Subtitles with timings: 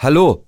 [0.00, 0.44] Hallo.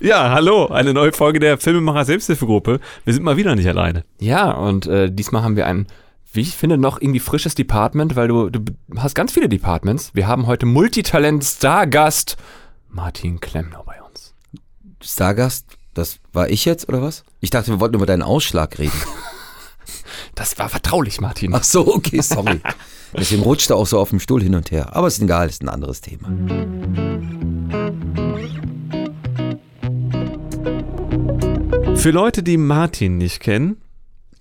[0.00, 2.80] Ja, hallo, eine neue Folge der Filmemacher Selbsthilfegruppe.
[3.04, 4.04] Wir sind mal wieder nicht alleine.
[4.18, 5.86] Ja, und äh, diesmal haben wir ein,
[6.32, 8.60] wie ich finde, noch irgendwie frisches Department, weil du, du
[8.96, 10.10] hast ganz viele Departments.
[10.14, 12.38] Wir haben heute Multitalent-Stargast
[12.88, 14.34] Martin Klemmner bei uns.
[15.00, 17.22] Stargast, das war ich jetzt oder was?
[17.38, 18.92] Ich dachte, wir wollten über deinen Ausschlag reden.
[20.34, 21.54] Das war vertraulich, Martin.
[21.54, 22.60] Ach so, okay, sorry.
[23.12, 24.94] Deswegen rutscht er auch so auf dem Stuhl hin und her.
[24.94, 26.28] Aber ist egal, ist ein anderes Thema.
[32.00, 33.76] Für Leute, die Martin nicht kennen,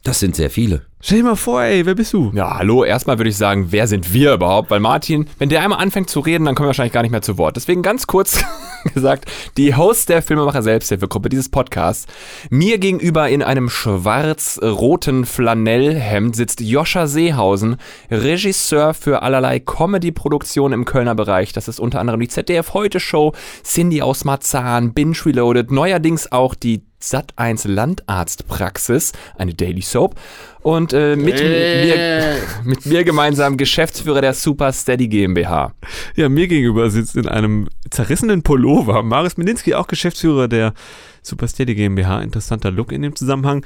[0.03, 0.88] Das sind sehr viele.
[1.02, 2.31] Stell dir mal vor, ey, wer bist du?
[2.34, 4.70] Ja, hallo, erstmal würde ich sagen, wer sind wir überhaupt?
[4.70, 7.22] Weil Martin, wenn der einmal anfängt zu reden, dann kommen wir wahrscheinlich gar nicht mehr
[7.22, 7.55] zu Wort.
[7.55, 8.44] Deswegen ganz kurz
[8.94, 12.05] gesagt, die Host der Filmemacher Selbsthilfegruppe dieses Podcasts.
[12.49, 17.77] Mir gegenüber in einem schwarz-roten Flanellhemd sitzt Joscha Seehausen,
[18.11, 21.53] Regisseur für allerlei Comedy-Produktionen im Kölner Bereich.
[21.53, 26.55] Das ist unter anderem die ZDF Heute Show, Cindy aus Marzahn, Binge Reloaded, neuerdings auch
[26.55, 30.16] die Sat1 Landarztpraxis, eine Daily Soap.
[30.61, 35.73] Und äh, mit, mir, mit mir gemeinsam Geschäftsführer der Super Steady GmbH.
[36.16, 40.73] Ja, mir gegenüber sitzt in einem zerrissenen Pullover Maris Milinski, auch Geschäftsführer der
[41.21, 42.21] Super Steady GmbH.
[42.21, 43.66] Interessanter Look in dem Zusammenhang.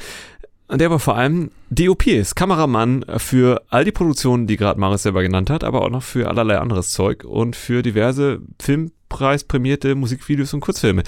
[0.67, 5.03] Und der aber vor allem DOP ist, Kameramann für all die Produktionen, die gerade Maris
[5.03, 10.53] selber genannt hat, aber auch noch für allerlei anderes Zeug und für diverse Filmpreisprämierte Musikvideos
[10.53, 11.03] und Kurzfilme.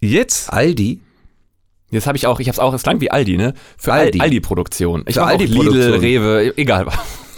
[0.00, 1.00] Jetzt Aldi?
[1.90, 3.54] Jetzt habe ich auch, ich habe es auch, es klang wie Aldi, ne?
[3.76, 4.06] Für Aldi.
[4.06, 5.04] Aldi, Aldi Produktion.
[5.06, 5.94] Ich Für Aldi Lidl.
[5.96, 6.86] Rewe, egal.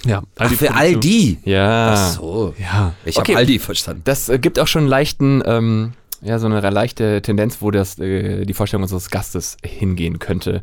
[0.06, 0.72] Ja, Ach, die für.
[0.74, 1.38] Aldi?
[1.44, 1.94] Ja.
[1.94, 2.54] Ach so.
[2.58, 2.94] Ja.
[3.04, 3.32] Ich Okay.
[3.32, 4.02] habe Aldi verstanden.
[4.04, 7.98] Das äh, gibt auch schon einen leichten, ähm, ja, so eine leichte Tendenz, wo das,
[7.98, 10.62] äh, die Vorstellung unseres Gastes hingehen könnte.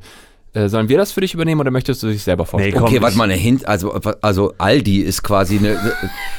[0.53, 2.73] Äh, sollen wir das für dich übernehmen oder möchtest du dich selber vorstellen?
[2.73, 2.87] Nee, komm.
[2.87, 5.93] Okay, warte mal, eine Hint, also, also Aldi ist quasi eine, eine-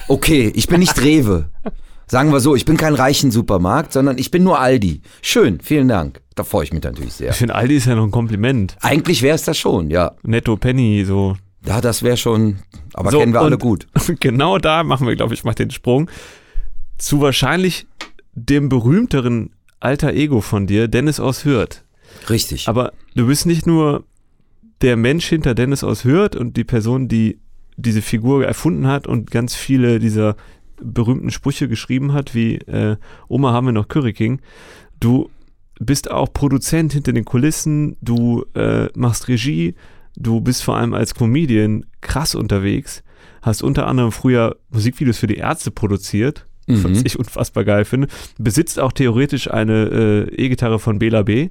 [0.08, 1.46] okay, ich bin nicht Rewe.
[2.06, 5.00] Sagen wir so, ich bin kein reichen Supermarkt, sondern ich bin nur Aldi.
[5.22, 6.20] Schön, vielen Dank.
[6.34, 7.30] Da freue ich mich natürlich sehr.
[7.30, 8.76] Ich finde, Aldi ist ja noch ein Kompliment.
[8.80, 10.12] Eigentlich wäre es das schon, ja.
[10.22, 11.36] Netto Penny, so.
[11.66, 12.58] Ja, das wäre schon,
[12.92, 13.86] aber So, kennen wir alle gut.
[14.20, 16.10] Genau da machen wir, glaube ich, mal den Sprung
[16.98, 17.86] zu wahrscheinlich
[18.34, 19.50] dem berühmteren
[19.80, 21.84] alter Ego von dir, Dennis aus Hürth.
[22.28, 22.68] Richtig.
[22.68, 24.04] Aber du bist nicht nur
[24.80, 27.38] der Mensch hinter Dennis aus Hürth und die Person, die
[27.76, 30.36] diese Figur erfunden hat und ganz viele dieser
[30.82, 32.96] berühmten Sprüche geschrieben hat, wie äh,
[33.28, 34.40] Oma haben wir noch Curry King.
[35.00, 35.30] Du
[35.80, 39.74] bist auch Produzent hinter den Kulissen, du äh, machst Regie,
[40.16, 43.02] du bist vor allem als Comedian krass unterwegs,
[43.42, 46.84] hast unter anderem früher Musikvideos für die Ärzte produziert, Mhm.
[46.84, 48.08] was ich unfassbar geil finde,
[48.38, 51.50] besitzt auch theoretisch eine äh, E-Gitarre von Bela B.,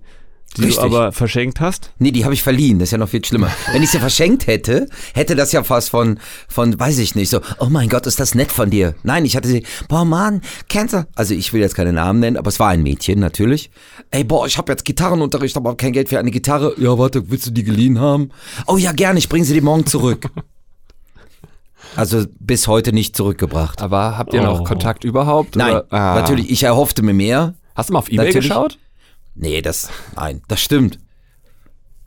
[0.57, 0.81] die Richtig.
[0.83, 1.91] du aber verschenkt hast.
[1.97, 3.49] Nee, die habe ich verliehen, das ist ja noch viel schlimmer.
[3.71, 7.41] Wenn ich sie verschenkt hätte, hätte das ja fast von, von, weiß ich nicht, so,
[7.59, 8.93] oh mein Gott, ist das nett von dir.
[9.01, 10.41] Nein, ich hatte sie, boah Mann,
[10.93, 11.07] du?
[11.15, 13.71] Also ich will jetzt keine Namen nennen, aber es war ein Mädchen natürlich.
[14.11, 16.75] Ey, boah, ich habe jetzt Gitarrenunterricht, aber kein Geld für eine Gitarre.
[16.77, 18.29] Ja, warte, willst du die geliehen haben?
[18.67, 20.29] Oh ja, gerne, ich bringe sie dir morgen zurück.
[21.95, 23.81] Also bis heute nicht zurückgebracht.
[23.81, 24.45] Aber habt ihr Oh.
[24.45, 25.55] noch Kontakt überhaupt?
[25.55, 25.81] Nein?
[25.91, 26.15] Ah.
[26.15, 27.53] natürlich, ich erhoffte mir mehr.
[27.75, 28.47] Hast du mal auf Ebay Natürlich.
[28.47, 28.79] geschaut?
[29.35, 30.99] Nee, das, nein, das stimmt.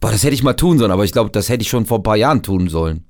[0.00, 1.98] Boah, das hätte ich mal tun sollen, aber ich glaube, das hätte ich schon vor
[1.98, 3.04] ein paar Jahren tun sollen.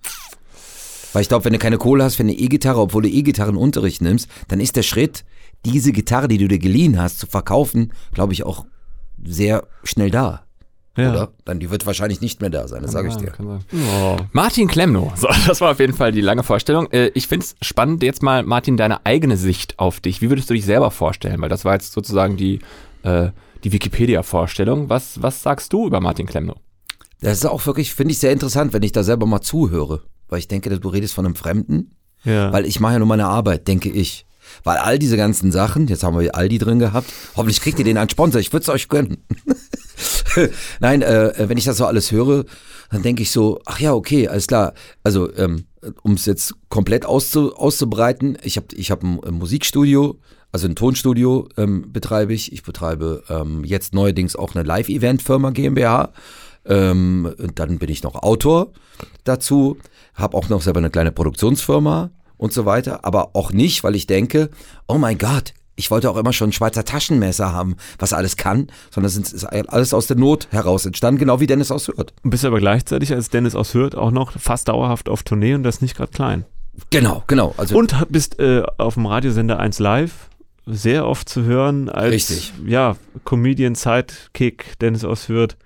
[1.13, 4.29] Weil ich glaube, wenn du keine Kohle hast für eine E-Gitarre, obwohl du E-Gitarrenunterricht nimmst,
[4.49, 5.25] dann ist der Schritt,
[5.65, 8.67] diese Gitarre, die du dir geliehen hast, zu verkaufen, glaube ich, auch
[9.25, 10.43] sehr schnell da.
[10.97, 11.11] Ja.
[11.11, 11.33] Oder?
[11.45, 13.33] Dann die wird wahrscheinlich nicht mehr da sein, das sage ich dir.
[14.03, 14.17] Oh.
[14.33, 15.13] Martin Klemmno.
[15.17, 16.91] So, das war auf jeden Fall die lange Vorstellung.
[16.91, 20.23] Äh, Ich finde es spannend, jetzt mal, Martin, deine eigene Sicht auf dich.
[20.23, 21.41] Wie würdest du dich selber vorstellen?
[21.41, 22.61] Weil das war jetzt sozusagen die,
[23.03, 23.31] äh,
[23.65, 24.89] die Wikipedia-Vorstellung.
[24.89, 26.57] Was, was sagst du über Martin Klemmno?
[27.21, 30.03] Das ist auch wirklich, finde ich, sehr interessant, wenn ich da selber mal zuhöre.
[30.29, 31.93] Weil ich denke, du redest von einem Fremden.
[32.25, 32.53] Ja.
[32.53, 34.27] Weil ich mache ja nur meine Arbeit, denke ich.
[34.65, 37.99] Weil all diese ganzen Sachen, jetzt haben wir Aldi drin gehabt, hoffentlich kriegt ihr den
[37.99, 39.19] einen Sponsor, ich würde es euch gönnen.
[40.81, 42.45] Nein, äh, wenn ich das so alles höre,
[42.91, 44.75] dann denke ich so, ach ja, okay, alles klar.
[45.03, 45.65] Also, ähm,
[46.03, 50.19] um es jetzt komplett auszu, auszubreiten, ich habe ich hab ein Musikstudio,
[50.57, 52.51] also ein Tonstudio ähm, betreibe ich.
[52.51, 56.13] Ich betreibe ähm, jetzt neuerdings auch eine Live-Event-Firma GmbH.
[56.65, 58.69] Ähm, und dann bin ich noch Autor
[59.25, 59.77] dazu,
[60.15, 62.09] habe auch noch selber eine kleine Produktionsfirma
[62.39, 64.49] und so weiter, aber auch nicht, weil ich denke,
[64.89, 68.69] oh mein Gott, ich wollte auch immer schon ein Schweizer Taschenmesser haben, was alles kann,
[68.91, 72.15] sondern es ist alles aus der Not heraus entstanden, genau wie Dennis aus Hürth.
[72.23, 75.65] Du bist aber gleichzeitig als Dennis aus Hürth auch noch fast dauerhaft auf Tournee und
[75.65, 76.47] das nicht gerade klein.
[76.91, 77.55] Genau, genau.
[77.57, 80.31] Also Und bist äh, auf dem Radiosender 1 Live
[80.67, 82.53] sehr oft zu hören als Richtig.
[82.67, 85.57] ja, Comedian Sidekick Dennis aus Hürth.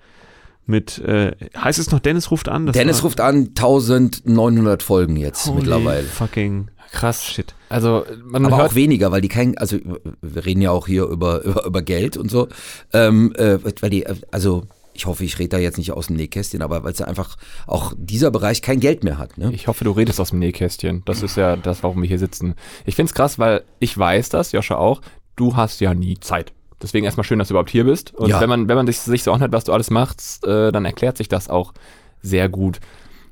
[0.67, 2.67] mit, äh, heißt es noch Dennis ruft an?
[2.67, 6.03] Das Dennis war- ruft an, 1900 Folgen jetzt Holy mittlerweile.
[6.03, 7.25] Fucking Krass.
[7.25, 7.55] shit.
[7.69, 9.77] Also man Aber hört auch weniger, weil die kein, also
[10.21, 12.47] wir reden ja auch hier über, über, über Geld und so.
[12.93, 14.63] Ähm, äh, weil die, also
[14.93, 17.37] ich hoffe, ich rede da jetzt nicht aus dem Nähkästchen, aber weil es ja einfach
[17.67, 19.37] auch dieser Bereich kein Geld mehr hat.
[19.37, 19.51] Ne?
[19.53, 21.01] Ich hoffe, du redest aus dem Nähkästchen.
[21.05, 22.55] Das ist ja das, warum wir hier sitzen.
[22.85, 25.01] Ich find's krass, weil ich weiß das, Joscha auch,
[25.35, 26.53] du hast ja nie Zeit.
[26.81, 28.13] Deswegen erstmal schön, dass du überhaupt hier bist.
[28.15, 28.41] Und Ja.
[28.41, 31.17] wenn man, wenn man sich, sich so anhört, was du alles machst, äh, dann erklärt
[31.17, 31.73] sich das auch
[32.21, 32.79] sehr gut.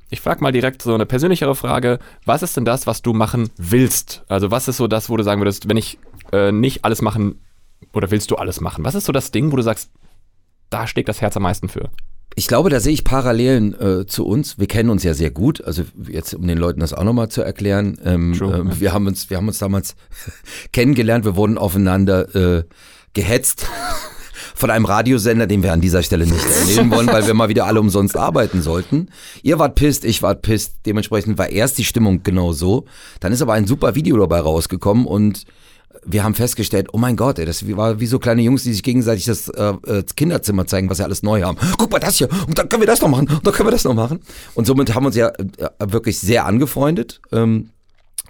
[0.08, 1.98] Ich frage mal direkt so eine persönlichere Frage.
[2.24, 4.24] Was ist denn das, was du machen willst?
[4.28, 5.98] Also was ist so das, wo du sagen würdest, wenn ich
[6.32, 7.38] äh, nicht alles machen
[7.92, 8.84] oder willst du alles machen?
[8.84, 9.90] Was ist so das Ding, wo du sagst,
[10.70, 11.90] da schlägt das Herz am meisten für?
[12.36, 14.58] Ich glaube, da sehe ich Parallelen äh, zu uns.
[14.58, 15.62] Wir kennen uns ja sehr gut.
[15.64, 17.98] Also jetzt, um den Leuten das auch nochmal zu erklären.
[18.04, 18.80] Ähm, True, ähm, ja.
[18.80, 19.96] wir, haben uns, wir haben uns damals
[20.72, 21.24] kennengelernt.
[21.24, 22.64] Wir wurden aufeinander äh,
[23.14, 23.66] gehetzt
[24.54, 27.66] von einem Radiosender, den wir an dieser Stelle nicht erwähnen wollen, weil wir mal wieder
[27.66, 29.08] alle umsonst arbeiten sollten.
[29.42, 30.76] Ihr wart pisst, ich wart pisst.
[30.86, 32.84] Dementsprechend war erst die Stimmung genau so.
[33.18, 35.46] Dann ist aber ein super Video dabei rausgekommen und
[36.04, 38.82] wir haben festgestellt, oh mein Gott, ey, das war wie so kleine Jungs, die sich
[38.82, 41.58] gegenseitig das äh, äh, Kinderzimmer zeigen, was sie alles neu haben.
[41.78, 43.72] Guck mal das hier, und dann können wir das noch machen, und dann können wir
[43.72, 44.20] das noch machen.
[44.54, 47.20] Und somit haben wir uns ja äh, wirklich sehr angefreundet.
[47.32, 47.70] Ähm,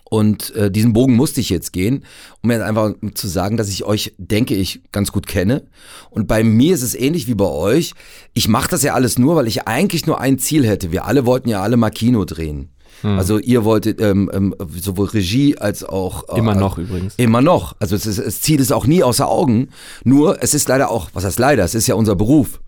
[0.05, 2.05] und äh, diesen Bogen musste ich jetzt gehen,
[2.43, 5.69] um jetzt einfach zu sagen, dass ich euch, denke ich, ganz gut kenne.
[6.11, 7.95] Und bei mir ist es ähnlich wie bei euch.
[8.35, 10.91] Ich mache das ja alles nur, weil ich eigentlich nur ein Ziel hätte.
[10.91, 12.71] Wir alle wollten ja alle mal Kino drehen.
[13.03, 17.15] Also ihr wolltet ähm, ähm, sowohl Regie als auch äh, Immer noch übrigens.
[17.17, 17.75] Immer noch.
[17.79, 19.69] Also es ist, das Ziel ist auch nie außer Augen.
[20.05, 22.61] Nur es ist leider auch, was heißt leider, es ist ja unser Beruf.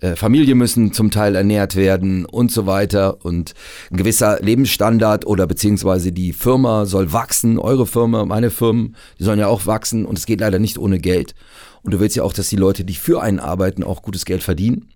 [0.00, 3.54] Äh, Familie müssen zum Teil ernährt werden und so weiter und
[3.90, 9.40] ein gewisser Lebensstandard oder beziehungsweise die Firma soll wachsen, eure Firma, meine Firmen, die sollen
[9.40, 11.34] ja auch wachsen und es geht leider nicht ohne Geld.
[11.82, 14.42] Und du willst ja auch, dass die Leute, die für einen arbeiten, auch gutes Geld
[14.42, 14.88] verdienen.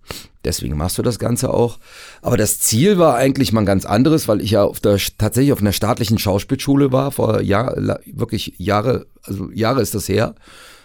[0.45, 1.79] Deswegen machst du das Ganze auch.
[2.21, 5.53] Aber das Ziel war eigentlich mal ein ganz anderes, weil ich ja auf der, tatsächlich
[5.53, 7.77] auf einer staatlichen Schauspielschule war, vor Jahr,
[8.07, 10.35] wirklich Jahre, also Jahre ist das her.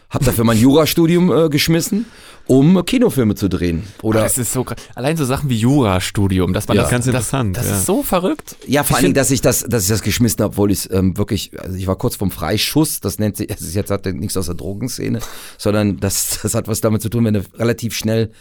[0.10, 2.06] Hab dafür mein Jurastudium äh, geschmissen,
[2.46, 3.84] um Kinofilme zu drehen.
[4.02, 4.78] Oder Das ist so krass.
[4.96, 6.84] Allein so Sachen wie Jurastudium, dass man Ja.
[6.84, 7.76] das Ganz das, interessant, Das ja.
[7.78, 8.56] ist so verrückt.
[8.68, 10.72] Ja, vor Ich allen Dingen, find- dass ich das, dass ich das geschmissen habe, obwohl
[10.72, 13.92] ich es ähm, wirklich, also ich war kurz vom Freischuss, das nennt sich, ist jetzt
[13.92, 15.20] hat nichts aus der Drogenszene,
[15.58, 18.32] sondern das, das hat was damit zu tun, wenn du relativ schnell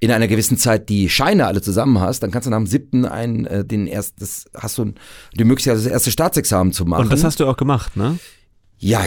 [0.00, 3.04] in einer gewissen Zeit die Scheine alle zusammen hast, dann kannst du nach dem siebten
[3.04, 4.92] einen, äh, den erst, das hast du
[5.36, 7.02] die Möglichkeit, das erste Staatsexamen zu machen.
[7.02, 8.20] Und das hast du auch gemacht, ne?
[8.78, 9.00] ja,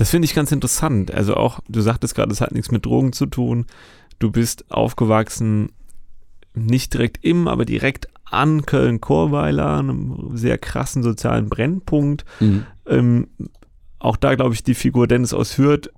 [0.00, 1.12] Das finde ich ganz interessant.
[1.12, 3.66] Also auch, du sagtest gerade, es hat nichts mit Drogen zu tun.
[4.18, 5.72] Du bist aufgewachsen,
[6.54, 12.24] nicht direkt im, aber direkt an Köln-Korweiler, einem sehr krassen sozialen Brennpunkt.
[12.40, 12.64] Mhm.
[12.86, 13.28] Ähm,
[13.98, 15.90] auch da glaube ich, die Figur Dennis aus Hürth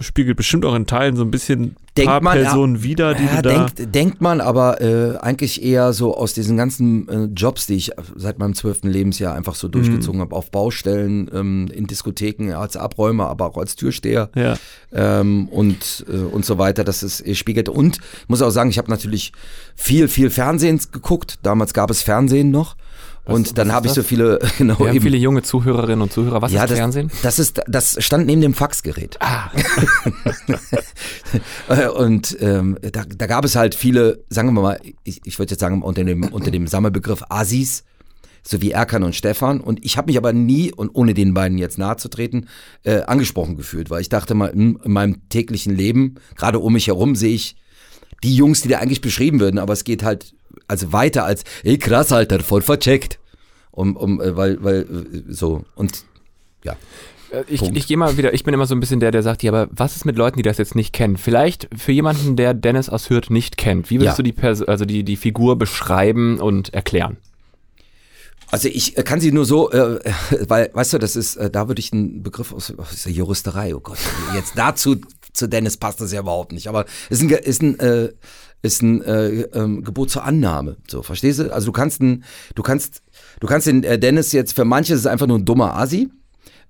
[0.00, 2.44] spiegelt bestimmt auch in Teilen so ein bisschen Denkt paar man, ja.
[2.44, 3.50] Personen wieder, die ja, du da...
[3.50, 7.92] denkt, denkt man, aber äh, eigentlich eher so aus diesen ganzen äh, Jobs, die ich
[8.14, 9.58] seit meinem zwölften Lebensjahr einfach Mhm.
[9.58, 14.30] so durchgezogen habe, auf Baustellen, ähm, in Diskotheken als Abräumer, aber auch als Türsteher.
[14.34, 14.56] ja.
[14.92, 17.68] ähm, und, äh, und so weiter, dass es spiegelt.
[17.70, 19.32] Und ich muss auch sagen, ich habe natürlich
[19.74, 21.38] viel, viel Fernsehen geguckt.
[21.42, 22.76] Damals gab es Fernsehen noch.
[23.26, 26.42] Und dann habe ich so viele, genau, Wir haben viele junge Zuhörerinnen und Zuhörer.
[26.42, 27.10] Was ja, ist das, Fernsehen?
[27.22, 29.16] das ist, das stand neben dem Faxgerät.
[29.20, 29.50] Ah,
[31.96, 35.60] Und ähm, da, da gab es halt viele, sagen wir mal, ich, ich würde jetzt
[35.60, 37.84] sagen unter dem unter dem Sammelbegriff Asis,
[38.42, 39.60] so wie Erkan und Stefan.
[39.60, 42.46] Und ich habe mich aber nie und ohne den beiden jetzt nahe zu treten
[42.84, 46.86] äh, angesprochen gefühlt, weil ich dachte mal hm, in meinem täglichen Leben, gerade um mich
[46.86, 47.56] herum sehe ich
[48.22, 50.35] die Jungs, die da eigentlich beschrieben würden, aber es geht halt
[50.68, 53.18] also weiter als, ey krass, Alter, voll vercheckt.
[53.70, 56.04] Um, um, äh, weil, weil, äh, so, und
[56.64, 56.76] ja.
[57.30, 57.76] Äh, Ich, Punkt.
[57.76, 59.68] ich gehe mal wieder, ich bin immer so ein bisschen der, der sagt, ja, aber
[59.70, 61.18] was ist mit Leuten, die das jetzt nicht kennen?
[61.18, 64.22] Vielleicht für jemanden, der Dennis aus Hürth nicht kennt, wie würdest Ja.
[64.22, 67.18] du die, Pers also die, die Figur beschreiben und erklären?
[68.50, 69.98] Also ich kann sie nur so, äh,
[70.48, 73.74] weil, weißt du, das ist, äh, da würde ich einen Begriff aus, aus der Juristerei,
[73.74, 73.98] oh Gott,
[74.34, 74.96] jetzt dazu
[75.32, 78.12] zu Dennis passt das ja überhaupt nicht, aber ist ein, ist ein, äh,
[78.62, 81.52] ist ein äh, ähm, Gebot zur Annahme, so, verstehst du?
[81.52, 83.02] Also du kannst ein, du kannst,
[83.40, 86.10] du kannst den äh, Dennis jetzt, für manche ist es einfach nur ein dummer Asi,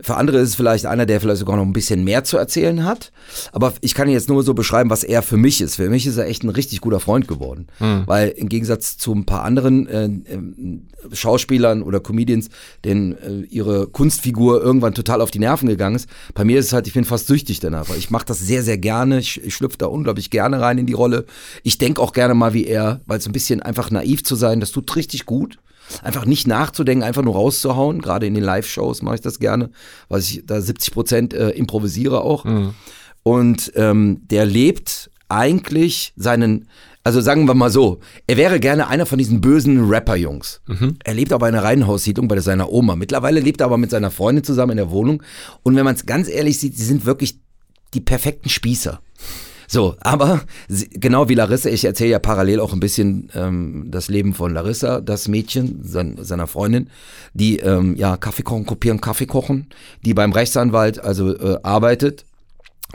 [0.01, 2.85] für andere ist es vielleicht einer, der vielleicht sogar noch ein bisschen mehr zu erzählen
[2.85, 3.13] hat.
[3.53, 5.77] Aber ich kann ihn jetzt nur so beschreiben, was er für mich ist.
[5.77, 7.67] Für mich ist er echt ein richtig guter Freund geworden.
[8.07, 12.51] Weil im Gegensatz zu ein paar anderen äh, ähm, Schauspielern oder Comedians,
[12.85, 16.73] denen äh, ihre Kunstfigur irgendwann total auf die Nerven gegangen ist, bei mir ist es
[16.73, 17.89] halt, ich bin fast süchtig danach.
[17.89, 19.19] Weil ich mache das sehr, sehr gerne.
[19.19, 21.25] Ich, ich schlüpfe da unglaublich gerne rein in die Rolle.
[21.63, 24.61] Ich denke auch gerne mal wie er, weil so ein bisschen einfach naiv zu sein,
[24.61, 25.59] das tut richtig gut.
[26.03, 28.01] Einfach nicht nachzudenken, einfach nur rauszuhauen.
[28.03, 29.71] Gerade in den Live-Shows mache ich das gerne,
[30.09, 32.45] weil ich da 70 Prozent äh, improvisiere auch.
[33.23, 36.69] Und ähm, der lebt eigentlich seinen,
[37.03, 40.61] also sagen wir mal so, er wäre gerne einer von diesen bösen Rapper-Jungs.
[41.03, 42.95] Er lebt aber in einer Reihenhaussiedlung bei seiner Oma.
[42.95, 45.23] Mittlerweile lebt er aber mit seiner Freundin zusammen in der Wohnung.
[45.65, 47.41] Und wenn man es ganz ehrlich sieht, sie sind wirklich
[47.95, 49.01] die perfekten Spießer.
[49.69, 54.35] So, aber genau wie Larissa, ich erzähle ja parallel auch ein bisschen ähm, das Leben
[54.35, 56.89] von Larissa, das Mädchen, sein, seiner Freundin,
[57.35, 59.67] die ähm, ja Kaffee kochen, kopieren, Kaffee kochen,
[60.05, 62.25] die beim Rechtsanwalt also äh, arbeitet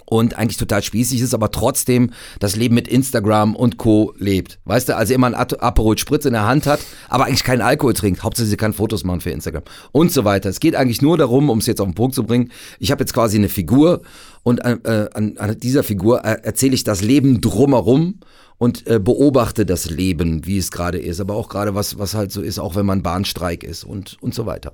[0.06, 4.14] und eigentlich total spießig ist, aber trotzdem das Leben mit Instagram und Co.
[4.18, 4.60] lebt.
[4.66, 6.80] Weißt du, also immer ein Aperol Spritz in der Hand hat,
[7.10, 8.24] aber eigentlich keinen Alkohol trinkt.
[8.24, 10.50] Hauptsache sie kann Fotos machen für Instagram und so weiter.
[10.50, 13.02] Es geht eigentlich nur darum, um es jetzt auf den Punkt zu bringen, ich habe
[13.02, 14.02] jetzt quasi eine Figur
[14.44, 18.20] und äh, an, an dieser Figur äh, erzähle ich das Leben drumherum
[18.58, 22.32] und äh, beobachte das Leben, wie es gerade ist, aber auch gerade was, was halt
[22.32, 24.74] so ist, auch wenn man Bahnstreik ist und, und so weiter.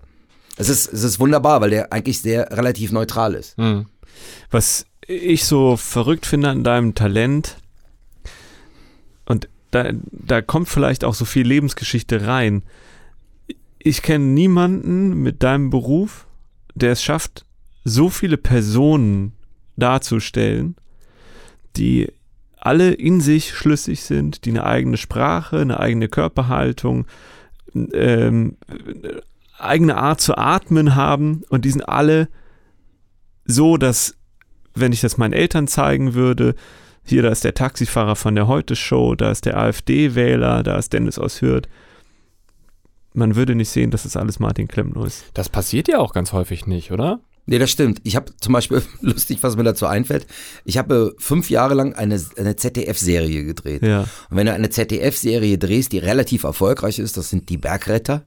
[0.57, 3.55] Es ist, es ist wunderbar, weil der eigentlich sehr relativ neutral ist.
[4.51, 7.57] Was ich so verrückt finde an deinem Talent,
[9.25, 12.63] und da, da kommt vielleicht auch so viel Lebensgeschichte rein.
[13.77, 16.27] Ich kenne niemanden mit deinem Beruf,
[16.73, 17.45] der es schafft,
[17.83, 19.33] so viele Personen
[19.75, 20.75] darzustellen,
[21.75, 22.11] die
[22.57, 27.05] alle in sich schlüssig sind, die eine eigene Sprache, eine eigene Körperhaltung,
[27.73, 29.21] ähm, äh,
[29.59, 32.29] eigene Art zu atmen haben und die sind alle
[33.45, 34.15] so, dass
[34.79, 36.55] wenn ich das meinen Eltern zeigen würde,
[37.03, 41.17] hier, da ist der Taxifahrer von der Heute-Show, da ist der AfD-Wähler, da ist Dennis
[41.17, 41.69] aus Hürth.
[43.13, 45.23] Man würde nicht sehen, dass das alles Martin Klempner ist.
[45.33, 47.21] Das passiert ja auch ganz häufig nicht, oder?
[47.45, 48.01] Nee, das stimmt.
[48.03, 50.27] Ich habe zum Beispiel, lustig, was mir dazu einfällt,
[50.65, 53.83] ich habe fünf Jahre lang eine, eine ZDF-Serie gedreht.
[53.83, 54.01] Ja.
[54.29, 58.25] Und wenn du eine ZDF-Serie drehst, die relativ erfolgreich ist, das sind die Bergretter,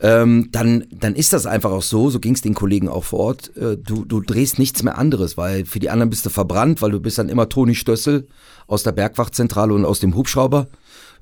[0.00, 3.20] ähm, dann, dann ist das einfach auch so, so ging es den Kollegen auch vor
[3.20, 6.80] Ort, äh, du, du drehst nichts mehr anderes, weil für die anderen bist du verbrannt,
[6.80, 8.26] weil du bist dann immer Toni Stössel
[8.66, 10.68] aus der Bergwachtzentrale und aus dem Hubschrauber.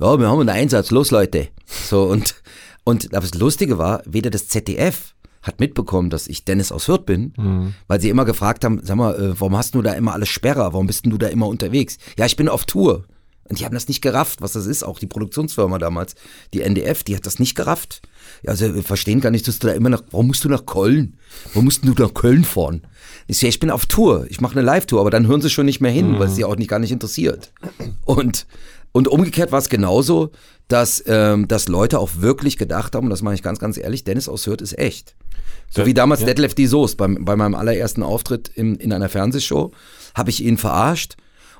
[0.00, 1.48] Ja, wir haben einen Einsatz, los Leute.
[1.66, 2.36] So und,
[2.84, 7.32] und das Lustige war, weder das ZDF hat mitbekommen, dass ich Dennis aus Hürth bin,
[7.88, 10.72] weil sie immer gefragt haben, sag mal, äh, warum hast du da immer alles Sperrer,
[10.72, 11.98] warum bist du da immer unterwegs?
[12.16, 13.04] Ja, ich bin auf Tour.
[13.48, 14.82] Und die haben das nicht gerafft, was das ist.
[14.82, 16.14] Auch die Produktionsfirma damals,
[16.52, 18.02] die NDF, die hat das nicht gerafft.
[18.42, 20.66] Ja, also wir verstehen gar nicht, dass du da immer nach, warum musst du nach
[20.66, 21.16] Köln?
[21.54, 22.82] Warum musst du nach Köln fahren?
[23.26, 25.66] Ich ja, ich bin auf Tour, ich mache eine Live-Tour, aber dann hören sie schon
[25.66, 27.52] nicht mehr hin, weil es sie auch nicht gar nicht interessiert.
[28.04, 28.46] Und,
[28.92, 30.30] und umgekehrt war es genauso,
[30.68, 34.04] dass, ähm, dass Leute auch wirklich gedacht haben, und das meine ich ganz, ganz ehrlich,
[34.04, 35.14] Dennis aus Hürth ist echt.
[35.70, 36.26] So wie damals ja.
[36.26, 39.72] Detlef die Soest beim, bei meinem allerersten Auftritt in, in einer Fernsehshow,
[40.14, 41.16] habe ich ihn verarscht.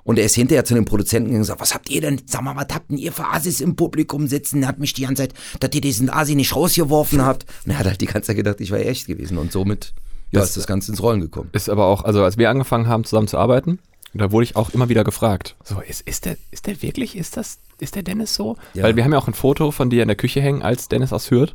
[0.08, 2.40] Und er ist hinterher zu den Produzenten gegangen und gesagt, was habt ihr denn, sag
[2.40, 4.62] mal, was habt denn ihr für Asis im Publikum sitzen?
[4.62, 7.44] Er hat mich die ganze Zeit, dass ihr diesen Asi nicht rausgeworfen habt.
[7.66, 9.36] Und er hat halt die ganze Zeit gedacht, ich wäre echt gewesen.
[9.36, 9.92] Und somit
[10.30, 11.50] ja, Das- ist das Ganze ins Rollen gekommen.
[11.52, 13.80] Ist aber auch, also als wir angefangen haben zusammen zu arbeiten,
[14.14, 15.56] da wurde ich auch immer wieder gefragt.
[15.62, 18.56] So, ist, ist der, ist der wirklich, ist das, ist der Dennis so?
[18.72, 18.84] Ja.
[18.84, 21.12] Weil wir haben ja auch ein Foto von dir in der Küche hängen als Dennis
[21.12, 21.54] aus Hürth.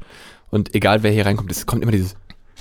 [0.52, 2.14] Und egal wer hier reinkommt, es kommt immer dieses,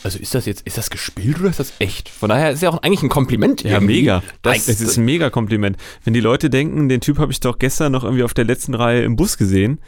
[0.05, 2.09] also ist das jetzt, ist das gespielt oder ist das echt?
[2.09, 3.63] Von daher ist ja auch eigentlich ein Kompliment.
[3.63, 4.01] Ja, irgendwie.
[4.01, 4.23] mega.
[4.43, 5.77] Das, Das ist ein mega Kompliment.
[6.05, 8.75] Wenn die Leute denken, den Typ habe ich doch gestern noch irgendwie auf der letzten
[8.75, 9.81] Reihe im Bus gesehen.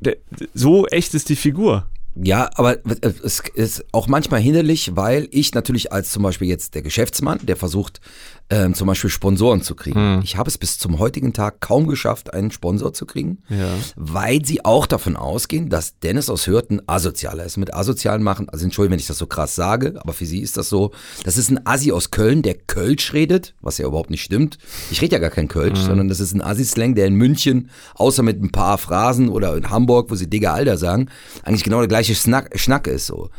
[0.00, 0.16] Der,
[0.54, 1.86] so echt ist die Figur.
[2.14, 2.76] Ja, aber
[3.22, 7.56] es ist auch manchmal hinderlich, weil ich natürlich als zum Beispiel jetzt der Geschäftsmann, der
[7.56, 8.02] versucht,
[8.52, 10.20] ähm, zum Beispiel Sponsoren zu kriegen.
[10.22, 13.68] Ich habe es bis zum heutigen Tag kaum geschafft, einen Sponsor zu kriegen, Ja.
[13.96, 17.56] weil sie auch davon ausgehen, dass Dennis aus Hürten asozialer ist.
[17.56, 20.58] Mit asozialen machen, also entschuldigung, wenn ich das so krass sage, aber für sie ist
[20.58, 20.90] das so,
[21.24, 24.58] das ist ein Assi aus Köln, der Kölsch redet, was ja überhaupt nicht stimmt.
[24.90, 28.22] Ich rede ja gar kein Kölsch, sondern das ist ein Assi-Slang, der in München, außer
[28.22, 31.08] mit ein paar Phrasen oder in Hamburg, wo sie Digga Alter sagen,
[31.42, 33.30] eigentlich genau der gleiche Schnack, Schnack ist so.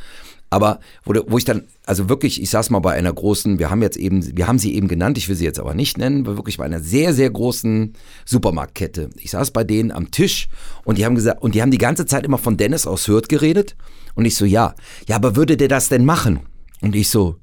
[0.53, 3.81] Aber wo, wo ich dann, also wirklich, ich saß mal bei einer großen, wir haben
[3.81, 6.57] jetzt eben, wir haben sie eben genannt, ich will sie jetzt aber nicht nennen, wirklich
[6.57, 7.93] bei einer sehr, sehr großen
[8.23, 9.09] Supermarktkette.
[9.17, 10.49] Ich saß bei denen am Tisch
[10.83, 13.29] und die haben gesagt, und die haben die ganze Zeit immer von Dennis aus Hürth
[13.29, 13.75] geredet.
[14.13, 14.75] Und ich so, ja,
[15.07, 16.41] ja, aber würde der das denn machen?
[16.81, 17.37] Und ich so,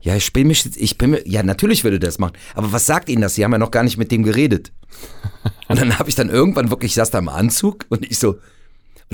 [0.00, 2.32] ja, ich bin mich, jetzt- ich bin ja, natürlich würde der das machen.
[2.54, 3.34] Aber was sagt Ihnen das?
[3.34, 4.72] Sie haben ja noch gar nicht mit dem geredet.
[5.68, 8.36] Und dann habe ich dann irgendwann wirklich, ich saß da im Anzug und ich so,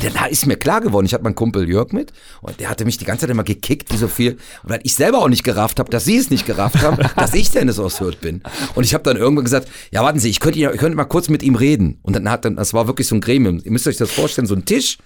[0.02, 2.84] und dann ist mir klar geworden, ich hatte meinen Kumpel Jörg mit und der hatte
[2.84, 4.32] mich die ganze Zeit immer gekickt, wie so viel.
[4.62, 7.34] Und weil ich selber auch nicht gerafft habe, dass sie es nicht gerafft haben, dass
[7.34, 8.42] ich Dennis aus Hürth bin.
[8.74, 11.28] Und ich habe dann irgendwann gesagt, ja warten Sie, ich könnte, ich könnte mal kurz
[11.28, 11.98] mit ihm reden.
[12.02, 13.60] Und dann hat dann, das war wirklich so ein Gremium.
[13.62, 14.98] Ihr müsst euch das vorstellen, so ein Tisch.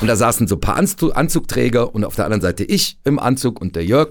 [0.00, 3.18] Und da saßen so ein paar Anzug, Anzugträger und auf der anderen Seite ich im
[3.18, 4.10] Anzug und der Jörg,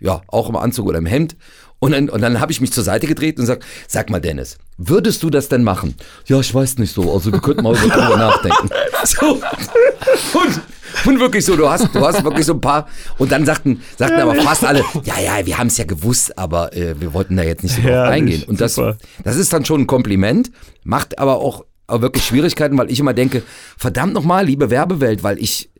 [0.00, 1.36] ja, auch im Anzug oder im Hemd.
[1.78, 4.56] Und dann, und dann habe ich mich zur Seite gedreht und gesagt, sag mal Dennis,
[4.78, 5.94] würdest du das denn machen?
[6.26, 8.70] Ja, ich weiß nicht so, also wir könnten mal darüber nachdenken.
[9.04, 9.40] So.
[10.34, 10.60] Und,
[11.04, 12.88] Und wirklich so, du hast, du hast wirklich so ein paar.
[13.18, 16.74] Und dann sagten, sagten aber fast alle, ja, ja, wir haben es ja gewusst, aber
[16.74, 18.42] äh, wir wollten da jetzt nicht so drauf Herrlich, eingehen.
[18.44, 18.96] Und das, super.
[19.22, 20.50] das ist dann schon ein Kompliment,
[20.84, 23.42] macht aber auch, auch wirklich Schwierigkeiten, weil ich immer denke,
[23.76, 25.70] verdammt nochmal, liebe Werbewelt, weil ich,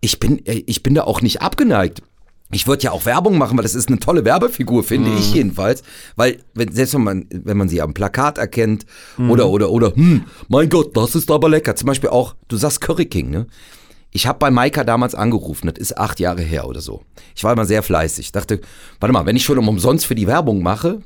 [0.00, 2.02] ich bin, äh, ich bin da auch nicht abgeneigt.
[2.52, 5.82] Ich würde ja auch Werbung machen, weil das ist eine tolle Werbefigur, finde ich jedenfalls.
[6.14, 8.86] Weil, wenn, selbst wenn man, wenn man sie am Plakat erkennt
[9.28, 11.74] oder, oder, oder, hm, mein Gott, das ist aber lecker.
[11.74, 13.46] Zum Beispiel auch, du sagst Curry King, ne?
[14.12, 17.02] Ich habe bei Maika damals angerufen, das ist acht Jahre her oder so.
[17.34, 18.32] Ich war immer sehr fleißig.
[18.32, 18.60] Dachte,
[18.98, 21.02] warte mal, wenn ich schon umsonst für die Werbung mache,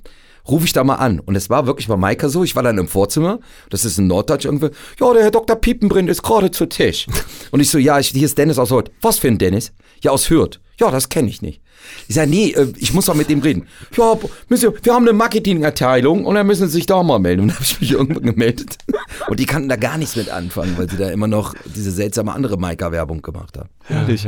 [0.50, 1.20] rufe ich da mal an.
[1.20, 3.40] Und es war wirklich bei Maika so, ich war dann im Vorzimmer,
[3.70, 5.56] das ist in Norddeutsch irgendwie, ja, der Herr Dr.
[5.56, 7.06] Piepenbrink ist gerade zu Tisch.
[7.50, 8.90] Und ich so, ja, ich, hier ist Dennis aus Hürth.
[9.00, 9.72] Was für ein Dennis?
[10.02, 10.60] Ja, aus Hürth.
[10.78, 11.60] Ja, das kenne ich nicht.
[12.08, 13.66] Ich sage, nee, äh, ich muss doch mit dem reden.
[13.96, 17.42] Ja, müssen, wir haben eine Marketingabteilung und dann müssen Sie sich da mal melden.
[17.42, 18.78] Und dann habe ich mich irgendwann gemeldet.
[19.28, 22.32] Und die kannten da gar nichts mit anfangen, weil sie da immer noch diese seltsame
[22.32, 23.68] andere Maika-Werbung gemacht haben.
[23.84, 24.26] Herrlich.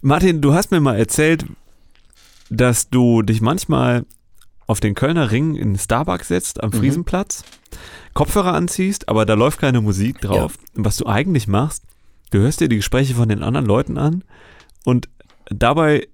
[0.00, 1.44] Martin, du hast mir mal erzählt,
[2.50, 4.04] dass du dich manchmal
[4.66, 6.62] auf den Kölner Ring in Starbucks setzt Mhm.
[6.64, 7.44] am Friesenplatz,
[8.14, 10.56] Kopfhörer anziehst, aber da läuft keine Musik drauf.
[10.76, 11.82] Und was du eigentlich machst,
[12.30, 14.24] du hörst dir die Gespräche von den anderen Leuten an
[14.84, 15.08] und
[15.46, 16.06] dabei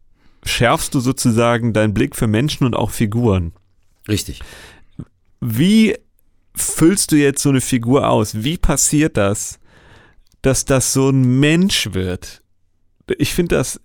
[0.45, 3.53] schärfst du sozusagen deinen Blick für Menschen und auch Figuren.
[4.09, 4.41] Richtig.
[5.41, 5.97] Wie
[6.55, 8.43] füllst du jetzt so eine Figur aus?
[8.43, 9.59] Wie passiert das,
[10.43, 12.43] dass das so ein Mensch wird?
[13.19, 13.81] Ich finde das,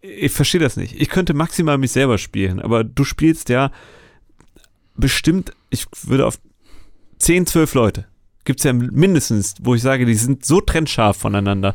[0.00, 1.00] ich verstehe das nicht.
[1.00, 3.70] Ich könnte maximal mich selber spielen, aber du spielst ja
[4.96, 6.38] bestimmt, ich würde auf
[7.18, 8.04] 10, 12 Leute.
[8.44, 11.74] Gibt es ja mindestens, wo ich sage, die sind so trennscharf voneinander.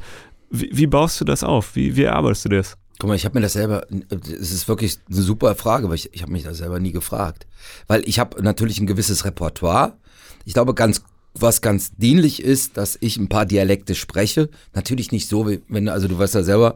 [0.50, 1.76] Wie, wie baust du das auf?
[1.76, 2.78] Wie, wie erarbeitest du das?
[3.00, 3.88] Guck mal, ich habe mir das selber,
[4.22, 7.48] es ist wirklich eine super Frage, weil ich, ich habe mich das selber nie gefragt.
[7.88, 9.98] Weil ich habe natürlich ein gewisses Repertoire.
[10.46, 11.02] Ich glaube, ganz,
[11.34, 14.50] was ganz dienlich ist, dass ich ein paar Dialekte spreche.
[14.74, 16.76] Natürlich nicht so, wie wenn, also du weißt ja selber,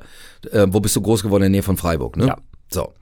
[0.51, 2.27] äh, wo bist du groß geworden in der Nähe von Freiburg, ne?
[2.27, 2.37] Ja.
[2.69, 2.93] So.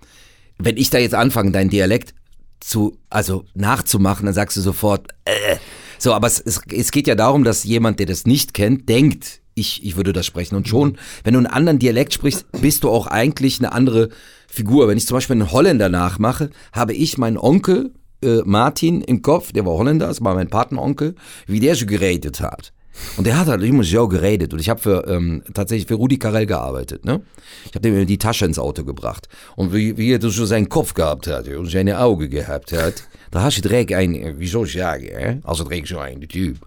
[0.58, 2.14] Wenn ich da jetzt anfange, deinen Dialekt
[2.64, 5.58] zu, also nachzumachen, dann sagst du sofort, äh.
[6.00, 9.42] So, aber es, es, es geht ja darum, dass jemand, der das nicht kennt, denkt,
[9.56, 10.56] ich, ich würde das sprechen.
[10.56, 14.10] Und schon, wenn du einen anderen Dialekt sprichst, bist du auch eigentlich eine andere
[14.48, 14.88] Figur.
[14.88, 17.94] Wenn ich zum Beispiel einen Holländer nachmache, habe ich meinen Onkel
[18.24, 21.16] äh, Martin im Kopf, der war Holländer, das war mein Patenonkel,
[21.46, 22.74] wie der so geredet hat.
[23.18, 24.54] Und der hat halt immer so geredet.
[24.54, 27.06] Und ich habe für ähm, tatsächlich für Rudi Carell gearbeitet.
[27.06, 27.22] Ne?
[27.66, 29.28] Ich habe dem die Tasche ins Auto gebracht.
[29.56, 33.42] Und wie, wie er so seinen Kopf gehabt hat und seine Augen gehabt hat, da
[33.42, 35.40] hast du direkt ein, wie soll ich sagen, äh?
[35.44, 36.58] also direkt so ein Typ.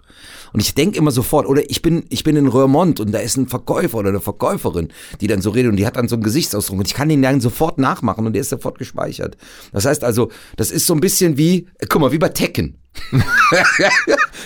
[0.52, 3.36] Und ich denke immer sofort, oder ich bin, ich bin in Röhrmond und da ist
[3.36, 4.88] ein Verkäufer oder eine Verkäuferin,
[5.20, 7.22] die dann so redet und die hat dann so einen Gesichtsausdruck und ich kann den
[7.22, 9.36] dann sofort nachmachen und der ist sofort gespeichert.
[9.72, 12.78] Das heißt also, das ist so ein bisschen wie, äh, guck mal, wie bei Tekken.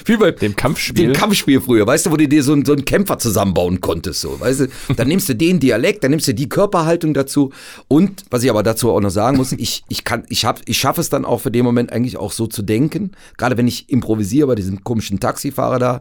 [0.05, 1.07] wie bei Dem Kampfspiel.
[1.09, 4.21] dem Kampfspiel früher, weißt du, wo du dir so, einen- so einen Kämpfer zusammenbauen konntest,
[4.21, 7.53] so, weißt du, dann nimmst du den Dialekt, dann nimmst du die Körperhaltung dazu
[7.89, 10.79] und, was ich aber dazu auch noch sagen muss, ich, ich kann, ich hab, ich
[10.79, 13.89] schaffe es dann auch für den Moment eigentlich auch so zu denken, gerade wenn ich
[13.91, 16.01] improvisiere bei diesem komischen Taxifahrer da,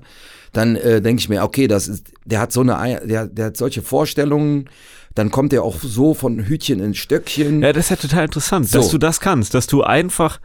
[0.53, 3.45] dann äh, denke ich mir, okay, das ist, der hat so eine, Ei- der, der
[3.47, 4.65] hat solche Vorstellungen,
[5.15, 7.62] dann kommt er auch so von Hütchen in Stöckchen.
[7.62, 8.77] Ja, das ist ja total interessant, So.
[8.79, 10.39] dass du das kannst, dass du einfach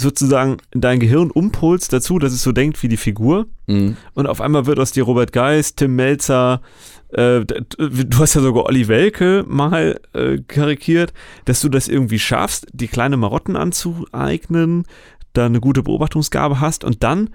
[0.00, 3.46] sozusagen dein Gehirn umpolst dazu, dass es so denkt wie die Figur.
[3.66, 3.96] Mhm.
[4.14, 6.62] Und auf einmal wird aus dir Robert Geist, Tim Melzer,
[7.10, 11.12] äh, du hast ja sogar Olli Welke mal äh, karikiert,
[11.46, 14.84] dass du das irgendwie schaffst, die kleine Marotten anzueignen,
[15.32, 17.30] da eine gute Beobachtungsgabe hast und dann,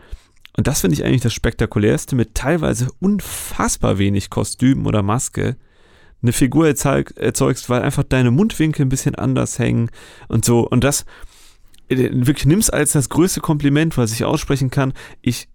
[0.55, 5.57] und das finde ich eigentlich das Spektakulärste, mit teilweise unfassbar wenig Kostüm oder Maske
[6.21, 9.89] eine Figur erzeug, erzeugst, weil einfach deine Mundwinkel ein bisschen anders hängen
[10.29, 10.61] und so.
[10.61, 11.05] Und das
[11.89, 14.93] wirklich nimmst als das größte Kompliment, was ich aussprechen kann.
[15.21, 15.47] Ich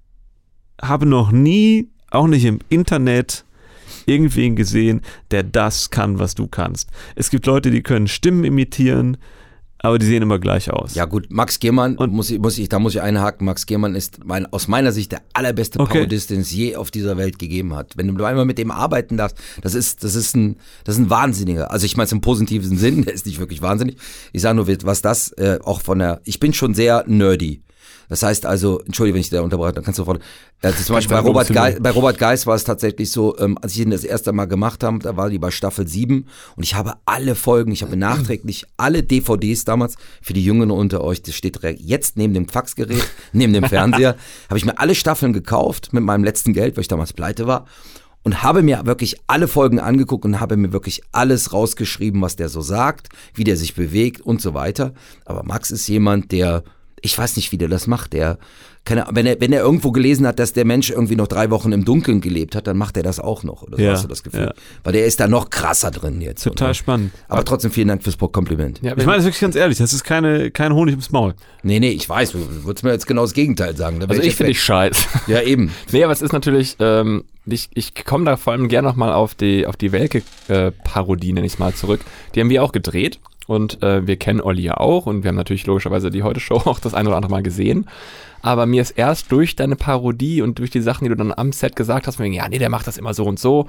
[0.80, 3.44] habe noch nie, auch nicht im Internet,
[4.06, 6.90] irgendwen gesehen, der das kann, was du kannst.
[7.14, 9.16] Es gibt Leute, die können Stimmen imitieren,
[9.80, 10.94] aber die sehen immer gleich aus.
[10.94, 13.94] Ja gut, Max Giermann, Und- muss ich, muss ich, da muss ich einhaken, Max Giermann
[13.94, 15.98] ist mein, aus meiner Sicht der allerbeste Okay.
[15.98, 17.96] Parodist, den es je auf dieser Welt gegeben hat.
[17.96, 21.10] Wenn du einmal mit dem arbeiten darfst, das ist, das ist ein, das ist ein
[21.10, 21.70] Wahnsinniger.
[21.70, 23.96] Also ich meine es im positiven Sinn, der ist nicht wirklich wahnsinnig.
[24.32, 27.62] Ich sage nur, was das äh, auch von der, ich bin schon sehr nerdy.
[28.08, 30.22] Das heißt also, entschuldige, wenn ich da unterbreche, dann kannst du sofort.
[30.62, 33.74] Äh, zum Beispiel bei Robert, Geis, bei Robert Geis war es tatsächlich so, ähm, als
[33.74, 36.74] ich ihn das erste Mal gemacht habe, da war die bei Staffel 7 und ich
[36.74, 41.34] habe alle Folgen, ich habe nachträglich alle DVDs damals für die Jüngeren unter euch, das
[41.34, 44.16] steht direkt jetzt neben dem Faxgerät, neben dem Fernseher,
[44.48, 47.66] habe ich mir alle Staffeln gekauft mit meinem letzten Geld, weil ich damals pleite war
[48.28, 52.48] und habe mir wirklich alle Folgen angeguckt und habe mir wirklich alles rausgeschrieben, was der
[52.48, 54.92] so sagt, wie der sich bewegt und so weiter.
[55.24, 56.64] Aber Max ist jemand, der
[57.02, 58.12] ich weiß nicht, wie der das macht.
[58.12, 58.38] Der,
[58.84, 61.72] keine, wenn, er, wenn er irgendwo gelesen hat, dass der Mensch irgendwie noch drei Wochen
[61.72, 63.62] im Dunkeln gelebt hat, dann macht er das auch noch.
[63.62, 64.42] Oder so Ja, hast du das Gefühl?
[64.46, 64.52] ja.
[64.84, 66.42] Weil der ist da noch krasser drin jetzt.
[66.44, 67.12] Total Und, spannend.
[67.28, 68.80] aber trotzdem vielen Dank fürs Kompliment.
[68.82, 71.34] Ja, Ich meine das wirklich ganz ehrlich, das ist keine, kein Honig ums Maul.
[71.62, 74.02] Nee, nee, ich weiß, du würdest mir jetzt genau das Gegenteil sagen.
[74.08, 75.04] Also ich finde dich scheiße.
[75.26, 75.70] Ja, eben.
[75.92, 79.34] Nee, aber es ist natürlich, ähm, ich, ich komme da vor allem gerne nochmal auf
[79.34, 82.00] die, auf die Welke-Parodie, nenne ich es mal, zurück.
[82.34, 85.36] Die haben wir auch gedreht und äh, wir kennen Olli ja auch und wir haben
[85.36, 87.88] natürlich logischerweise die Heute-Show auch das ein oder andere Mal gesehen.
[88.42, 91.52] Aber mir ist erst durch deine Parodie und durch die Sachen, die du dann am
[91.52, 93.68] Set gesagt hast, wegen, ja, nee, der macht das immer so und so.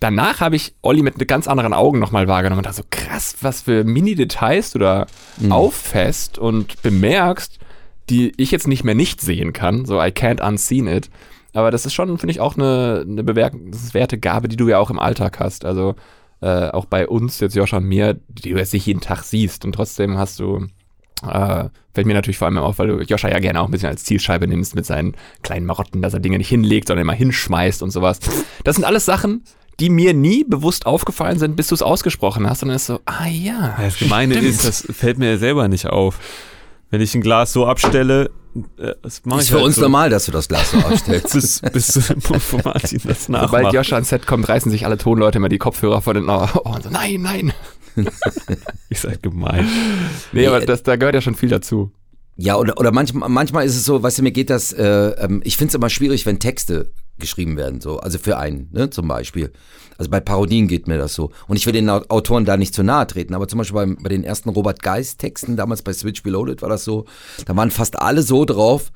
[0.00, 3.62] Danach habe ich Olli mit ganz anderen Augen nochmal wahrgenommen und dachte so, krass, was
[3.62, 5.06] für Mini-Details du da
[5.50, 7.58] auffasst und bemerkst,
[8.08, 9.84] die ich jetzt nicht mehr nicht sehen kann.
[9.84, 11.10] So, I can't unseen it.
[11.52, 14.90] Aber das ist schon, finde ich, auch eine, eine bewertenswerte Gabe, die du ja auch
[14.90, 15.66] im Alltag hast.
[15.66, 15.96] Also
[16.40, 19.64] äh, auch bei uns, jetzt Joscha und mir, die du jetzt nicht jeden Tag siehst.
[19.64, 20.66] Und trotzdem hast du,
[21.22, 23.88] äh, fällt mir natürlich vor allem auf, weil du Joscha ja gerne auch ein bisschen
[23.88, 27.82] als Zielscheibe nimmst mit seinen kleinen Marotten, dass er Dinge nicht hinlegt, sondern immer hinschmeißt
[27.82, 28.20] und sowas.
[28.64, 29.42] Das sind alles Sachen,
[29.80, 32.62] die mir nie bewusst aufgefallen sind, bis du es ausgesprochen hast.
[32.62, 33.76] Und dann ist so, ah ja.
[33.80, 34.48] Das Gemeine stimmt.
[34.48, 36.18] ist, das fällt mir ja selber nicht auf.
[36.90, 38.30] Wenn ich ein Glas so abstelle,
[38.78, 40.78] äh, das mache Ist ich für halt uns so, normal, dass du das Glas so
[40.86, 41.32] aufstellst.
[41.32, 43.74] Bis, bis zu dem Punkt, wo Martin das Sobald nachmacht.
[43.74, 46.82] Joscha ans Set kommt, reißen sich alle Tonleute immer die Kopfhörer vor den Ohren und
[46.82, 47.52] so, nein, nein.
[48.88, 49.66] Ich sag gemein.
[50.32, 51.90] Nee, Nee, aber das, da gehört ja schon viel dazu.
[52.36, 55.40] Ja, oder, oder manchmal, manchmal ist es so, weißt du, mir geht das, äh, ähm,
[55.44, 59.08] ich finde es immer schwierig, wenn Texte geschrieben werden, so, also für einen, ne, zum
[59.08, 59.52] Beispiel.
[59.98, 61.30] Also bei Parodien geht mir das so.
[61.48, 64.02] Und ich will den Au- Autoren da nicht zu nahe treten, aber zum Beispiel bei,
[64.02, 67.04] bei den ersten Robert Geist-Texten, damals bei Switch Reloaded war das so,
[67.44, 68.92] da waren fast alle so drauf,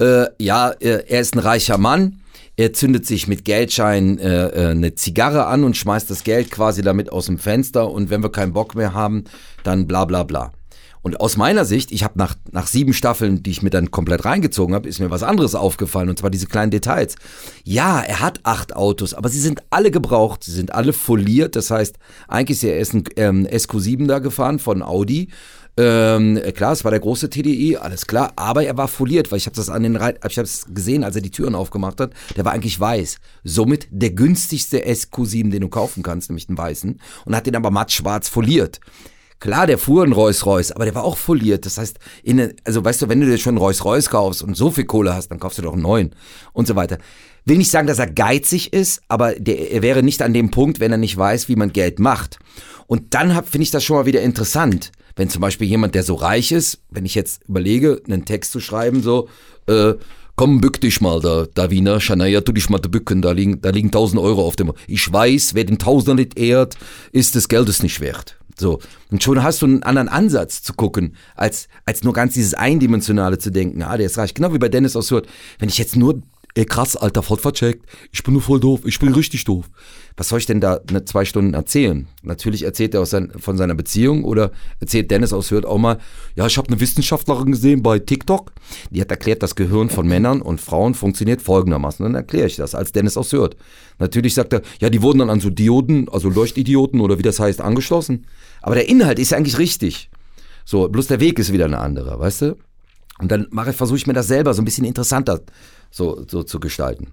[0.00, 2.20] äh, ja, äh, er ist ein reicher Mann,
[2.56, 6.82] er zündet sich mit Geldschein äh, äh, eine Zigarre an und schmeißt das Geld quasi
[6.82, 9.24] damit aus dem Fenster und wenn wir keinen Bock mehr haben,
[9.62, 10.52] dann bla bla bla.
[11.02, 14.24] Und aus meiner Sicht, ich habe nach, nach sieben Staffeln, die ich mir dann komplett
[14.24, 17.16] reingezogen habe, ist mir was anderes aufgefallen, und zwar diese kleinen Details.
[17.64, 21.70] Ja, er hat acht Autos, aber sie sind alle gebraucht, sie sind alle foliert, das
[21.70, 21.96] heißt,
[22.28, 25.28] eigentlich ist er erst ein ähm, SQ7 da gefahren von Audi.
[25.76, 29.46] Ähm, klar, es war der große TDI, alles klar, aber er war foliert, weil ich
[29.46, 32.12] habe das an den Reit, ich habe es gesehen, als er die Türen aufgemacht hat,
[32.36, 33.18] der war eigentlich weiß.
[33.44, 37.70] Somit der günstigste SQ7, den du kaufen kannst, nämlich den weißen, und hat den aber
[37.70, 38.80] matt schwarz foliert.
[39.40, 41.64] Klar, der fuhr ein Rolls-Royce, aber der war auch foliert.
[41.64, 44.70] Das heißt, in, also weißt du, wenn du dir schon einen Rolls-Royce kaufst und so
[44.70, 46.14] viel Kohle hast, dann kaufst du doch einen neuen
[46.52, 46.98] und so weiter.
[47.46, 50.78] Will nicht sagen, dass er geizig ist, aber der, er wäre nicht an dem Punkt,
[50.78, 52.38] wenn er nicht weiß, wie man Geld macht.
[52.86, 56.14] Und dann finde ich das schon mal wieder interessant, wenn zum Beispiel jemand, der so
[56.16, 59.28] reich ist, wenn ich jetzt überlege, einen Text zu schreiben, so,
[59.68, 59.94] äh,
[60.40, 63.68] komm, bück dich mal da, da Wiener, Shania, tu dich mal bücken, da liegen, da
[63.68, 66.78] liegen 1000 Euro auf dem, ich weiß, wer den Tausender nicht ehrt,
[67.12, 68.38] ist des Geldes nicht wert.
[68.58, 68.78] So.
[69.10, 73.36] Und schon hast du einen anderen Ansatz zu gucken, als, als nur ganz dieses Eindimensionale
[73.36, 73.82] zu denken.
[73.82, 74.32] Ah, der ist reich.
[74.32, 75.26] Genau wie bei Dennis aus Hürth.
[75.58, 76.22] Wenn ich jetzt nur,
[76.54, 77.86] ey, krass, Alter, voll vercheckt.
[78.12, 78.80] Ich bin nur voll doof.
[78.84, 79.66] Ich bin richtig doof.
[80.16, 82.06] Was soll ich denn da ne, zwei Stunden erzählen?
[82.22, 85.98] Natürlich erzählt er aus sein, von seiner Beziehung oder erzählt Dennis aus Hürth auch mal,
[86.34, 88.52] ja, ich habe eine Wissenschaftlerin gesehen bei TikTok.
[88.90, 92.04] Die hat erklärt, das Gehirn von Männern und Frauen funktioniert folgendermaßen.
[92.04, 93.56] Dann erkläre ich das als Dennis aus Hürth.
[93.98, 97.40] Natürlich sagt er, ja, die wurden dann an so Dioden, also Leuchtidioten oder wie das
[97.40, 98.26] heißt, angeschlossen.
[98.60, 100.10] Aber der Inhalt ist ja eigentlich richtig.
[100.64, 102.56] So, bloß der Weg ist wieder ein anderer, weißt du?
[103.20, 105.40] Und dann mache, versuche ich mir das selber so ein bisschen interessanter
[105.90, 107.08] so, so zu gestalten.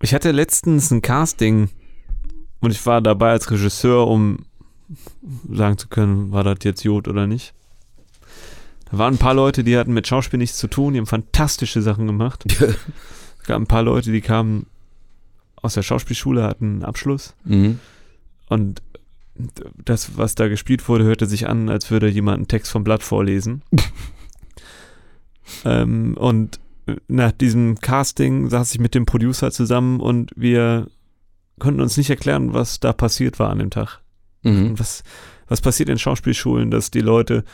[0.00, 1.68] Ich hatte letztens ein Casting
[2.60, 4.46] und ich war dabei als Regisseur, um
[5.52, 7.52] sagen zu können, war das jetzt Jod oder nicht.
[8.90, 11.82] Da waren ein paar Leute, die hatten mit Schauspiel nichts zu tun, die haben fantastische
[11.82, 12.44] Sachen gemacht.
[13.40, 14.66] Es gab ein paar Leute, die kamen
[15.56, 17.80] aus der Schauspielschule, hatten einen Abschluss Mhm.
[18.50, 18.82] und
[19.84, 23.02] das, was da gespielt wurde, hörte sich an, als würde jemand einen Text vom Blatt
[23.02, 23.62] vorlesen.
[25.64, 26.60] ähm, und
[27.08, 30.88] nach diesem Casting saß ich mit dem Producer zusammen und wir
[31.58, 34.00] konnten uns nicht erklären, was da passiert war an dem Tag.
[34.42, 34.78] Mhm.
[34.78, 35.02] Was,
[35.48, 37.44] was passiert in Schauspielschulen, dass die Leute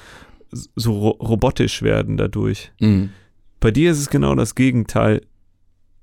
[0.76, 2.72] so ro robotisch werden dadurch.
[2.80, 3.10] Mhm.
[3.60, 5.22] Bei dir ist es genau das Gegenteil.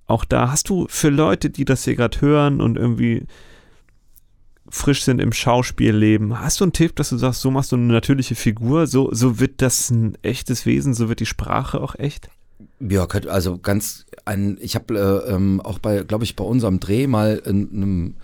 [0.08, 3.28] Auch da hast du für Leute, die das hier gerade hören und irgendwie
[4.70, 7.92] frisch sind im Schauspielleben, hast du einen Tipp, dass du sagst, so machst du eine
[7.92, 12.30] natürliche Figur, so, so wird das ein echtes Wesen, so wird die Sprache auch echt?
[12.90, 17.06] Ja, also ganz ein, ich habe äh, ähm, auch bei, glaube ich, bei unserem Dreh
[17.06, 18.16] mal in, einem,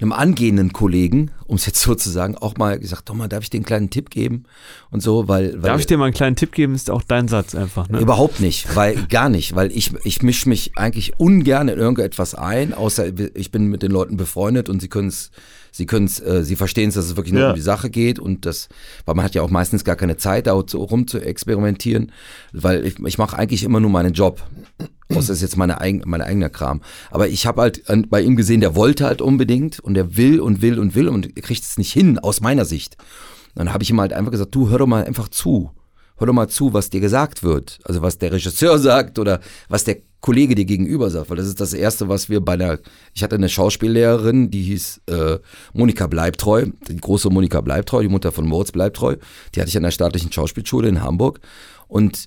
[0.00, 3.42] einem angehenden Kollegen, um es jetzt so zu sagen, auch mal gesagt, doch mal, darf
[3.44, 4.44] ich dir einen kleinen Tipp geben
[4.90, 6.74] und so, weil, weil Darf ich dir mal einen kleinen Tipp geben?
[6.74, 7.88] Ist auch dein Satz einfach.
[7.88, 8.00] Ne?
[8.00, 12.74] Überhaupt nicht, weil gar nicht, weil ich, ich mische mich eigentlich ungern in irgendetwas ein,
[12.74, 15.30] außer ich bin mit den Leuten befreundet und sie können es,
[15.72, 17.48] sie können es, äh, sie verstehen es, dass es wirklich nur Ja.
[17.50, 18.68] um die Sache geht und das,
[19.06, 22.12] weil man hat ja auch meistens gar keine Zeit, da so rum zu experimentieren,
[22.52, 24.42] weil ich, ich mache eigentlich immer nur meinen Job.
[25.08, 26.82] Das ist jetzt meine eigen, mein eigener Kram.
[27.10, 30.62] Aber ich habe halt bei ihm gesehen, der wollte halt unbedingt und der will und
[30.62, 32.96] will und will und kriegt es nicht hin, aus meiner Sicht.
[33.54, 35.70] Dann habe ich ihm halt einfach gesagt, du hör doch mal einfach zu.
[36.18, 37.78] Hör doch mal zu, was dir gesagt wird.
[37.84, 41.30] Also was der Regisseur sagt oder was der Kollege dir gegenüber sagt.
[41.30, 42.80] Weil das ist das Erste, was wir bei der,
[43.14, 45.38] ich hatte eine Schauspiellehrerin, die hieß äh,
[45.72, 49.16] Monika Bleibtreu, die große Monika Bleibtreu, die Mutter von Moritz Bleibtreu.
[49.54, 51.40] Die hatte ich an der staatlichen Schauspielschule in Hamburg.
[51.86, 52.26] Und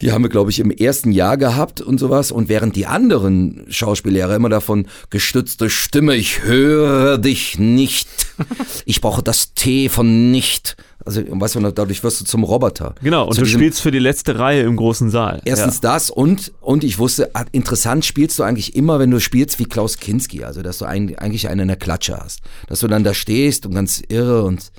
[0.00, 2.32] die haben wir, glaube ich, im ersten Jahr gehabt und sowas.
[2.32, 8.08] Und während die anderen Schauspiellehrer immer davon gestützte Stimme, ich höre dich nicht.
[8.86, 10.76] Ich brauche das T von nicht.
[11.04, 12.94] Also, weißt du, dadurch wirst du zum Roboter.
[13.02, 15.40] Genau, und Zu du spielst für die letzte Reihe im großen Saal.
[15.44, 19.58] Erstens das und, und ich wusste, ah, interessant spielst du eigentlich immer, wenn du spielst
[19.58, 20.44] wie Klaus Kinski.
[20.44, 22.40] Also, dass du ein, eigentlich einen in der Klatsche hast.
[22.66, 24.72] Dass du dann da stehst und ganz irre und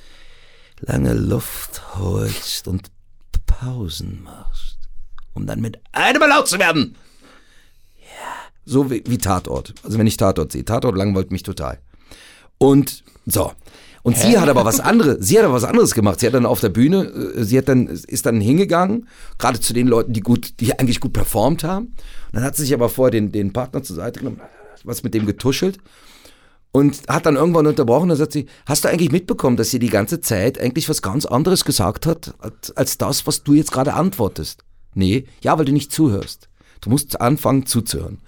[0.81, 2.89] lange Luft holst und
[3.45, 4.74] Pausen machst,
[5.35, 6.95] um dann mit einem Mal laut zu werden.
[7.99, 8.05] Ja.
[8.65, 9.75] So wie, wie Tatort.
[9.83, 10.65] Also wenn ich Tatort sehe.
[10.65, 11.77] Tatort langweilt mich total.
[12.57, 13.51] Und so.
[14.01, 16.19] Und sie hat aber was anderes, sie hat aber was anderes gemacht.
[16.19, 19.07] Sie hat dann auf der Bühne, äh, sie hat dann, ist dann hingegangen,
[19.39, 21.85] gerade zu den Leuten, die gut, die eigentlich gut performt haben.
[21.87, 21.95] Und
[22.33, 24.41] dann hat sie sich aber vorher den, den Partner zur Seite genommen,
[24.83, 25.79] was mit dem getuschelt
[26.75, 29.89] und hat dann irgendwann unterbrochen und sagt sie, hast du eigentlich mitbekommen, dass sie die
[29.89, 32.33] ganze Zeit eigentlich was ganz anderes gesagt hat,
[32.75, 34.65] als das, was du jetzt gerade antwortest?
[34.95, 36.49] Nee, ja, weil du nicht zuhörst.
[36.81, 38.19] Du musst anfangen zuzuhören.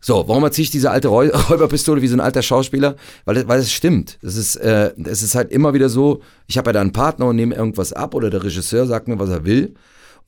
[0.00, 2.96] So, warum erziehe ich diese alte Räu Räuberpistole wie so ein alter Schauspieler?
[3.24, 4.18] Weil, weil es stimmt.
[4.20, 7.26] Es ist, äh, es ist halt immer wieder so, ich habe ja da einen Partner
[7.26, 9.74] und nehme irgendwas ab oder der Regisseur sagt mir, was er will.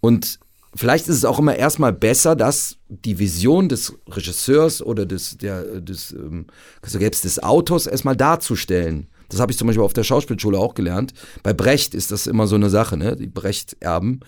[0.01, 0.41] Und
[0.75, 5.81] vielleicht ist es auch immer erstmal besser, dass die Vision des Regisseurs oder des, der,
[5.83, 6.47] des, ähm,
[6.83, 9.09] selbst des Autors erstmal darzustellen.
[9.29, 11.13] Das habe ich zum Beispiel auf der Schauspielschule auch gelernt.
[11.43, 13.17] Bei Brecht ist das immer so eine Sache, ne?
[13.17, 14.21] Die Brecht-Erben.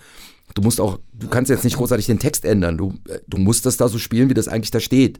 [0.55, 2.77] Du musst auch, du kannst jetzt nicht großartig den Text ändern.
[2.77, 5.19] Du, äh, du musst das da so spielen, wie das eigentlich da steht.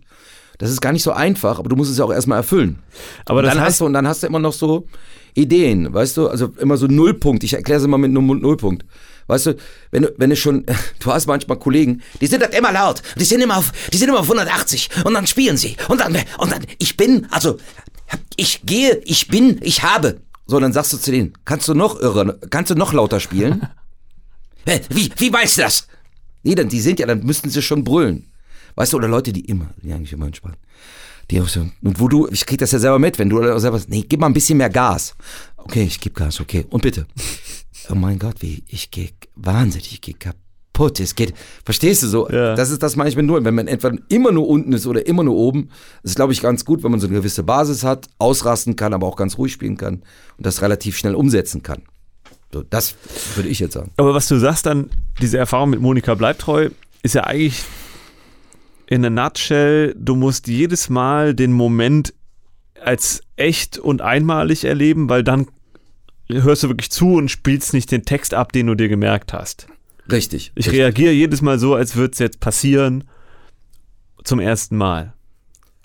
[0.57, 2.79] Das ist gar nicht so einfach, aber du musst es ja auch erstmal erfüllen.
[3.25, 4.87] Aber und das dann heißt- hast du, und dann hast du immer noch so
[5.35, 6.27] Ideen, weißt du?
[6.27, 7.43] Also immer so Nullpunkt.
[7.43, 8.83] Ich erkläre es immer mit Null- Nullpunkt.
[9.27, 9.55] Weißt du,
[9.91, 10.65] wenn du, wenn du schon,
[10.99, 14.09] du hast manchmal Kollegen, die sind halt immer laut, die sind immer auf, die sind
[14.09, 17.57] immer auf 180 und dann spielen sie und dann, und dann, ich bin, also,
[18.35, 20.19] ich gehe, ich bin, ich habe.
[20.47, 23.67] So, dann sagst du zu denen, kannst du noch irre, kannst du noch lauter spielen?
[24.89, 25.87] Wie, wie weißt du das?
[26.43, 28.31] Nee, dann, die sind ja, dann müssten sie schon brüllen.
[28.75, 30.57] Weißt du, oder Leute, die immer, die eigentlich immer entspannen.
[31.31, 33.81] Die auch so, und wo du, ich krieg das ja selber mit, wenn du selber,
[33.87, 35.15] nee, gib mal ein bisschen mehr Gas.
[35.57, 36.65] Okay, ich geb Gas, okay.
[36.69, 37.05] Und bitte.
[37.89, 40.99] Oh mein Gott, wie, ich geh wahnsinnig, ich geh kaputt.
[40.99, 41.33] Es geht,
[41.65, 42.29] verstehst du so?
[42.29, 42.55] Ja.
[42.55, 43.43] Das ist das meine ich mit Null.
[43.43, 45.69] Wenn man etwa immer nur unten ist oder immer nur oben,
[46.03, 49.07] ist glaube ich ganz gut, wenn man so eine gewisse Basis hat, ausrasten kann, aber
[49.07, 50.03] auch ganz ruhig spielen kann
[50.37, 51.83] und das relativ schnell umsetzen kann.
[52.51, 52.95] So, das
[53.35, 53.91] würde ich jetzt sagen.
[53.97, 54.89] Aber was du sagst dann,
[55.21, 56.69] diese Erfahrung mit Monika Bleibtreu,
[57.03, 57.63] ist ja eigentlich
[58.87, 62.13] in a nutshell, du musst jedes Mal den Moment
[62.81, 65.47] als echt und einmalig erleben, weil dann
[66.27, 69.67] hörst du wirklich zu und spielst nicht den Text ab, den du dir gemerkt hast.
[70.11, 70.51] Richtig.
[70.55, 70.81] Ich richtig.
[70.81, 73.03] reagiere jedes Mal so, als würde es jetzt passieren
[74.23, 75.13] zum ersten Mal.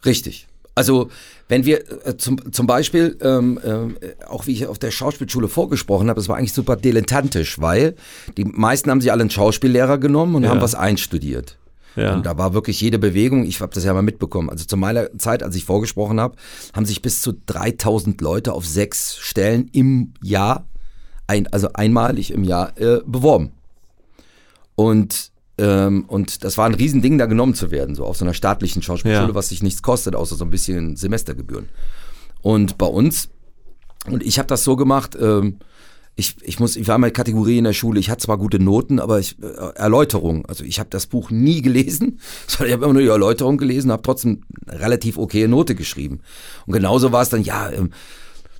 [0.04, 0.46] Richtig.
[0.74, 1.08] Also,
[1.48, 6.08] wenn wir äh, zum, zum Beispiel, ähm, äh, auch wie ich auf der Schauspielschule vorgesprochen
[6.08, 7.94] habe, das war eigentlich super dilettantisch, weil
[8.36, 10.50] die meisten haben sich alle einen Schauspiellehrer genommen und Ja.
[10.50, 11.58] haben was einstudiert.
[11.96, 12.12] Ja.
[12.14, 15.16] Und da war wirklich jede Bewegung, ich habe das ja mal mitbekommen, also zu meiner
[15.18, 16.34] Zeit, als ich vorgesprochen habe,
[16.72, 20.66] haben sich bis zu 3000 Leute auf sechs Stellen im Jahr,
[21.28, 23.52] ein, also einmalig im Jahr, äh, beworben.
[24.74, 28.34] Und, ähm, und das war ein Riesending, da genommen zu werden, so auf so einer
[28.34, 29.34] staatlichen Schauspielschule, Ja.
[29.34, 31.68] was sich nichts kostet, außer so ein bisschen Semestergebühren.
[32.42, 33.28] Und bei uns,
[34.06, 35.58] und ich habe das so gemacht, ähm,
[36.16, 39.00] ich, ich muss, ich war mal Kategorie in der Schule, ich hatte zwar gute Noten,
[39.00, 42.92] aber ich, äh, Erläuterung, also ich habe das Buch nie gelesen, sondern ich habe immer
[42.94, 46.20] nur die Erläuterung gelesen, habe trotzdem eine relativ okaye Note geschrieben.
[46.66, 47.90] Und genauso war es dann, ja, ähm,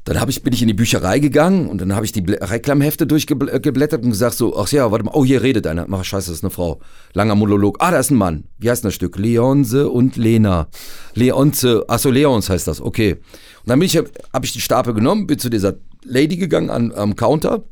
[0.05, 3.07] dann hab ich, bin ich in die Bücherei gegangen und dann habe ich die Reklamhefte
[3.07, 5.87] durchgeblättert und gesagt so, ach ja, warte mal, oh, hier redet einer.
[5.91, 6.81] Ach, scheiße, das ist eine Frau.
[7.15, 7.79] Langer Monolog.
[7.81, 8.45] Ah, da ist ein Mann.
[8.59, 9.17] Wie heißt das Stück?
[9.19, 10.69] Leonse und Lena.
[11.15, 13.15] Leonze, ach so, Leons heißt das, okay.
[13.15, 13.21] Und
[13.69, 17.17] dann bin ich, habe ich die Stapel genommen, bin zu dieser Lady gegangen an, am
[17.17, 17.65] Counter.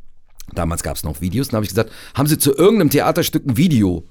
[0.55, 1.49] Damals gab es noch Videos.
[1.49, 4.05] Dann habe ich gesagt, haben Sie zu irgendeinem Theaterstück ein Video?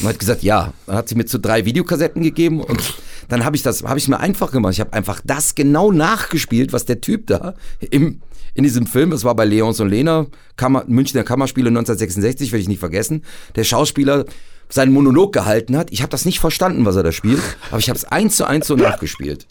[0.00, 0.72] Und hat gesagt, ja.
[0.86, 2.94] Dann hat sie mir zu drei Videokassetten gegeben und
[3.28, 4.72] dann habe ich das, habe ich mir einfach gemacht.
[4.74, 7.54] Ich habe einfach das genau nachgespielt, was der Typ da
[7.90, 8.20] im,
[8.54, 12.68] in diesem Film, das war bei Leons und Lena, Kammer, Münchner Kammerspiele 1966, werde ich
[12.68, 13.22] nicht vergessen,
[13.56, 14.24] der Schauspieler
[14.68, 15.90] seinen Monolog gehalten hat.
[15.90, 18.46] Ich habe das nicht verstanden, was er da spielt, aber ich habe es eins zu
[18.46, 19.46] eins so nachgespielt.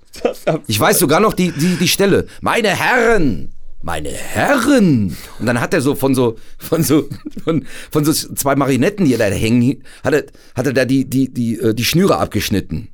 [0.68, 2.28] Ich weiß sogar noch die, die, die Stelle.
[2.42, 5.16] Meine Herren, meine Herren.
[5.40, 7.10] Und dann hat er so von so, von so,
[7.44, 10.24] von, von so zwei Marinetten, die da hängen, hat er,
[10.56, 12.90] hat er da die, die, die, äh, die Schnüre abgeschnitten.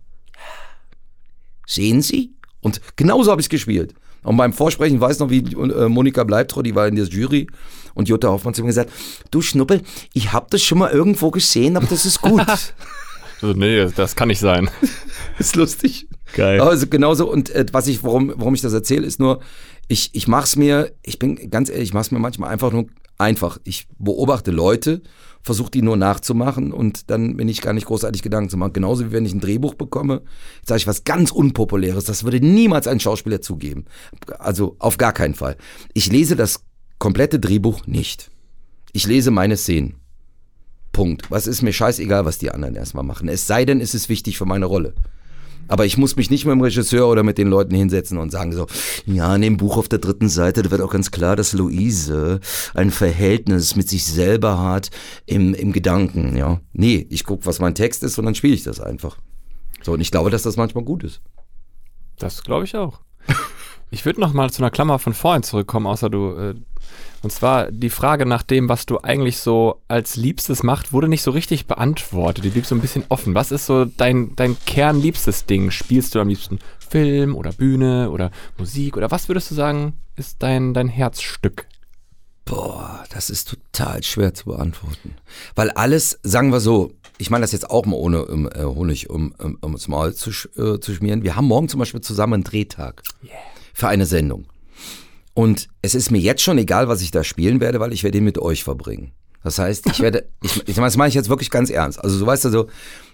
[1.69, 2.33] Sehen Sie?
[2.61, 3.93] Und genauso habe ich gespielt.
[4.23, 7.47] Und beim Vorsprechen weiß noch, wie äh, Monika Bleibtreu, die war in der Jury,
[7.93, 8.91] und Jutta Hoffmann zu mir gesagt,
[9.29, 12.41] du Schnuppel, ich habe das schon mal irgendwo gesehen, aber das ist gut.
[13.41, 14.69] so, nee, das kann nicht sein.
[15.39, 16.07] ist lustig.
[16.35, 16.59] Geil.
[16.59, 19.39] Also genauso, und äh, was ich, warum, warum ich das erzähle, ist nur,
[19.87, 22.87] ich, ich mach's mir, ich bin ganz ehrlich, ich mach's mir manchmal einfach nur
[23.19, 23.59] einfach.
[23.63, 25.01] Ich beobachte Leute,
[25.41, 28.73] versuche die nur nachzumachen und dann bin ich gar nicht großartig Gedanken zu machen.
[28.73, 30.21] Genauso wie wenn ich ein Drehbuch bekomme,
[30.65, 33.85] sage ich was ganz Unpopuläres, das würde niemals ein Schauspieler zugeben.
[34.37, 35.55] Also auf gar keinen Fall.
[35.93, 36.63] Ich lese das
[36.97, 38.31] komplette Drehbuch nicht.
[38.91, 39.95] Ich lese meine Szenen.
[40.91, 41.29] Punkt.
[41.31, 43.29] Was ist mir scheißegal, was die anderen erstmal machen.
[43.29, 44.93] Es sei denn, es ist wichtig für meine Rolle.
[45.69, 48.51] Aber ich muss mich nicht mit dem Regisseur oder mit den Leuten hinsetzen und sagen
[48.51, 48.67] so,
[49.05, 52.41] ja, in dem Buch auf der dritten Seite, da wird auch ganz klar, dass Luise
[52.73, 54.89] ein Verhältnis mit sich selber hat
[55.25, 56.59] im, im Gedanken, ja.
[56.73, 59.17] Nee, ich gucke, was mein Text ist und dann spiele ich das einfach.
[59.81, 61.21] So, und ich glaube, dass das manchmal gut ist.
[62.17, 62.99] Das glaube ich auch.
[63.91, 66.55] Ich würde noch mal zu einer Klammer von vorhin zurückkommen, außer du äh,
[67.21, 71.21] und zwar die Frage nach dem, was du eigentlich so als Liebstes macht, wurde nicht
[71.21, 72.45] so richtig beantwortet.
[72.45, 73.35] Die blieb so ein bisschen offen.
[73.35, 75.71] Was ist so dein, dein kernliebstes Ding?
[75.71, 78.95] Spielst du am liebsten Film oder Bühne oder Musik?
[78.95, 81.67] Oder was würdest du sagen, ist dein, dein Herzstück?
[82.45, 85.15] Boah, das ist total schwer zu beantworten.
[85.55, 89.09] Weil alles, sagen wir so, ich meine das jetzt auch mal ohne um, äh, Honig
[89.09, 91.23] um, um, ums Maul zu, äh, zu schmieren.
[91.23, 93.33] Wir haben morgen zum Beispiel zusammen einen Drehtag yeah.
[93.73, 94.45] für eine Sendung.
[95.39, 98.17] Und es ist mir jetzt schon egal, was ich da spielen werde, weil ich werde
[98.17, 99.13] ihn mit euch verbringen.
[99.41, 102.03] Das heißt, ich werde, ich, ich das meine ich jetzt wirklich ganz ernst.
[102.03, 102.67] Also du weißt also,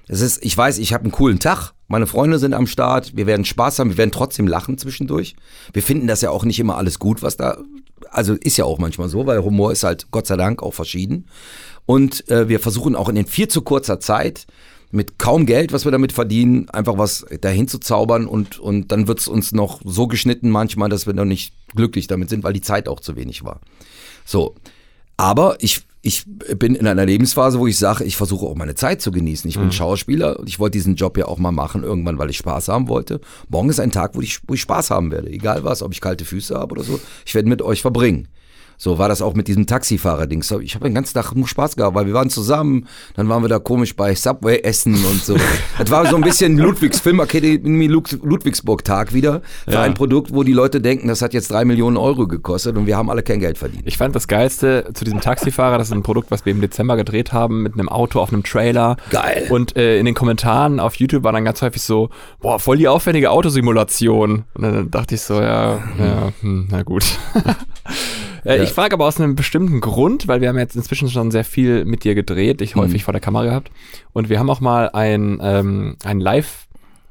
[0.08, 3.28] es ist, ich weiß, ich habe einen coolen Tag, meine Freunde sind am Start, wir
[3.28, 5.36] werden Spaß haben, wir werden trotzdem lachen zwischendurch.
[5.72, 7.60] Wir finden das ja auch nicht immer alles gut, was da,
[8.10, 11.28] also ist ja auch manchmal so, weil Humor ist halt Gott sei Dank auch verschieden.
[11.86, 14.48] Und äh, wir versuchen auch in den viel zu kurzer Zeit
[14.92, 19.08] mit kaum Geld, was wir damit verdienen, einfach was dahin zu zaubern und, und dann
[19.08, 22.62] wird's uns noch so geschnitten manchmal, dass wir noch nicht glücklich damit sind, weil die
[22.62, 23.60] Zeit auch zu wenig war.
[24.26, 24.56] So.
[25.18, 29.02] Aber ich, ich bin in einer Lebensphase, wo ich sage, ich versuche auch meine Zeit
[29.02, 29.50] zu genießen.
[29.50, 29.72] Ich bin mhm.
[29.72, 32.90] Schauspieler und ich wollte diesen Job ja auch mal machen, irgendwann, weil ich Spaß haben
[32.90, 33.22] wollte.
[33.50, 35.30] Morgen ist ein Tag, wo ich, wo ich Spaß haben werde.
[35.30, 37.00] Egal was, ob ich kalte Füße habe oder so.
[37.26, 38.28] Ich werde mit euch verbringen.
[38.78, 40.52] So war das auch mit diesem Taxifahrer-Dings.
[40.62, 43.50] Ich habe den ganzen Tag nur Spaß gehabt, weil wir waren zusammen, dann waren wir
[43.50, 45.36] da komisch bei Subway essen und so.
[45.78, 49.82] das war so ein bisschen Ludwigs Filmakademie Ludwigsburg-Tag wieder für ja.
[49.82, 52.98] ein Produkt, wo die Leute denken, das hat jetzt drei Millionen Euro gekostet und wir
[52.98, 53.84] haben alle kein Geld verdient.
[53.86, 56.96] Ich fand das Geilste zu diesem Taxifahrer, das ist ein Produkt, was wir im Dezember
[56.96, 58.98] gedreht haben, mit einem Auto auf einem Trailer.
[59.10, 59.48] Geil.
[59.50, 62.10] Und äh, in den Kommentaren auf YouTube war dann ganz häufig so,
[62.42, 64.46] boah, voll die aufwendige Autosimulation.
[64.54, 67.06] Und dann dachte ich so, ja, ja, hm, na gut.
[68.46, 68.64] Äh, ja.
[68.64, 71.84] Ich frage aber aus einem bestimmten Grund, weil wir haben jetzt inzwischen schon sehr viel
[71.84, 72.82] mit dir gedreht, dich mhm.
[72.82, 73.72] häufig vor der Kamera gehabt.
[74.14, 76.68] Und wir haben auch mal ein, ähm, ein Live-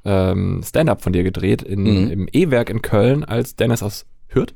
[0.07, 2.11] ähm, Stand-up von dir gedreht in, mhm.
[2.11, 4.55] im E-Werk in Köln, als Dennis aus Hürth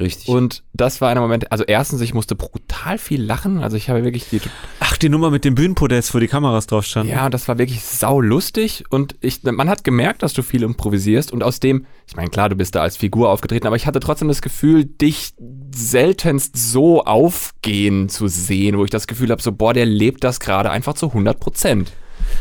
[0.00, 0.28] Richtig.
[0.28, 3.62] Und das war einer Moment, also erstens, ich musste brutal viel lachen.
[3.62, 4.40] Also ich habe wirklich die.
[4.80, 7.12] Ach, die Nummer mit dem Bühnenpodest, wo die Kameras drauf standen.
[7.12, 8.84] Ja, das war wirklich sau lustig.
[8.90, 11.32] Und ich, man hat gemerkt, dass du viel improvisierst.
[11.32, 14.00] Und aus dem, ich meine, klar, du bist da als Figur aufgetreten, aber ich hatte
[14.00, 15.34] trotzdem das Gefühl, dich
[15.74, 20.38] seltenst so aufgehen zu sehen, wo ich das Gefühl habe, so, boah, der lebt das
[20.38, 21.92] gerade einfach zu 100 Prozent.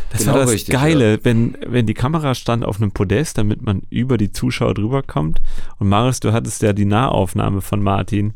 [0.10, 1.20] Das genau war das richtig, Geile, ja.
[1.24, 5.40] wenn, wenn die Kamera stand auf einem Podest, damit man über die Zuschauer drüber kommt.
[5.80, 8.34] Und Marius, du hattest ja die Nahaufnahme von Martin.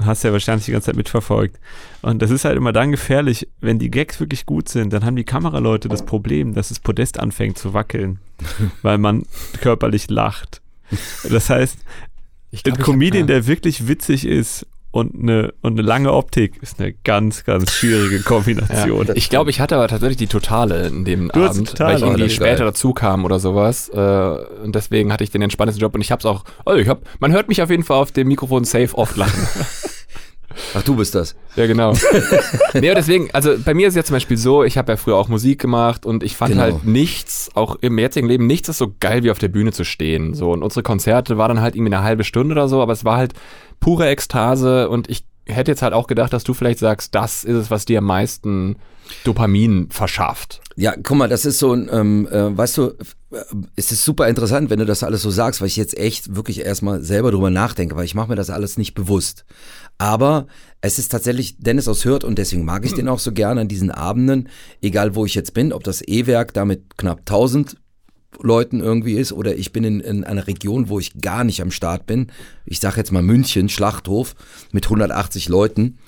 [0.00, 1.58] Hast ja wahrscheinlich die ganze Zeit mitverfolgt.
[2.02, 5.16] Und das ist halt immer dann gefährlich, wenn die Gags wirklich gut sind, dann haben
[5.16, 8.20] die Kameraleute das Problem, dass das Podest anfängt zu wackeln,
[8.82, 9.24] weil man
[9.60, 10.62] körperlich lacht.
[11.28, 11.78] Das heißt,
[12.62, 13.34] glaub, ein Comedian, hab, ja.
[13.36, 18.20] der wirklich witzig ist und eine, und eine lange Optik ist eine ganz, ganz schwierige
[18.22, 19.06] Kombination.
[19.06, 21.96] Ja, ich glaube, ich hatte aber tatsächlich die totale in dem du Abend, totale, weil
[21.96, 23.90] ich irgendwie später dazu kam oder sowas.
[23.90, 26.88] Äh, und deswegen hatte ich den entspanntesten Job und ich habe es auch, also ich
[26.88, 29.46] hab, man hört mich auf jeden Fall auf dem Mikrofon safe oft lachen.
[30.74, 31.36] Ach, du bist das.
[31.56, 31.92] Ja, genau.
[32.74, 35.16] nee, deswegen, also bei mir ist es ja zum Beispiel so, ich habe ja früher
[35.16, 36.62] auch Musik gemacht und ich fand genau.
[36.62, 39.84] halt nichts, auch im jetzigen Leben, nichts ist so geil wie auf der Bühne zu
[39.84, 40.34] stehen.
[40.34, 43.04] So, und unsere Konzerte waren dann halt irgendwie eine halbe Stunde oder so, aber es
[43.04, 43.34] war halt
[43.80, 47.56] pure Ekstase und ich hätte jetzt halt auch gedacht, dass du vielleicht sagst, das ist
[47.56, 48.76] es, was dir am meisten
[49.24, 50.60] Dopamin verschafft.
[50.76, 52.94] Ja, guck mal, das ist so ein, ähm, äh, weißt du,
[53.30, 53.42] äh,
[53.74, 56.64] es ist super interessant, wenn du das alles so sagst, weil ich jetzt echt wirklich
[56.64, 59.44] erstmal selber drüber nachdenke, weil ich mache mir das alles nicht bewusst.
[59.98, 60.46] Aber
[60.80, 63.68] es ist tatsächlich Dennis aus Hürth und deswegen mag ich den auch so gerne an
[63.68, 64.48] diesen Abenden,
[64.80, 67.76] egal wo ich jetzt bin, ob das E-Werk da mit knapp 1000
[68.40, 71.70] Leuten irgendwie ist oder ich bin in, in einer Region, wo ich gar nicht am
[71.70, 72.28] Start bin.
[72.66, 74.36] Ich sage jetzt mal München, Schlachthof
[74.70, 75.98] mit 180 Leuten.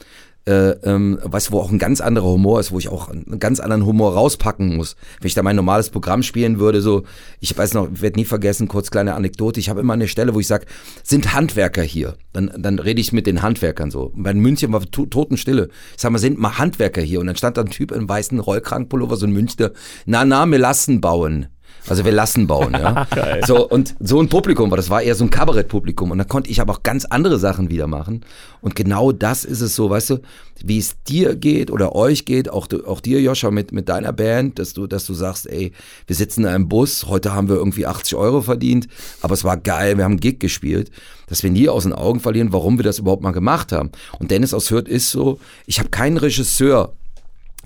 [0.46, 3.38] Äh, ähm, weißt du, wo auch ein ganz anderer Humor ist, wo ich auch einen
[3.38, 4.96] ganz anderen Humor rauspacken muss.
[5.20, 7.02] Wenn ich da mein normales Programm spielen würde, so,
[7.40, 10.40] ich weiß noch, werde nie vergessen, kurz kleine Anekdote, ich habe immer eine Stelle, wo
[10.40, 10.64] ich sage,
[11.02, 12.16] sind Handwerker hier?
[12.32, 14.12] Dann, dann rede ich mit den Handwerkern so.
[14.14, 15.68] Bei München war to Totenstille.
[15.94, 17.20] Ich sag mal, sind mal Handwerker hier?
[17.20, 19.72] Und dann stand da ein Typ im weißen Rollkragenpullover, so ein Münchner,
[20.06, 21.48] na, na, wir lassen bauen.
[21.90, 23.08] Also wir lassen bauen, ja.
[23.46, 26.12] so, und so ein Publikum war, das war eher so ein Kabarettpublikum.
[26.12, 28.24] Und da konnte ich aber auch ganz andere Sachen wieder machen.
[28.60, 30.18] Und genau das ist es so, weißt du,
[30.62, 34.60] wie es dir geht oder euch geht, auch, auch dir, Joscha, mit, mit deiner Band,
[34.60, 35.72] dass du, dass du sagst, ey,
[36.06, 38.86] wir sitzen in einem Bus, heute haben wir irgendwie 80 Euro verdient,
[39.20, 40.92] aber es war geil, wir haben einen Gig gespielt,
[41.26, 43.90] dass wir nie aus den Augen verlieren, warum wir das überhaupt mal gemacht haben.
[44.20, 46.94] Und Dennis aus Hürth ist so, ich habe keinen Regisseur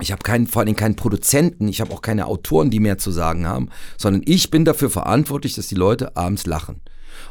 [0.01, 3.11] ich habe keinen, vor allem keinen Produzenten, ich habe auch keine Autoren, die mehr zu
[3.11, 6.81] sagen haben, sondern ich bin dafür verantwortlich, dass die Leute abends lachen.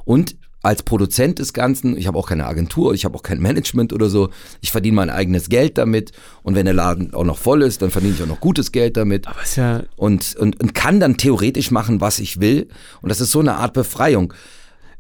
[0.05, 3.91] Und als Produzent des Ganzen, ich habe auch keine Agentur, ich habe auch kein Management
[3.91, 4.29] oder so,
[4.61, 7.91] ich verdiene mein eigenes Geld damit und wenn der Laden auch noch voll ist, dann
[7.91, 9.27] verdiene ich auch noch gutes Geld damit.
[9.27, 12.69] Aber ist ja und, und, und kann dann theoretisch machen, was ich will.
[13.01, 14.33] Und das ist so eine Art Befreiung.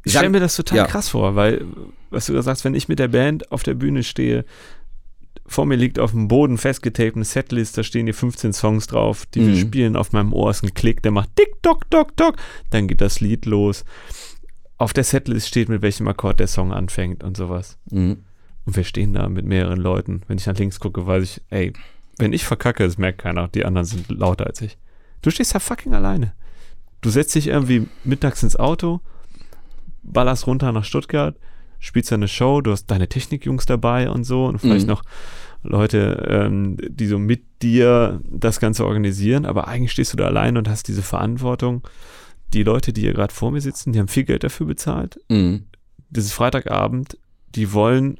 [0.03, 0.85] Ich stelle mir das total Ja.
[0.85, 1.65] krass vor, weil,
[2.09, 4.43] was du da sagst, wenn ich mit der Band auf der Bühne stehe,
[5.53, 9.25] vor mir liegt auf dem Boden festgetaped eine Setlist, da stehen hier 15 Songs drauf,
[9.27, 9.59] die wir Mhm.
[9.59, 9.95] spielen.
[9.95, 12.35] Auf meinem Ohr ist ein Klick, der macht tick, tock, tock, tock.
[12.71, 13.85] Dann geht das Lied los.
[14.77, 17.77] Auf der Setlist steht, mit welchem Akkord der Song anfängt und sowas.
[17.91, 18.17] Mhm.
[18.65, 20.21] Und wir stehen da mit mehreren Leuten.
[20.27, 21.73] Wenn ich nach links gucke, weiß ich, ey,
[22.17, 23.47] wenn ich verkacke, das merkt keiner.
[23.49, 24.77] Die anderen sind lauter als ich.
[25.21, 26.33] Du stehst da fucking alleine.
[27.01, 29.01] Du setzt dich irgendwie mittags ins Auto,
[30.03, 31.35] ballerst runter nach Stuttgart,
[31.79, 34.91] spielst eine Show, du hast deine Technikjungs dabei und so und vielleicht Mhm.
[34.93, 35.03] noch
[35.63, 40.57] Leute, ähm, die so mit dir das Ganze organisieren, aber eigentlich stehst du da allein
[40.57, 41.81] und hast diese Verantwortung.
[42.53, 45.19] Die Leute, die hier gerade vor mir sitzen, die haben viel Geld dafür bezahlt.
[45.29, 45.63] Mhm.
[46.09, 47.17] Das ist Freitagabend,
[47.55, 48.19] die wollen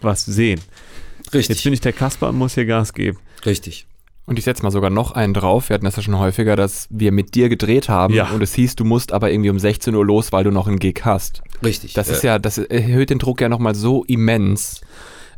[0.00, 0.60] was sehen.
[1.24, 3.18] Jetzt Richtig, bin ich der Kasper und muss hier Gas geben.
[3.44, 3.86] richtig.
[4.24, 5.70] Und ich setze mal sogar noch einen drauf.
[5.70, 8.28] Wir hatten das ja schon häufiger, dass wir mit dir gedreht haben Ja.
[8.30, 10.78] und es hieß, du musst aber irgendwie um 16 Uhr los, weil du noch einen
[10.78, 11.40] Gig hast.
[11.64, 11.94] Richtig.
[11.94, 14.82] Das ist ja, das erhöht den Druck ja nochmal so immens.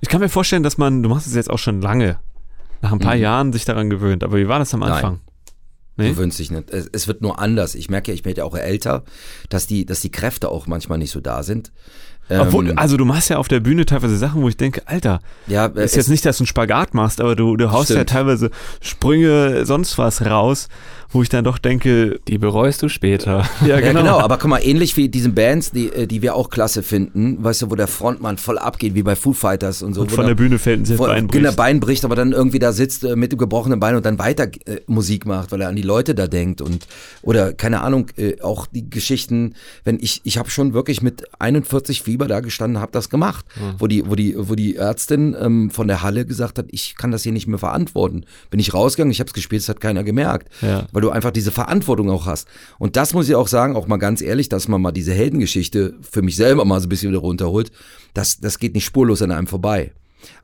[0.01, 2.19] Ich kann mir vorstellen, dass man, du machst es jetzt auch schon lange,
[2.83, 3.21] nach ein paar Mhm.
[3.23, 4.25] Jahren sich daran gewöhnt.
[4.25, 4.93] Aber wie war das am Nein.
[4.93, 5.21] Anfang?
[5.97, 6.11] Nee?
[6.11, 6.71] Du wünschst dich nicht.
[6.71, 7.75] Es, es wird nur anders.
[7.75, 9.05] Ich merke ja, ich werde ja auch älter,
[9.51, 11.73] dass die, dass die Kräfte auch manchmal nicht so da sind.
[12.31, 15.21] Obwohl, Ähm, also du machst ja auf der Bühne teilweise Sachen, wo ich denke, Alter,
[15.49, 17.97] ja, ist es, jetzt nicht, dass du einen Spagat machst, aber du, du haust ja
[17.97, 18.11] Stimmt.
[18.11, 20.69] teilweise Sprünge, sonst was raus,
[21.13, 23.45] wo ich dann doch denke, Die bereust du später.
[23.63, 26.51] ja Ja, genau, aber guck mal, ähnlich wie diesen Bands, die, äh, die wir auch
[26.51, 30.03] klasse finden, weißt du, wo der Frontmann voll abgeht, wie bei Foo Fighters und so.
[30.03, 31.57] Und von der- der Bühne fällt ein Bein genau, bricht.
[31.57, 34.45] Bein bricht, aber dann irgendwie da sitzt äh, mit dem gebrochenen Bein und dann weiter
[34.67, 36.87] äh, Musik macht, weil er an die Leute da denkt und
[37.23, 39.55] oder keine Ahnung, äh, auch die Geschichten,
[39.85, 43.45] wenn ich ich habe schon wirklich mit 41 Fieber da gestanden, habe das gemacht,
[43.79, 47.11] wo die wo die wo die Ärztin ähm, von der Halle gesagt hat, ich kann
[47.11, 48.25] das hier nicht mehr verantworten.
[48.51, 50.87] Bin ich rausgegangen, ich habe es gespielt, das hat keiner gemerkt, Ja.
[51.01, 52.47] Weil du einfach diese Verantwortung auch hast.
[52.79, 55.95] Und das muss ich auch sagen, auch mal ganz ehrlich, dass man mal diese Heldengeschichte
[56.03, 57.73] für mich selber mal so ein bisschen wieder runterholt,
[58.13, 59.93] das das geht nicht spurlos an einem vorbei.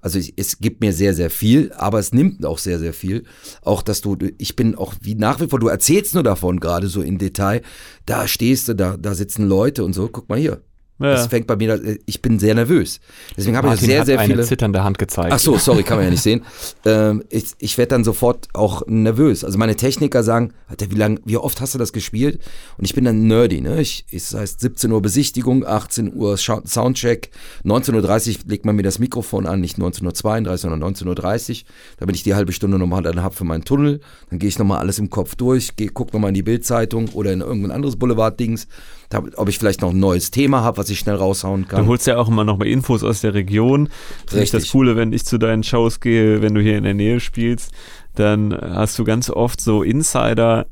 [0.01, 3.25] Also ich, es gibt mir sehr, sehr viel, aber es nimmt auch sehr, sehr viel.
[3.61, 6.89] Auch, dass du, ich bin auch wie nach wie vor, du erzählst nur davon gerade
[6.89, 7.61] so im Detail,
[8.07, 10.63] da stehst du, da, da sitzen Leute und so, guck mal hier.
[10.99, 11.11] Ja.
[11.13, 13.01] Das fängt bei mir, da- ich bin sehr nervös.
[13.37, 14.45] Deswegen habe ich sehr, hat sehr eine viele.
[14.45, 15.31] zitternde Hand gezeigt.
[15.33, 16.43] Ach so, sorry, kann man ja nicht sehen.
[16.87, 19.45] Ähm, ich ich werde dann sofort auch nervös.
[19.45, 22.41] Also meine Techniker sagen, Alter, wie lang, wie oft hast du das gespielt?
[22.79, 23.81] Und ich bin dann nerdy, ne?
[23.81, 27.31] Ich, es heißt 17 Uhr Besichtigung, 18 Uhr Soundcheck,
[27.65, 31.67] 19.30 Uhr legt man mir das Mikrofon an, nicht 19.32 Uhr, sondern 19.30 Uhr,
[31.99, 34.01] damit ich die halbe Stunde nochmal dann habe für meinen Tunnel.
[34.31, 37.33] Dann gehe ich nochmal alles im Kopf durch, geh, guck nochmal in die Bildzeitung oder
[37.33, 38.67] in irgendein anderes Boulevard-Dings,
[39.09, 41.83] da- ob ich vielleicht noch ein neues Thema habe, was ich schnell raushauen kann.
[41.85, 43.89] Du holst ja auch immer noch mal Infos aus der Region.
[44.25, 44.63] Das ist Richtig.
[44.63, 47.73] das Coole, wenn ich zu deinen Shows gehe, wenn du hier in der Nähe spielst,
[48.15, 50.67] dann hast du ganz oft so Insider,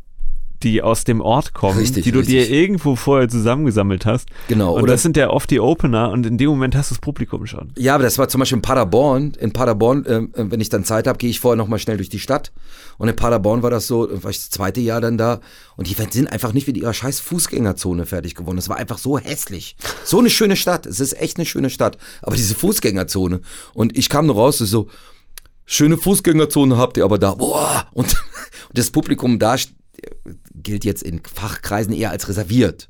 [0.64, 2.48] die aus dem Ort kommen, Richtig, die du richtig.
[2.48, 4.28] dir irgendwo vorher zusammengesammelt hast.
[4.48, 6.94] Genau, Und oder- das sind ja oft die Opener und in dem Moment hast du
[6.94, 7.72] das Publikum schon.
[7.76, 9.34] Ja, aber das war zum Beispiel in Paderborn.
[9.38, 12.08] In Paderborn, ähm, äh, wenn ich dann Zeit habe, gehe ich vorher nochmal schnell durch
[12.08, 12.52] die Stadt.
[12.98, 15.40] Und in Paderborn war das so, war ich das zweite Jahr dann da.
[15.76, 18.56] Und die sind einfach nicht mit ihrer scheiß Fußgängerzone fertig geworden.
[18.56, 19.76] Das war einfach so hässlich.
[20.04, 20.86] So eine schöne Stadt.
[20.86, 21.98] Es ist echt eine schöne Stadt.
[22.22, 23.40] Aber diese Fußgängerzone.
[23.74, 24.88] Und ich kam nur raus, so,
[25.66, 27.34] schöne Fußgängerzone habt ihr aber da.
[27.34, 27.86] Boah!
[27.92, 28.16] Und, und
[28.74, 29.56] das Publikum da
[30.54, 32.88] gilt jetzt in Fachkreisen eher als reserviert.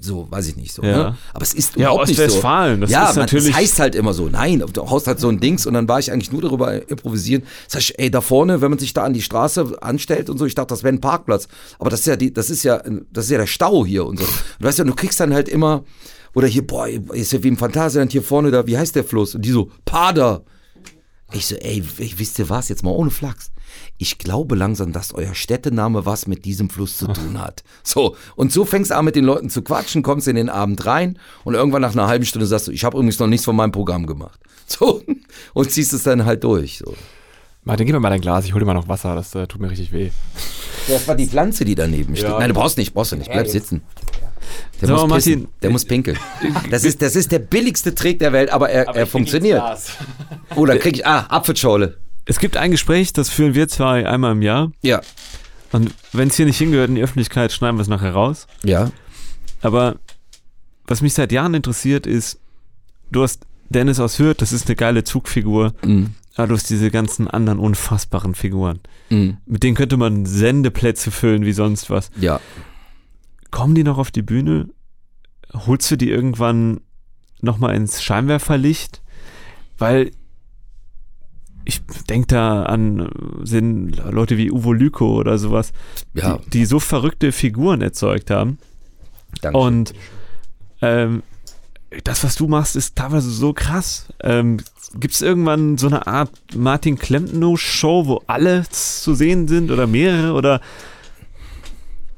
[0.00, 0.82] So, weiß ich nicht so.
[0.82, 0.96] Ja.
[0.96, 1.16] Ne?
[1.34, 2.22] Aber es ist Ja, überhaupt nicht so.
[2.22, 5.28] Ostwestfalen, das ja, ist natürlich- Das heißt halt immer so, nein, du haust halt so
[5.28, 7.42] ein Dings und dann war ich eigentlich nur darüber improvisieren.
[7.66, 10.46] Sag ich, ey, da vorne, wenn man sich da an die Straße anstellt und so,
[10.46, 11.48] ich dachte, das wäre ein Parkplatz.
[11.80, 12.80] Aber das ist ja die, das ist ja,
[13.12, 14.24] das ist ja der Stau hier und so.
[14.24, 15.82] Und weißt du, du kriegst dann halt immer,
[16.32, 19.34] oder hier, boah, ist ja wie im Phantasialand hier vorne da, wie heißt der Fluss?
[19.34, 20.44] Und die so, Pader.
[21.32, 23.50] Ich so, ey, ich, wisst ihr was, jetzt mal ohne Flachs.
[23.98, 27.64] Ich glaube langsam, dass euer Städtename was mit diesem Fluss zu tun hat.
[27.82, 30.86] So, und so fängst du an mit den Leuten zu quatschen, kommst in den Abend
[30.86, 33.56] rein und irgendwann nach einer halben Stunde sagst du, ich habe übrigens noch nichts von
[33.56, 34.40] meinem Programm gemacht.
[34.68, 35.00] So,
[35.54, 36.78] und ziehst es dann halt durch.
[36.78, 36.96] So.
[37.62, 39.60] Martin, gib mir mal dein Glas, ich hol dir mal noch Wasser, das äh, tut
[39.60, 40.10] mir richtig weh.
[40.88, 42.30] Das war die Pflanze, die daneben steht.
[42.30, 42.38] Ja.
[42.40, 43.82] Nein, du brauchst nicht, brauchst du nicht, bleib sitzen.
[44.80, 46.18] Der muss pissen, Martin, der muss pinkeln.
[46.70, 49.62] Das ist, das ist der billigste Trick der Welt, aber er, er funktioniert.
[50.54, 51.98] Oh, dann krieg ich, ah, Apfelschorle.
[52.24, 54.72] Es gibt ein Gespräch, das führen wir zwei einmal im Jahr.
[54.82, 55.00] Ja.
[55.72, 58.46] Und wenn es hier nicht hingehört in die Öffentlichkeit, schneiden wir es nachher raus.
[58.64, 58.90] Ja.
[59.62, 59.96] Aber
[60.86, 62.38] was mich seit Jahren interessiert ist,
[63.10, 65.74] du hast Dennis aus Hürth, das ist eine geile Zugfigur.
[65.84, 66.14] Mhm.
[66.36, 68.80] Aber du hast diese ganzen anderen unfassbaren Figuren.
[69.08, 69.38] Mhm.
[69.46, 72.10] Mit denen könnte man Sendeplätze füllen wie sonst was.
[72.20, 72.40] Ja.
[73.56, 74.68] Kommen die noch auf die Bühne?
[75.54, 76.80] Holst du die irgendwann
[77.40, 79.00] nochmal ins Scheinwerferlicht?
[79.78, 80.10] Weil
[81.64, 83.08] ich denke da an äh,
[83.46, 85.72] sind Leute wie Uwe Lyko oder sowas,
[86.12, 88.58] Ja, die, die so verrückte Figuren erzeugt haben.
[89.40, 89.58] danke.
[89.58, 89.94] Und
[90.82, 91.22] ähm,
[92.04, 94.12] das, was du machst, ist teilweise so krass.
[94.22, 94.58] Ähm,
[95.00, 100.34] Gibt es irgendwann so eine Art Martin Klempno-Show, wo alle zu sehen sind oder mehrere?
[100.34, 100.60] Oder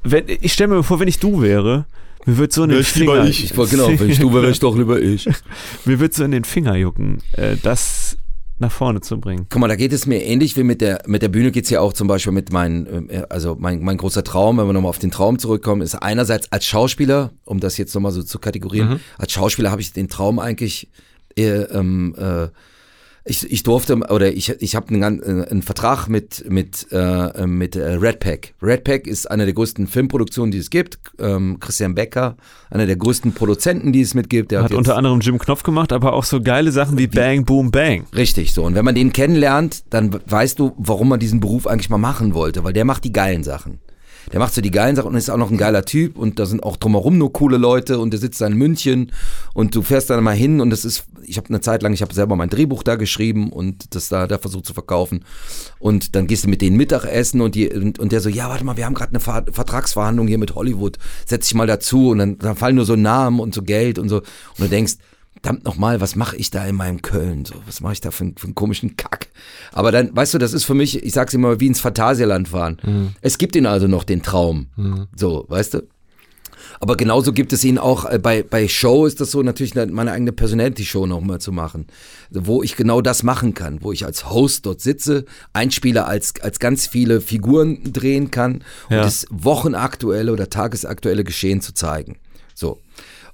[0.03, 1.85] wenn, ich stelle mir vor, wenn ich du wäre,
[2.25, 4.59] mir würde so in den Finger, Ich war, genau, wenn ich du wäre, wäre ich
[4.59, 5.27] doch lieber ich.
[5.85, 8.17] mir würde so in den Finger jucken, äh, das
[8.59, 9.45] nach vorne zu bringen.
[9.49, 11.79] Guck mal, da geht es mir ähnlich wie mit der, mit der Bühne geht's ja
[11.79, 14.99] auch zum Beispiel mit meinen, äh, also mein, mein großer Traum, wenn wir nochmal auf
[14.99, 19.31] den Traum zurückkommen, ist einerseits als Schauspieler, um das jetzt nochmal so zu kategorieren, als
[19.31, 20.89] Schauspieler habe ich den Traum eigentlich,
[21.37, 22.49] äh, ähm, äh,
[23.29, 27.75] ich, ich durfte, oder ich, ich habe einen, äh, einen Vertrag mit, mit, äh, mit
[27.75, 28.53] äh, Red Pack.
[28.61, 30.99] Red Pack ist eine der größten Filmproduktionen, die es gibt.
[31.19, 32.35] Ähm, Christian Becker,
[32.69, 34.51] einer der größten Produzenten, die es mitgibt.
[34.51, 37.45] Der Hat jetzt- unter anderem Jim Knopf gemacht, aber auch so geile Sachen wie Bang,
[37.45, 38.05] Boom, Bang.
[38.15, 38.63] Richtig, so.
[38.63, 42.33] Und wenn man den kennenlernt, dann weißt du, warum man diesen Beruf eigentlich mal machen
[42.33, 43.79] wollte, weil der macht die geilen Sachen.
[44.31, 46.45] Der macht so die geilen Sachen und ist auch noch ein geiler Typ und da
[46.45, 49.11] sind auch drumherum nur coole Leute und der sitzt da in München
[49.53, 52.01] und du fährst dann mal hin und das ist, ich habe eine Zeit lang, ich
[52.01, 55.25] habe selber mein Drehbuch da geschrieben und das da, da versucht zu verkaufen
[55.79, 58.63] und dann gehst du mit denen Mittagessen und, die, und, und der so, ja, warte
[58.63, 62.19] mal, wir haben gerade eine Ver Vertragsverhandlung hier mit Hollywood, setz dich mal dazu und
[62.19, 64.95] dann, dann fallen nur so Namen und so Geld und so und du denkst,
[65.41, 67.45] verdammt nochmal, was mache ich da in meinem Köln?
[67.45, 69.27] So, was mache ich da für, einen- für einen komischen Kack?
[69.71, 73.15] Aber dann, weißt du, das ist für mich, ich sag's immer, wie ins Phantasialand fahren.
[73.21, 74.67] Es gibt ihn also noch, den Traum.
[75.15, 75.81] So, weißt du?
[76.81, 79.91] Aber genauso gibt es ihn auch äh, bei, bei Show ist das so natürlich eine-
[79.91, 81.87] meine eigene Personality-Show nochmal zu machen,
[82.29, 86.59] wo ich genau das machen kann, wo ich als Host dort sitze, einspieler als, als
[86.59, 88.55] ganz viele Figuren drehen kann
[88.89, 89.01] und Ja.
[89.03, 92.17] das wochenaktuelle oder tagesaktuelle Geschehen zu zeigen.
[92.55, 92.79] So.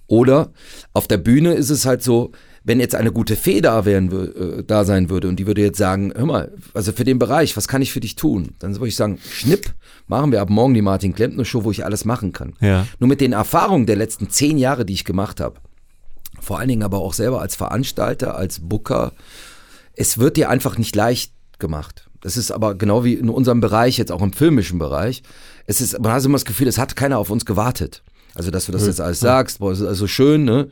[0.07, 0.51] Oder
[0.93, 2.31] auf der Bühne ist es halt so,
[2.63, 5.77] wenn jetzt eine gute Fee da, wären, äh, da sein würde und die würde jetzt
[5.77, 8.55] sagen, hör mal, also für den Bereich, was kann ich für dich tun?
[8.59, 9.73] Dann würde ich sagen, schnipp,
[10.07, 12.53] machen wir ab morgen die Martin Klempner Show, wo ich alles machen kann.
[12.59, 12.87] Ja.
[12.99, 15.59] Nur mit den Erfahrungen der letzten zehn Jahre, die ich gemacht habe,
[16.39, 19.13] vor allen Dingen aber auch selber als Veranstalter, als Booker,
[19.95, 22.09] es wird dir einfach nicht leicht gemacht.
[22.21, 25.21] Das ist aber genau wie in unserem Bereich, jetzt auch im filmischen Bereich.
[25.67, 28.01] Es ist, man hat immer das Gefühl, es hat keiner auf uns gewartet.
[28.35, 30.67] Also, dass du das jetzt alles sagst, boah, ist also schön, ne?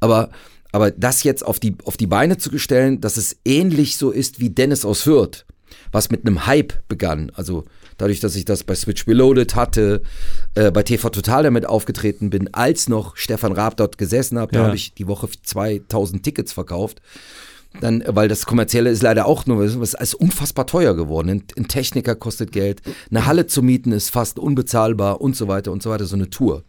[0.00, 0.30] Aber,
[0.72, 4.38] aber das jetzt auf die, auf die Beine zu stellen, dass es ähnlich so ist
[4.38, 5.44] wie Dennis aus Fürth,
[5.92, 7.32] was mit einem Hype begann.
[7.34, 7.64] Also,
[7.96, 10.02] dadurch, dass ich das bei Switch Reloaded hatte,
[10.54, 14.60] äh, bei TV Total damit aufgetreten bin, als noch Stefan Raab dort gesessen habe, da
[14.60, 14.66] Ja.
[14.66, 17.00] habe ich die Woche 2000 Tickets verkauft
[17.80, 21.28] dann, weil das kommerzielle ist leider auch nur, es ist unfassbar teuer geworden.
[21.28, 25.72] Ein, ein Techniker kostet Geld, eine Halle zu mieten ist fast unbezahlbar und so weiter
[25.72, 26.64] und so weiter, so eine Tour.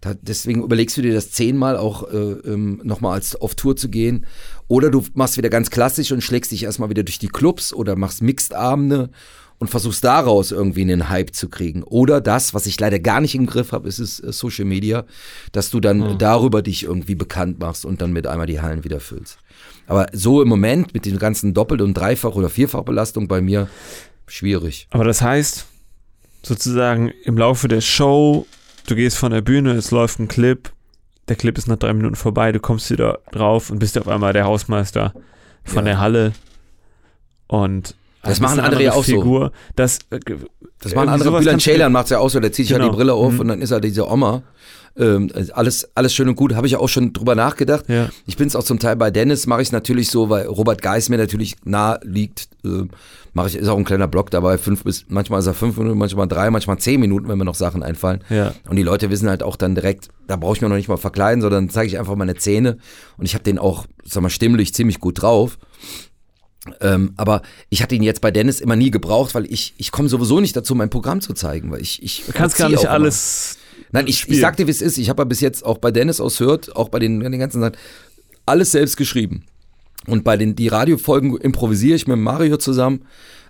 [0.00, 3.88] Da, deswegen überlegst du dir das zehnmal auch äh, ähm, nochmal als auf Tour zu
[3.88, 4.26] gehen.
[4.68, 7.94] Oder du machst wieder ganz klassisch und schlägst dich erstmal wieder durch die Clubs oder
[7.96, 9.10] machst Mixed-Abende
[9.58, 11.84] und versuchst daraus irgendwie einen Hype zu kriegen.
[11.84, 15.04] Oder das, was ich leider gar nicht im Griff habe, ist es äh, Social Media,
[15.52, 16.18] dass du dann Hm.
[16.18, 19.38] darüber dich irgendwie bekannt machst und dann mit einmal die Hallen wieder füllst.
[19.86, 23.68] Aber so im Moment mit den ganzen Doppelt- und Dreifach- oder Vierfachbelastung bei mir
[24.26, 24.88] schwierig.
[24.90, 25.66] Aber das heißt,
[26.42, 28.46] sozusagen im Laufe der Show,
[28.86, 30.70] du gehst von der Bühne, es läuft ein Clip,
[31.28, 34.32] der Clip ist nach drei Minuten vorbei, du kommst wieder drauf und bist auf einmal
[34.32, 35.12] der Hausmeister
[35.64, 35.92] von Ja.
[35.92, 36.32] der Halle
[37.46, 39.12] und Das bist machen andere ja auch so.
[39.20, 39.52] Figur.
[39.76, 40.18] Das, äh,
[40.80, 41.30] Das machen andere.
[41.38, 42.86] Bülent Ceylan macht es ja auch so, der zieht sich Genau.
[42.86, 43.40] ja die Brille auf Mhm.
[43.40, 44.42] und dann ist er diese Oma.
[44.94, 47.88] Ähm, alles, alles schön und gut, habe ich ja auch schon drüber nachgedacht.
[47.88, 48.10] Ja.
[48.26, 50.82] Ich bin es auch zum Teil bei Dennis, mache ich es natürlich so, weil Robert
[50.82, 52.48] Geis mir natürlich nah liegt.
[52.64, 52.84] Äh,
[53.34, 55.98] mache ich, ist auch ein kleiner Block dabei, fünf bis, manchmal ist er fünf Minuten,
[55.98, 58.22] manchmal drei, manchmal zehn Minuten, wenn mir noch Sachen einfallen.
[58.28, 58.54] Ja.
[58.68, 60.96] Und die Leute wissen halt auch dann direkt, da brauche ich mir noch nicht mal
[60.98, 62.78] verkleiden, sondern zeige ich einfach meine Zähne.
[63.16, 65.58] Und ich habe den auch, sag mal, stimmlich ziemlich gut drauf.
[66.80, 70.08] Ähm, aber ich hatte ihn jetzt bei Dennis immer nie gebraucht, weil ich, ich komme
[70.08, 72.92] sowieso nicht dazu, mein Programm zu zeigen, weil ich, ich Du kannst gar nicht immer.
[72.92, 73.58] alles.
[73.90, 74.34] Nein, ich, spielen.
[74.36, 74.96] ich sag dir, wie es ist.
[74.96, 77.60] Ich habe ja bis jetzt auch bei Dennis aus Hört, auch bei den, den ganzen
[77.60, 77.76] Sachen,
[78.46, 79.44] alles selbst geschrieben.
[80.06, 83.04] Und bei den die Radiofolgen improvisiere ich mit Mario zusammen.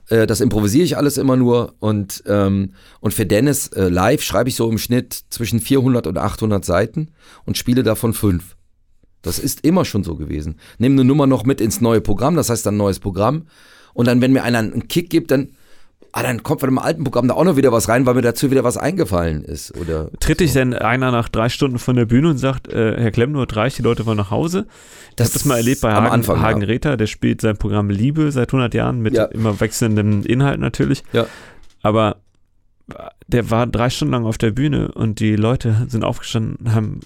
[0.09, 1.75] Äh, das improvisiere ich alles immer nur.
[1.79, 6.19] Und, ähm, und für Dennis äh, live schreibe ich so im Schnitt zwischen 400 und
[6.19, 7.09] 800 Seiten
[7.45, 8.57] und spiele davon fünf.
[9.23, 10.57] Das ist immer schon so gewesen.
[10.79, 13.47] Nehme eine Nummer noch mit ins neue Programm, das heißt dann neues Programm.
[13.95, 15.51] Und dann, wenn mir einer einen Kick gibt, dann,
[16.13, 18.23] ah, dann kommt von dem alten Programm da auch noch wieder was rein, weil mir
[18.23, 19.77] dazu wieder was eingefallen ist.
[19.79, 23.11] Oder Tritt dich denn einer nach drei Stunden von der Bühne und sagt, äh, Herr
[23.11, 24.67] Klemm, nur reicht, die Leute wollen nach Hause?
[25.17, 26.43] Das ich habe das mal erlebt bei am Hagen, Anfang, ja.
[26.43, 29.25] Hagen Rether, der spielt sein Programm Liebe seit 100 Jahren mit Ja.
[29.25, 31.03] immer wechselndem Inhalt natürlich.
[31.13, 31.27] Ja.
[31.83, 32.17] Aber
[33.27, 37.01] der war drei Stunden lang auf der Bühne und die Leute sind aufgestanden, haben,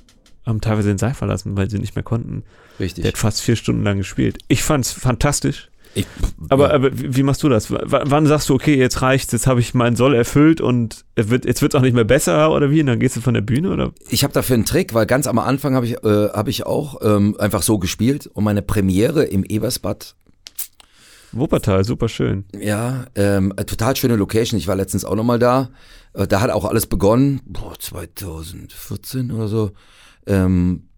[0.44, 2.42] haben teilweise den Saal verlassen, weil sie nicht mehr konnten.
[2.80, 3.02] Richtig.
[3.02, 4.38] Der hat fast vier Stunden lang gespielt.
[4.48, 5.70] Ich fand's fantastisch.
[5.96, 6.06] Ich,
[6.50, 6.74] Aber, ja.
[6.74, 7.70] aber wie, machst du das?
[7.70, 11.46] W wann sagst du, okay, jetzt reicht's, jetzt habe ich meinen Soll erfüllt und wird,
[11.46, 12.80] jetzt wird's auch nicht mehr besser oder wie?
[12.80, 13.92] Und dann gehst du von der Bühne oder?
[14.10, 17.00] ich habe dafür einen Trick, weil ganz am Anfang habe ich, äh, hab ich auch
[17.02, 20.14] ähm, einfach so gespielt und meine Premiere im Ebersbad,
[21.32, 22.44] Wuppertal, super schön.
[22.58, 24.58] ja, ähm, äh, total schöne Location.
[24.58, 25.70] Ich war letztens auch nochmal da.
[26.14, 29.72] Äh, da hat auch alles begonnen, boah, 2014 oder so.
[30.26, 30.88] Ähm,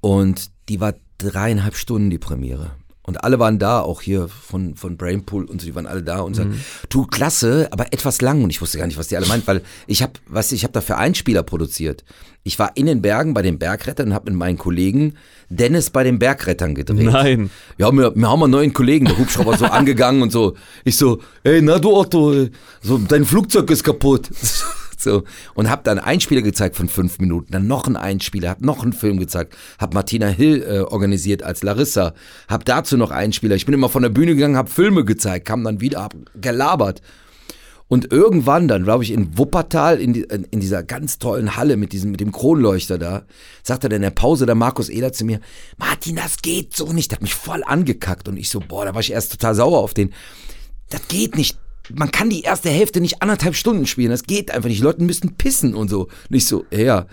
[0.00, 2.72] und die war dreieinhalb Stunden die Premiere.
[3.12, 6.20] Und alle waren da, auch hier von, von Brainpool und so, die waren alle da
[6.20, 8.42] und sagten, du, klasse, aber etwas lang.
[8.42, 10.72] Und ich wusste gar nicht, was die alle meint, weil ich habe, was ich habe
[10.72, 12.04] dafür Einspieler produziert.
[12.42, 15.12] Ich war in den Bergen bei den Bergrettern und habe mit meinen Kollegen
[15.50, 17.04] Dennis bei den Bergrettern gedreht.
[17.04, 17.50] Nein.
[17.76, 20.56] Ja, wir, wir haben einen neuen Kollegen, der Hubschrauber so angegangen und so.
[20.82, 22.46] Ich so, ey, na du Otto,
[22.80, 24.30] so dein Flugzeug ist kaputt.
[25.02, 25.24] So
[25.54, 28.82] und hab dann einen Einspieler gezeigt von fünf Minuten, dann noch einen Einspieler, hab noch
[28.82, 32.14] einen Film gezeigt, hab Martina Hill äh, organisiert als Larissa,
[32.48, 33.56] hab dazu noch Einspieler.
[33.56, 37.02] Ich bin immer von der Bühne gegangen, hab Filme gezeigt, kam dann wieder, hab gelabert.
[37.92, 41.92] Und irgendwann dann, glaube ich, in Wuppertal, in, die, in dieser ganz tollen Halle mit
[41.92, 43.24] diesem, mit dem Kronleuchter da,
[43.62, 45.40] sagte dann in der Pause der Markus Eder zu mir,
[45.76, 47.10] Martin, das geht so nicht.
[47.10, 49.80] Der hat mich voll angekackt und ich so, boah, da war ich erst total sauer
[49.80, 50.14] auf den.
[50.88, 51.58] Das geht nicht.
[51.94, 54.10] Man kann die erste Hälfte nicht anderthalb Stunden spielen.
[54.10, 54.78] Das geht einfach nicht.
[54.80, 56.08] Die Leute müssten pissen und so.
[56.28, 57.06] Nicht so, ja.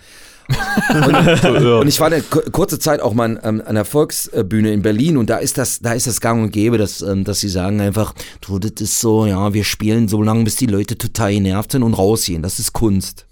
[0.90, 1.44] Und,
[1.82, 5.18] und ich war eine ku- kurze Zeit auch mal an, an der Volksbühne in Berlin
[5.18, 7.80] und da ist das, da ist das gang und gäbe, dass, ähm, dass sie sagen
[7.82, 11.74] einfach, du, das ist so, ja, wir spielen so lange, bis die Leute total genervt
[11.74, 12.42] sind und rausgehen.
[12.42, 13.28] Das ist Kunst.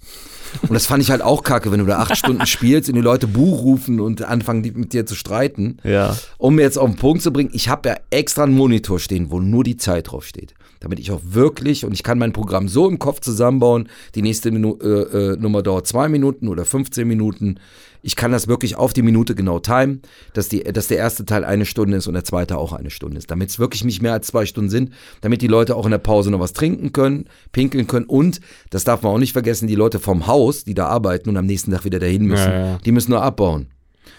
[0.61, 3.01] Und das fand ich halt auch kacke, wenn du da acht Stunden spielst und die
[3.01, 5.77] Leute Buch rufen und anfangen die mit dir zu streiten.
[5.83, 6.15] Ja.
[6.37, 9.31] Um mir jetzt auf den Punkt zu bringen, ich habe ja extra einen Monitor stehen,
[9.31, 10.53] wo nur die Zeit drauf steht.
[10.79, 14.51] Damit ich auch wirklich, und ich kann mein Programm so im Kopf zusammenbauen, die nächste
[14.51, 17.59] Minu äh, äh, Nummer dauert zwei Minuten oder 15 Minuten.
[18.03, 20.01] Ich kann das wirklich auf die Minute genau timen,
[20.33, 23.17] dass, die, dass der erste Teil eine Stunde ist und der zweite auch eine Stunde
[23.17, 23.31] ist.
[23.31, 25.97] Damit es wirklich nicht mehr als zwei Stunden sind, damit die Leute auch in der
[25.97, 29.75] Pause noch was trinken können, pinkeln können und, das darf man auch nicht vergessen, die
[29.75, 32.77] Leute vom Haus, die da arbeiten und am nächsten Tag wieder dahin müssen, Ja, ja.
[32.85, 33.67] die müssen nur abbauen.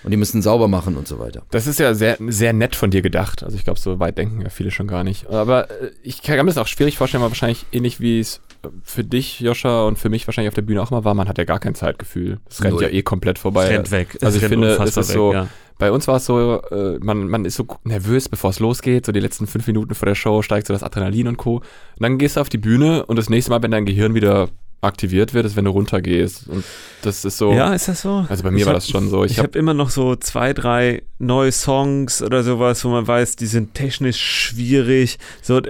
[0.05, 1.43] Und die müssen sauber machen und so weiter.
[1.51, 3.43] Das ist ja sehr, sehr nett von dir gedacht.
[3.43, 5.29] Also ich glaube, so weit denken ja viele schon gar nicht.
[5.29, 8.41] Aber äh, ich kann mir das auch schwierig vorstellen, weil wahrscheinlich ähnlich wie es
[8.83, 11.39] für dich, Joscha, und für mich wahrscheinlich auf der Bühne auch mal war, man hat
[11.39, 12.39] ja gar kein Zeitgefühl.
[12.49, 12.83] Es rennt Null.
[12.83, 13.65] ja eh komplett vorbei.
[13.65, 14.09] Es rennt weg.
[14.17, 15.49] Es Also ich rennt finde, es ist so, weg, ja.
[15.79, 19.13] bei uns war es so, äh, man, man ist so nervös, bevor es losgeht, so
[19.13, 21.57] die letzten fünf Minuten vor der Show steigt so das Adrenalin und Co.
[21.57, 21.63] Und
[22.01, 24.49] dann gehst du auf die Bühne und das nächste Mal, wenn dein Gehirn wieder
[24.81, 26.49] aktiviert wird, ist, wenn du runtergehst.
[26.49, 26.65] Und
[27.03, 27.53] das ist so.
[27.53, 28.25] Ja, ist das so?
[28.29, 29.25] Also bei mir Ich war hab- das schon so.
[29.25, 33.07] Ich, Ich habe habe immer noch so zwei, drei neue Songs oder sowas, wo man
[33.07, 35.19] weiß, die sind technisch schwierig.
[35.43, 35.61] So,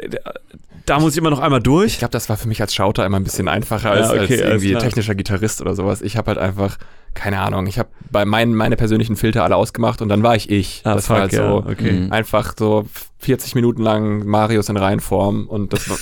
[0.87, 1.99] da muss ich immer noch einmal Ich durch.
[1.99, 4.63] glaube, das war für mich als Schauter immer ein bisschen einfacher als, Ja, okay, als
[4.63, 6.01] irgendwie technischer Gitarrist oder sowas.
[6.03, 6.79] Ich habe halt einfach,
[7.15, 10.51] keine Ahnung, ich habe bei meinen meine persönlichen Filter alle ausgemacht und dann war ich
[10.51, 10.83] ich.
[10.85, 11.93] Ah, das war halt fuck, ja, so okay.
[11.93, 12.13] Mhm.
[12.13, 12.87] einfach so
[13.19, 15.99] 40 Minuten lang Marius in Reihenform und das war,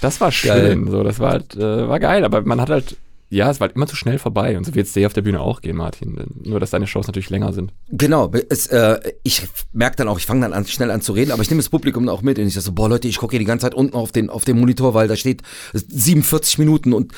[0.00, 0.90] Das war schön.
[0.90, 2.96] So, das war halt, äh, war geil, aber man hat halt,
[3.28, 4.56] ja, es war halt immer zu schnell vorbei.
[4.56, 6.18] Und so wird es dir auf der Bühne auch gehen, Martin.
[6.42, 7.72] Nur, dass deine Shows natürlich länger sind.
[7.88, 11.30] Genau, es, äh, ich merke dann auch, ich fange dann an, schnell an zu reden,
[11.30, 13.32] aber ich nehme das Publikum auch mit und ich sage so, boah Leute, ich gucke
[13.32, 15.42] hier die ganze Zeit unten auf den, auf den Monitor, weil da steht
[15.72, 17.12] 47 Minuten und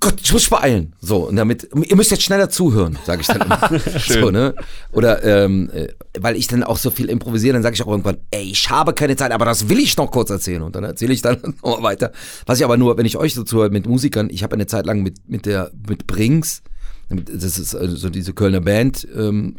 [0.00, 0.94] Gott, ich muss beeilen.
[1.00, 3.70] So, und damit, ihr müsst jetzt schneller zuhören, sage ich dann immer.
[4.06, 4.54] so, ne?
[4.92, 5.88] Oder ähm, äh,
[6.18, 8.92] weil ich dann auch so viel improvisiere, dann sage ich auch irgendwann, ey, ich habe
[8.92, 10.62] keine Zeit, aber das will ich noch kurz erzählen.
[10.62, 12.12] Und dann erzähle ich dann nochmal weiter.
[12.46, 14.86] Was ich aber nur, wenn ich euch so zuhöre mit Musikern, ich habe eine Zeit
[14.86, 16.62] lang mit, mit der, mit Brings,
[17.08, 19.56] das ist also so diese Kölner Band, ähm,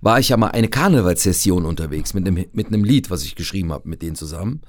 [0.00, 3.72] war ich ja mal eine Karnevalssession unterwegs mit einem, mit einem Lied, was ich geschrieben
[3.72, 4.62] habe mit denen zusammen.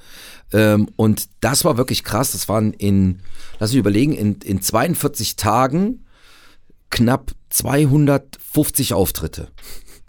[0.53, 2.31] Ähm, und das war wirklich krass.
[2.31, 3.19] Das waren in,
[3.59, 6.05] lass mich überlegen, in, in 42 Tagen
[6.89, 9.49] knapp 250 Auftritte.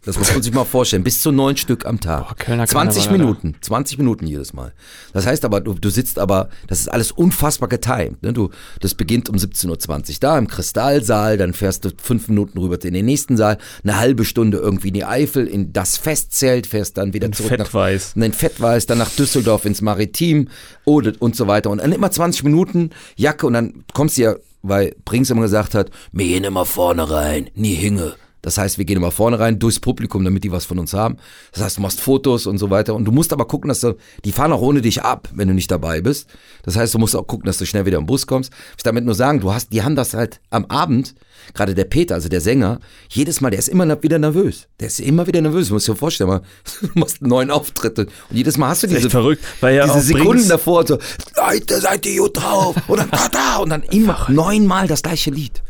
[0.09, 1.04] Das muss man sich mal vorstellen.
[1.04, 2.28] Bis zu neun Stück am Tag.
[2.28, 3.54] Boah, Kölner 20 Karneval, Minuten.
[3.61, 4.72] 20 Minuten jedes Mal.
[5.12, 8.22] Das heißt aber, du, du sitzt aber, das ist alles unfassbar getimed.
[8.22, 8.32] Ne?
[8.32, 8.48] Du,
[8.80, 12.94] das beginnt um 17.20 Uhr da im Kristallsaal, dann fährst du fünf Minuten rüber in
[12.94, 17.12] den nächsten Saal, eine halbe Stunde irgendwie in die Eifel, in das Festzelt, fährst dann
[17.12, 18.16] wieder In zurück Fettweiß.
[18.16, 20.48] nach in Fettweiß, dann nach Düsseldorf ins Maritim
[20.86, 21.68] oder und so weiter.
[21.68, 25.74] Und dann immer 20 Minuten Jacke und dann kommst du ja, weil Brings immer gesagt
[25.74, 28.14] hat, wir gehen immer vorne rein, nie hinge.
[28.43, 31.16] Das heißt, wir gehen immer vorne rein, durchs Publikum, damit die was von uns haben.
[31.53, 32.95] Das heißt, du machst Fotos und so weiter.
[32.95, 35.55] Und du musst aber gucken, dass du, die fahren auch ohne dich ab, wenn du
[35.55, 36.28] nicht dabei bist.
[36.62, 38.53] Das heißt, du musst auch gucken, dass du schnell wieder im Bus kommst.
[38.76, 41.14] Ich damit nur sagen, du hast, die haben das halt am Abend,
[41.55, 42.78] gerade der Peter, also der Sänger,
[43.09, 44.68] jedes Mal, der ist immer wieder nervös.
[44.78, 45.68] Der ist immer wieder nervös.
[45.68, 46.41] Du musst dir vorstellen,
[46.80, 48.03] du machst neun Auftritte.
[48.30, 50.99] Und jedes Mal hast du diese, verrückt, weil ja diese Sekunden Brings- davor, so,
[51.36, 52.76] Leute, seid ihr gut drauf?
[52.86, 55.62] Und dann, da, da, und dann immer neunmal das gleiche Lied.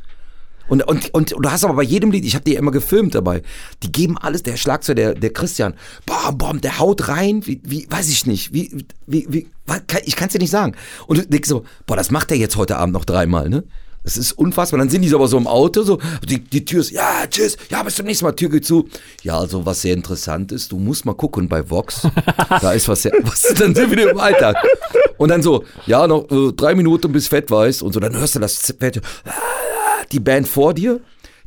[0.69, 2.71] Und, und, und, und du hast aber bei jedem Lied, ich habe die ja immer
[2.71, 3.43] gefilmt dabei,
[3.83, 5.75] die geben alles, der Schlagzeug, der, der Christian,
[6.07, 9.47] bam, bam, der haut rein, wie, wie weiß ich nicht, wie, wie, wie,
[10.05, 10.75] ich kann es dir nicht sagen.
[11.07, 13.65] Und du denkst so, boah, das macht er jetzt heute Abend noch dreimal, ne?
[14.05, 14.79] Das ist unfassbar.
[14.79, 17.59] Dann sind die so aber so im Auto, so, die, die Tür ist, ja, tschüss,
[17.69, 18.89] ja, bis zum nächsten Mal, Tür geht zu.
[19.23, 22.09] Ja, also was sehr interessant ist, du musst mal gucken bei Vox,
[22.49, 24.57] da ist was sehr, was, dann sind wir wieder im Alltag.
[25.19, 28.39] Und dann so, ja, noch äh, drei Minuten bis Fettweiß und so, dann hörst du
[28.39, 29.03] das Fett,
[30.13, 31.01] die Band vor dir.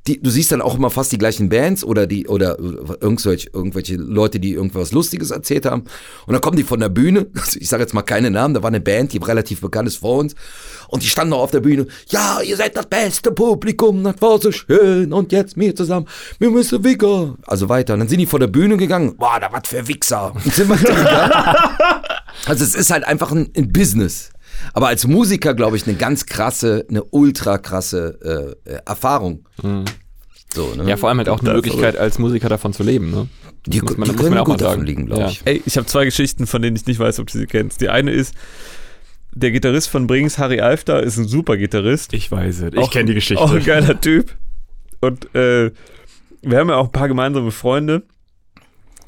[0.07, 3.97] Die, du siehst dann auch immer fast die gleichen Bands oder die oder irgendwelche, irgendwelche
[3.97, 5.83] Leute, die irgendwas Lustiges erzählt haben.
[6.25, 7.27] Und dann kommen die von der Bühne.
[7.39, 8.55] Also ich sage jetzt mal keine Namen.
[8.55, 10.33] Da war eine Band, die relativ bekannt ist vor uns.
[10.87, 11.85] Und die standen auch auf der Bühne.
[12.07, 14.03] Ja, ihr seid das beste Publikum.
[14.03, 15.13] Das war so schön.
[15.13, 16.07] Und jetzt mir zusammen.
[16.39, 17.37] Wir müssen Wicker.
[17.45, 17.93] Also weiter.
[17.93, 19.15] Und dann sind die vor der Bühne gegangen.
[19.17, 20.33] Boah, da was für Wichser.
[20.33, 20.71] Und sind.
[22.45, 24.31] Also es ist halt einfach ein, ein Business.
[24.73, 29.47] Aber als Musiker, glaube ich, eine ganz krasse, eine ultra krasse äh, äh, Erfahrung.
[30.53, 30.89] So, ne?
[30.89, 33.11] Ja, vor allem halt auch die Das- Möglichkeit, als Musiker davon zu leben.
[33.11, 33.27] Ne?
[33.67, 34.85] die, muss man- die muss man auch mal gut davon sagen.
[34.87, 35.29] liegen, glaube Ja.
[35.29, 35.41] ich.
[35.45, 37.79] Ey, ich habe zwei Geschichten, von denen ich nicht weiß, ob du sie kennst.
[37.79, 38.33] Die eine ist,
[39.33, 42.11] der Gitarrist von Brings, Harry Alfter, ist ein super Gitarrist.
[42.13, 42.73] Ich weiß es.
[42.73, 43.41] Ich kenne die Geschichte.
[43.41, 44.35] Auch ein geiler Typ.
[44.99, 45.71] Und äh,
[46.41, 48.01] wir haben ja auch ein paar gemeinsame Freunde.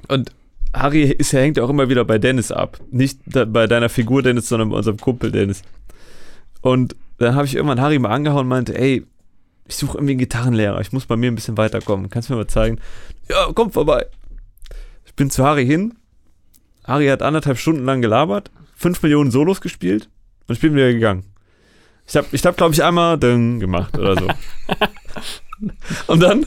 [0.08, 0.32] Und
[0.74, 2.80] Harry ist hängt ja auch immer wieder bei Dennis ab.
[2.91, 5.61] Nicht bei deiner Figur Dennis, sondern bei unserem Kumpel Dennis.
[6.61, 9.05] Und dann habe ich irgendwann Harry mal angehauen und meinte, ey,
[9.67, 10.82] ich suche irgendwie einen Gitarrenlehrer.
[10.82, 12.09] Ich muss bei mir ein bisschen weiterkommen.
[12.09, 12.80] Kannst du mir mal zeigen?
[13.30, 14.05] Ja, komm vorbei.
[15.05, 15.93] Ich bin zu Harry hin.
[16.86, 20.09] Harry hat anderthalb Stunden lang gelabert, fünf Millionen Solos gespielt
[20.47, 21.24] und ich bin wieder gegangen.
[22.05, 24.28] Ich habe, ich hab, glaube ich, einmal Ding gemacht oder so.
[26.07, 26.45] und dann,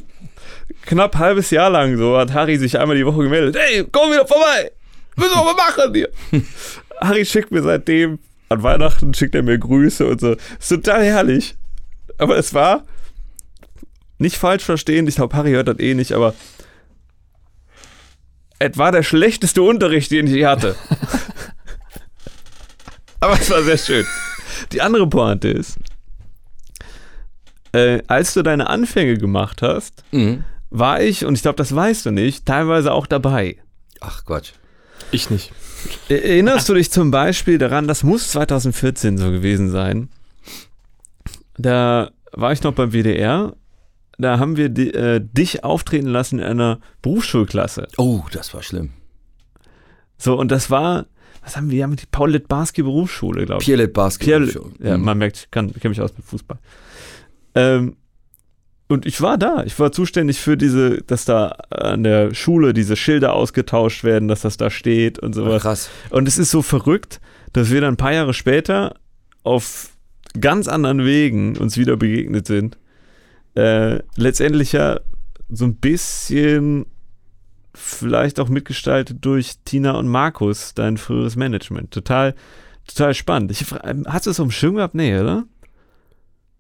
[0.86, 3.56] knapp halbes Jahr lang so, hat Harry sich einmal die Woche gemeldet.
[3.58, 4.70] Hey, komm wieder vorbei!
[5.16, 6.08] Müssen wir mal machen hier.
[7.00, 8.18] Harry schickt mir seitdem,
[8.48, 10.36] an Weihnachten schickt er mir Grüße und so.
[10.58, 11.56] Ist total herrlich.
[12.18, 12.84] Aber es war,
[14.18, 16.34] nicht falsch verstehen, ich glaube, Harry hört das eh nicht, aber
[18.58, 20.76] es war der schlechteste Unterricht, den ich je hatte.
[23.20, 24.06] aber es war sehr schön.
[24.72, 25.76] Die andere Pointe ist,
[27.72, 30.44] äh, als du deine Anfänge gemacht hast, Mhm.
[30.70, 33.56] War ich, und ich glaube, das weißt du nicht, teilweise auch dabei.
[34.00, 34.52] Ach Quatsch.
[35.12, 35.52] Ich nicht.
[36.08, 40.08] Erinnerst du dich zum Beispiel daran, das muss 2014 so gewesen sein,
[41.58, 43.54] da war ich noch beim WDR,
[44.18, 47.88] da haben wir di äh, dich auftreten lassen in einer Berufsschulklasse.
[47.98, 48.90] Oh, das war schlimm.
[50.18, 51.06] So, und das war,
[51.42, 53.66] was haben wir, wir haben die Paulette Barski Berufsschule, glaube ich.
[53.66, 54.46] Pierlet Basketball.
[54.46, 56.58] Pierre, ja, man merkt, ich kann- kenne mich aus mit Fußball.
[57.54, 57.96] Ähm,
[58.88, 59.64] und ich war da.
[59.64, 64.42] Ich war zuständig für diese, dass da an der Schule diese Schilder ausgetauscht werden, dass
[64.42, 65.62] das da steht und sowas.
[65.62, 65.90] Krass.
[66.10, 67.20] Und es ist so verrückt,
[67.52, 68.94] dass wir dann ein paar Jahre später
[69.42, 69.90] auf
[70.40, 72.78] ganz anderen Wegen uns wieder begegnet sind.
[73.54, 75.00] Äh, letztendlich ja
[75.48, 76.86] so ein bisschen
[77.74, 81.90] vielleicht auch mitgestaltet durch Tina und Markus, dein früheres Management.
[81.90, 82.34] Total
[82.86, 83.50] total spannend.
[83.50, 84.94] Ich, ähm, hast du es um Schirm gehabt?
[84.94, 85.44] Nee, oder?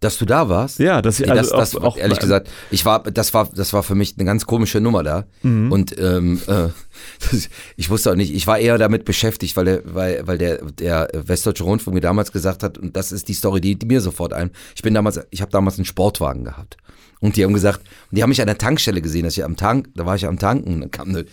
[0.00, 0.78] Dass du da warst?
[0.78, 3.82] Ja, dass ich Nee, das, also das, ehrlich gesagt, ich war, das war, das war
[3.82, 5.24] für mich eine ganz komische Nummer da.
[5.42, 5.72] Mhm.
[5.72, 6.68] Und ähm, äh,
[7.30, 10.58] das, ich wusste auch nicht, ich war eher damit beschäftigt, weil der, weil, weil der,
[10.72, 14.02] der Westdeutsche Rundfunk mir damals gesagt hat, und das ist die Story, die, die mir
[14.02, 14.50] sofort ein.
[14.74, 16.76] Ich bin damals, ich habe damals einen Sportwagen gehabt.
[17.20, 17.80] Und die haben gesagt,
[18.10, 20.26] und die haben mich an der Tankstelle gesehen, dass ich am Tank, da war ich
[20.26, 21.24] am Tanken, und dann kam eine,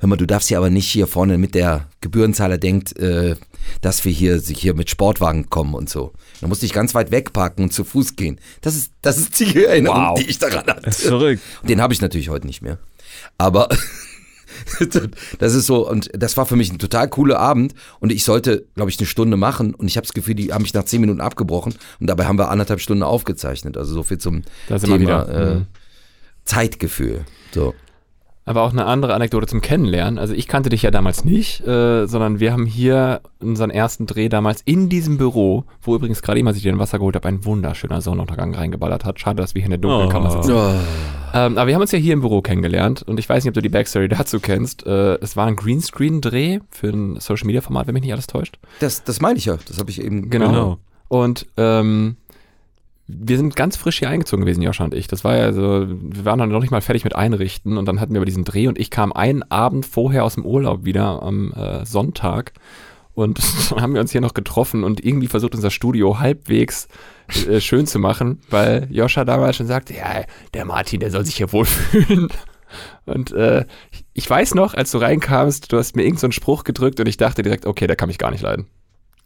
[0.00, 3.36] hör mal, du darfst hier aber nicht hier vorne mit der Gebührenzahler denkt, äh,
[3.80, 6.12] dass wir hier, sich hier mit Sportwagen kommen und so.
[6.40, 8.40] Da musste ich ganz weit wegparken und zu Fuß gehen.
[8.62, 10.18] Das ist, das ist die Erinnerung, Wow.
[10.18, 10.90] die ich daran hatte.
[10.90, 11.42] Verrückt.
[11.62, 12.78] Den habe ich natürlich heute nicht mehr.
[13.38, 13.68] Aber
[15.38, 17.74] das ist so, und das war für mich ein total cooler Abend.
[18.00, 19.74] Und ich sollte, glaube ich, eine Stunde machen.
[19.74, 21.74] Und ich habe das Gefühl, die haben mich nach zehn Minuten abgebrochen.
[22.00, 23.76] Und dabei haben wir anderthalb Stunden aufgezeichnet.
[23.76, 25.28] Also so viel zum Thema.
[25.28, 25.66] Äh, Mhm.
[26.44, 27.24] Zeitgefühl.
[27.54, 27.74] So.
[28.46, 30.18] Aber auch eine andere Anekdote zum Kennenlernen.
[30.18, 34.28] Also ich kannte dich ja damals nicht, äh, sondern wir haben hier unseren ersten Dreh
[34.28, 37.28] damals in diesem Büro, wo übrigens gerade eben, als ich dir ein Wasser geholt habe,
[37.28, 39.20] ein wunderschöner Sonnenuntergang reingeballert hat.
[39.20, 40.10] Schade, dass wir hier in der dunklen Oh.
[40.10, 40.52] Kammer sitzen.
[40.52, 40.72] Oh.
[41.32, 43.54] Ähm, aber wir haben uns ja hier im Büro kennengelernt und ich weiß nicht, ob
[43.54, 44.84] du die Backstory dazu kennst.
[44.86, 48.58] Äh, es war ein Greenscreen-Dreh für ein Social-Media-Format, wenn mich nicht alles täuscht.
[48.80, 49.58] Das, das meine ich ja.
[49.68, 50.30] Das habe ich eben.
[50.30, 50.48] Genau.
[50.48, 50.78] Genau.
[51.08, 52.16] Und ähm,
[53.12, 55.08] wir sind ganz frisch hier eingezogen gewesen, Joscha und ich.
[55.08, 58.00] Das war ja so, wir waren dann noch nicht mal fertig mit Einrichten und dann
[58.00, 61.22] hatten wir aber diesen Dreh und ich kam einen Abend vorher aus dem Urlaub wieder
[61.22, 62.52] am äh, Sonntag
[63.14, 63.38] und
[63.70, 66.88] dann haben wir uns hier noch getroffen und irgendwie versucht, unser Studio halbwegs
[67.48, 71.36] äh, schön zu machen, weil Joscha damals schon sagte, ja, der Martin, der soll sich
[71.36, 72.28] hier wohlfühlen.
[73.04, 73.64] Und äh,
[74.12, 77.08] ich weiß noch, als du reinkamst, du hast mir irgendeinen so einen Spruch gedrückt und
[77.08, 78.66] ich dachte direkt, okay, der kann mich gar nicht leiden.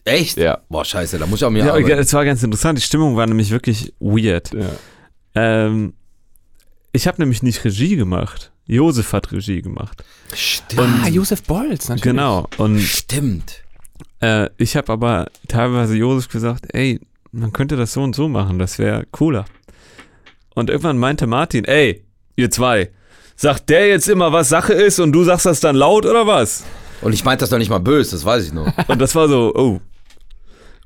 [0.05, 0.37] Echt?
[0.37, 0.61] Ja.
[0.69, 1.99] Boah, scheiße, da muss ich auch mir Ja, arbeiten.
[1.99, 2.79] es war ganz interessant.
[2.79, 4.53] Die Stimmung war nämlich wirklich weird.
[4.53, 4.69] ja.
[5.35, 5.95] Ähm,
[6.93, 8.53] ich habe nämlich nicht Regie gemacht.
[8.67, 10.05] Josef hat Regie gemacht.
[10.33, 10.89] Stimmt.
[11.05, 12.03] Ah, Josef Bolz, natürlich.
[12.03, 12.47] Genau.
[12.57, 13.63] Und Stimmt.
[14.21, 17.01] äh, ich habe aber teilweise Josef gesagt, ey,
[17.33, 19.45] man könnte das so und so machen, das wäre cooler.
[20.55, 22.05] Und irgendwann meinte Martin, ey,
[22.37, 22.91] ihr zwei,
[23.35, 26.63] sagt der jetzt immer, was Sache ist und du sagst das dann laut oder was?
[27.01, 28.73] Und ich meinte das doch nicht mal böse, das weiß ich noch.
[28.89, 29.81] Und das war so, oh.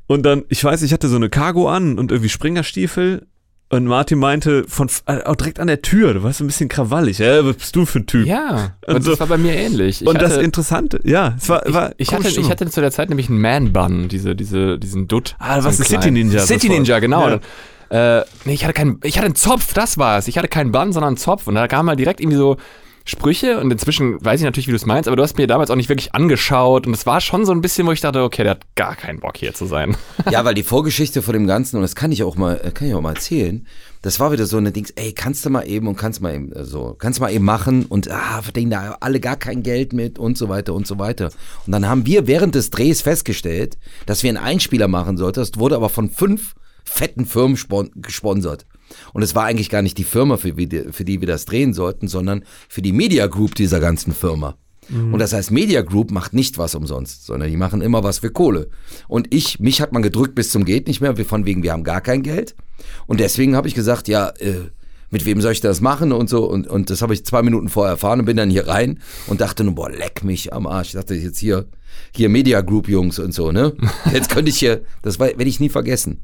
[0.08, 3.26] Und dann, ich weiß, ich hatte so eine Cargo an und irgendwie Springerstiefel.
[3.70, 7.20] Und Martin meinte, von, äh, auch direkt an der Tür, du warst ein bisschen krawallig.
[7.20, 8.26] Äh, was bist du für ein Typ?
[8.26, 10.00] Ja, und, Und so- das war bei mir ähnlich.
[10.00, 12.80] Ich und das hatte, Interessante, ja, es war, ich, war ich, hatte, ich hatte zu
[12.80, 15.36] der Zeit nämlich einen Man-Bun, diese, diese, diesen Dutt.
[15.38, 16.10] Ah, so was einen ist City.
[16.10, 16.70] Ninja City.
[16.70, 17.28] Ninja, genau.
[17.28, 17.40] Ja.
[18.20, 20.28] Äh, nee, ich hatte keinen, ich hatte einen Zopf, das war es.
[20.28, 21.46] Ich hatte keinen Bun, sondern einen Zopf.
[21.46, 22.56] Und da kam halt direkt irgendwie so
[23.08, 25.70] Sprüche und inzwischen weiß ich natürlich, wie du es meinst, aber du hast mir damals
[25.70, 28.42] auch nicht wirklich angeschaut und es war schon so ein bisschen, wo ich dachte, okay,
[28.42, 29.96] der hat gar keinen Bock hier zu sein.
[30.30, 32.86] Ja, weil die Vorgeschichte von dem Ganzen, und das kann ich auch mal, äh, kann
[32.86, 33.66] ich auch mal erzählen,
[34.02, 36.52] das war wieder so eine Dings, ey, kannst du mal eben und kannst mal eben,
[36.52, 40.18] äh, so, kannst mal eben machen und ah, verdienen da alle gar kein Geld mit
[40.18, 41.30] und so weiter und so weiter.
[41.66, 45.40] Und dann haben wir während des Drehs festgestellt, dass wir einen Einspieler machen sollten.
[45.40, 46.54] Das wurde aber von fünf
[46.84, 48.66] fetten Firmen spon gesponsert.
[49.12, 51.72] Und es war eigentlich gar nicht die Firma, für, die- für die wir das drehen
[51.74, 54.56] sollten, sondern für die Media Group dieser ganzen Firma.
[54.90, 58.30] Und das heißt, Media Group macht nicht was umsonst, sondern die machen immer was für
[58.30, 58.70] Kohle.
[59.06, 61.72] Und ich, mich hat man gedrückt bis zum geht nicht mehr, wir- von wegen, wir
[61.72, 62.54] haben gar kein Geld.
[63.06, 64.70] Und deswegen habe ich gesagt, ja, äh,
[65.10, 66.44] mit wem soll ich das machen und so.
[66.44, 69.40] Und, und das habe ich zwei Minuten vorher erfahren und bin dann hier rein und
[69.40, 70.88] dachte nur, boah, leck mich am Arsch.
[70.88, 71.66] Ich dachte jetzt hier,
[72.14, 73.72] hier Media Group Jungs und so, ne?
[74.12, 76.20] Jetzt könnte ich hier, das werde ich nie vergessen.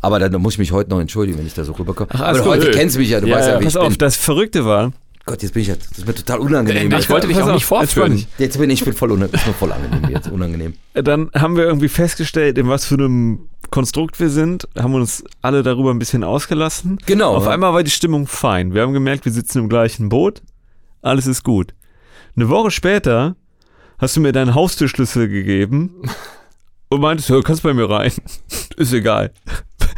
[0.00, 2.10] Aber dann muss ich mich heute noch entschuldigen, wenn ich da so rüberkomme.
[2.12, 3.60] Ach, Aber heute kennst du mich ja, du Ja, weißt ja, ja.
[3.60, 3.98] wie Pass ich auf, bin.
[3.98, 4.92] das Verrückte war,
[5.28, 6.92] Gott, jetzt bin ich jetzt, das ist mir total unangenehm.
[6.92, 8.24] Ich wollte dich auch nicht vorführen.
[8.38, 10.74] Jetzt bin ich bin voll unangenehm, ist mir voll angenehm jetzt, unangenehm.
[10.94, 15.64] dann haben wir irgendwie festgestellt, in was für einem Konstrukt wir sind, haben uns alle
[15.64, 16.98] darüber ein bisschen ausgelassen.
[17.06, 17.34] Genau.
[17.34, 18.72] Auf einmal war die Stimmung fein.
[18.72, 20.42] Wir haben gemerkt, wir sitzen im gleichen Boot.
[21.02, 21.74] Alles ist gut.
[22.36, 23.34] Eine Woche später
[23.98, 26.02] hast du mir deinen Haustürschlüssel gegeben
[26.88, 28.12] und meintest, ja, kannst bei mir rein.
[28.76, 29.32] ist egal.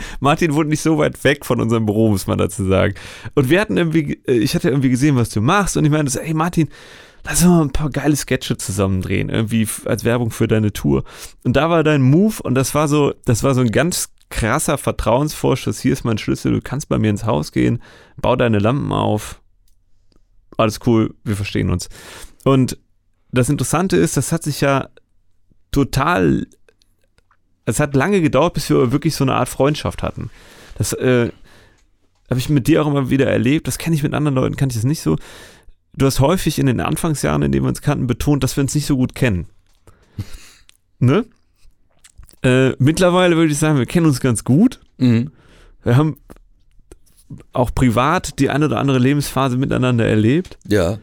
[0.21, 2.95] Martin wohnt nicht so weit weg von unserem Büro, muss man dazu sagen.
[3.35, 6.11] Und wir hatten irgendwie, äh, ich hatte irgendwie gesehen, was du machst und ich meinte
[6.11, 6.69] so, ey Martin,
[7.25, 11.05] lass uns mal ein paar geile Sketche zusammen drehen, irgendwie als Werbung für deine Tour.
[11.45, 14.79] Und da war dein Move und das war so, das war so ein ganz krasser
[14.79, 15.81] Vertrauensvorschuss.
[15.81, 17.83] Hier ist mein Schlüssel, du kannst bei mir ins Haus gehen,
[18.17, 19.41] bau deine Lampen auf.
[20.57, 21.89] Alles cool, wir verstehen uns.
[22.45, 22.79] Und
[23.31, 24.89] das Interessante ist, das hat sich ja
[25.71, 26.47] total,
[27.69, 30.31] es hat lange gedauert, bis wir wirklich so eine Art Freundschaft hatten.
[30.77, 31.31] Das äh,
[32.31, 33.67] habe ich mit dir auch immer wieder erlebt.
[33.67, 35.17] Das kenne ich mit anderen Leuten, kann ich das nicht so.
[35.95, 38.75] Du hast häufig in den Anfangsjahren, in denen wir uns kannten, betont, dass wir uns
[38.75, 39.49] nicht so gut kennen.
[40.99, 41.27] ne?
[42.43, 44.81] Äh, mittlerweile würde ich sagen, wir kennen uns ganz gut.
[44.97, 45.31] Mhm.
[45.83, 46.17] Wir haben
[47.53, 50.57] auch privat die eine oder andere Lebensphase miteinander erlebt.
[50.67, 50.99] Ja.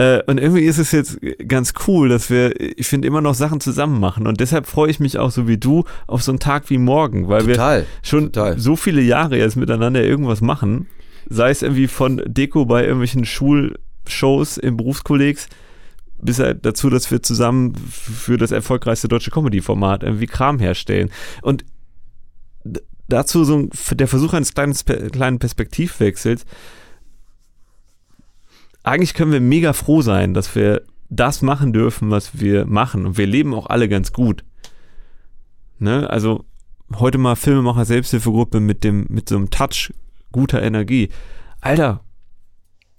[0.00, 3.60] Äh, und irgendwie ist es jetzt ganz cool, dass wir, ich finde, immer noch Sachen
[3.60, 4.26] zusammen machen.
[4.26, 7.28] Und deshalb freue ich mich auch so wie du auf so einen Tag wie morgen,
[7.28, 8.58] weil Total, wir schon total.
[8.58, 10.86] so viele Jahre jetzt miteinander irgendwas machen.
[11.28, 15.48] Sei es irgendwie von Deko bei irgendwelchen Schulshows im Berufskollegs
[16.22, 21.10] bis halt dazu, dass wir zusammen für das erfolgreichste deutsche Comedy-Format irgendwie Kram herstellen.
[21.42, 21.64] Und
[23.08, 24.74] dazu so ein, der Versuch eines kleinen,
[25.12, 26.44] kleinen Perspektivwechsels.
[28.82, 33.04] Eigentlich können wir mega froh sein, dass wir das machen dürfen, was wir machen.
[33.06, 34.44] Und wir leben auch alle ganz gut.
[35.78, 36.08] Ne?
[36.08, 36.44] Also
[36.96, 39.92] heute mal Filmemacher Selbsthilfegruppe mit dem, mit so einem Touch
[40.32, 41.10] guter Energie.
[41.60, 42.00] Alter,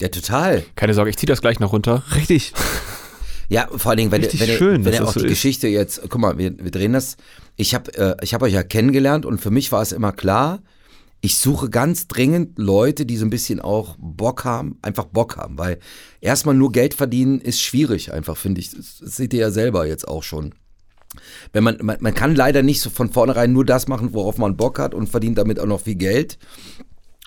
[0.01, 0.63] Ja, total.
[0.75, 2.03] Keine Sorge, ich ziehe das gleich noch runter.
[2.15, 2.53] richtig.
[3.49, 5.31] Ja, vor allen Dingen, wenn, Richtig wenn, ihr- schön, wenn das auch so die ist.
[5.33, 7.17] Geschichte jetzt, guck mal, wir, wir drehen das.
[7.57, 10.59] Ich habe äh, ich hab euch ja kennengelernt und für mich war es immer klar,
[11.21, 15.57] ich suche ganz dringend Leute, die so ein bisschen auch Bock haben, einfach Bock haben,
[15.57, 15.79] weil
[16.19, 18.71] erstmal nur Geld verdienen ist schwierig, einfach finde ich.
[18.71, 20.55] Das, das seht ihr ja selber jetzt auch schon.
[21.53, 24.57] Wenn man, man, man kann leider nicht so von vornherein nur das machen, worauf man
[24.57, 26.39] Bock hat und verdient damit auch noch viel Geld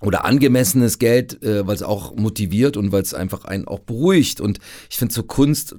[0.01, 4.41] oder angemessenes Geld, äh, weil es auch motiviert und weil es einfach einen auch beruhigt.
[4.41, 4.59] Und
[4.91, 5.77] ich finde so Kunst,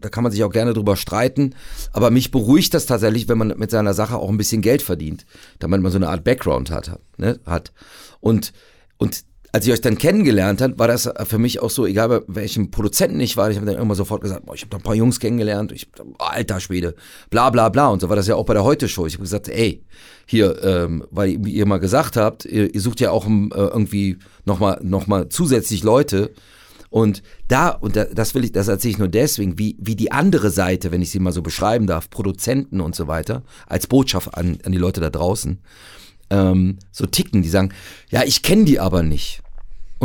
[0.00, 1.54] da kann man sich auch gerne drüber streiten,
[1.92, 5.24] aber mich beruhigt das tatsächlich, wenn man mit seiner Sache auch ein bisschen Geld verdient,
[5.58, 6.98] damit man so eine Art Background hat.
[7.16, 7.72] Ne, hat.
[8.20, 8.52] Und,
[8.98, 9.24] und
[9.54, 12.72] als ich euch dann kennengelernt habe, war das für mich auch so, egal bei welchem
[12.72, 14.96] Produzenten ich war, ich habe dann immer sofort gesagt, boah, ich habe da ein paar
[14.96, 16.96] Jungs kennengelernt, ich, oh, alter Schwede,
[17.30, 17.86] bla bla bla.
[17.86, 19.06] Und so war das ja auch bei der Heute-Show.
[19.06, 19.84] Ich habe gesagt, ey,
[20.26, 24.18] hier, ähm, weil ihr mal gesagt habt, ihr, ihr sucht ja auch ähm, äh, irgendwie
[24.44, 26.32] nochmal noch mal zusätzlich Leute.
[26.90, 30.10] Und da, und da, das will ich, das erzähle ich nur deswegen, wie, wie die
[30.10, 34.36] andere Seite, wenn ich sie mal so beschreiben darf, Produzenten und so weiter, als Botschaft
[34.36, 35.60] an, an die Leute da draußen,
[36.30, 37.72] ähm, so ticken, die sagen,
[38.10, 39.43] ja, ich kenne die aber nicht.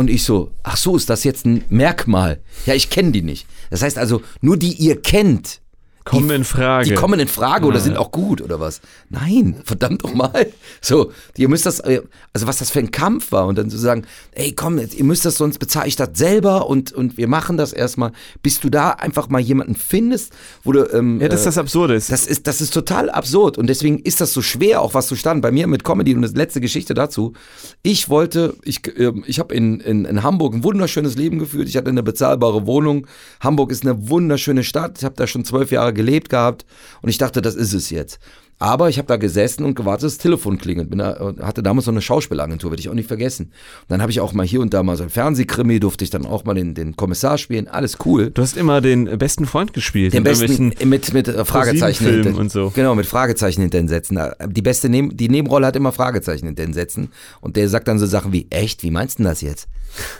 [0.00, 2.40] Und ich so, ach so, ist das jetzt ein Merkmal?
[2.64, 3.46] Ja, ich kenne die nicht.
[3.68, 5.59] Das heißt also, nur die ihr kennt,
[6.04, 6.88] Kommen die, in Frage.
[6.88, 7.82] Die kommen in Frage oder Ja.
[7.82, 8.80] sind auch gut oder was?
[9.10, 10.46] Nein, verdammt doch mal.
[10.80, 12.00] So, ihr müsst das, äh,
[12.32, 15.24] also was das für ein Kampf war und dann zu sagen, ey komm, ihr müsst
[15.26, 18.90] das sonst bezahle ich das selber und, und wir machen das erstmal, bis du da
[18.90, 20.32] einfach mal jemanden findest,
[20.64, 21.94] wo du, ähm, ja, das ist äh, das Absurde.
[21.94, 25.16] Das ist, das ist total absurd und deswegen ist das so schwer, auch was zu
[25.16, 25.42] stand.
[25.42, 27.34] Bei mir mit Comedy und das letzte Geschichte dazu.
[27.82, 31.68] Ich wollte, ich, ähm, ich habe in, in, in Hamburg ein wunderschönes Leben geführt.
[31.68, 33.06] Ich hatte eine bezahlbare Wohnung.
[33.40, 34.98] Hamburg ist eine wunderschöne Stadt.
[34.98, 36.64] Ich habe da schon zwölf Jahre gelebt gehabt
[37.02, 38.18] und ich dachte, das ist es jetzt.
[38.60, 40.90] Aber ich habe da gesessen und gewartet, dass das Telefon klingelt.
[40.90, 43.46] Bin da, hatte damals so eine Schauspielagentur, werde ich auch nicht vergessen.
[43.46, 43.52] Und
[43.88, 46.26] dann habe ich auch mal hier und da mal so ein Fernsehkrimi, durfte ich dann
[46.26, 47.68] auch mal den, den Kommissar spielen.
[47.68, 48.30] Alles cool.
[48.30, 50.12] Du hast immer den besten Freund gespielt.
[50.12, 52.70] Den besten irgendwelchen- mit, mit äh, Fragezeichen hinter und so.
[52.74, 54.18] Genau, mit Fragezeichen hinter den Sätzen.
[54.46, 57.08] Die beste Neben die Nebenrolle hat immer Fragezeichen hinter den Sätzen.
[57.40, 59.68] Und der sagt dann so Sachen wie, echt, wie meinst du denn das jetzt?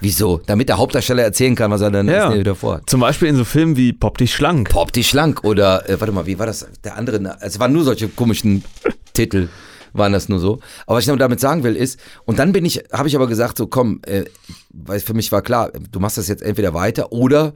[0.01, 0.41] Wieso?
[0.47, 2.35] Damit der Hauptdarsteller erzählen kann, was er dann Ja.
[2.35, 2.89] wieder vorhat.
[2.91, 4.71] Zum Beispiel in so Filmen wie Pop dich schlank.
[4.71, 6.67] Pop die schlank oder, äh, warte mal, wie war das?
[6.83, 8.63] Der andere, es waren nur solche komischen
[9.13, 9.49] Titel,
[9.93, 10.61] waren das nur so.
[10.87, 13.27] Aber was ich noch damit sagen will ist, und dann bin ich, habe ich aber
[13.27, 14.25] gesagt, so komm, äh,
[14.71, 17.55] weil für mich war klar, du machst das jetzt entweder weiter oder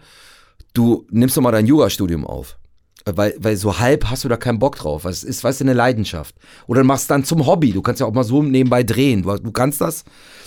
[0.72, 2.59] du nimmst doch mal dein Jurastudium auf.
[3.07, 5.05] Weil, weil so halb hast du da keinen Bock drauf.
[5.05, 6.35] Es ist, weißt du, eine Leidenschaft.
[6.67, 7.73] Oder du machst dann zum Hobby.
[7.73, 9.23] Du kannst ja auch mal so nebenbei drehen.
[9.23, 10.05] Du, du kannst das.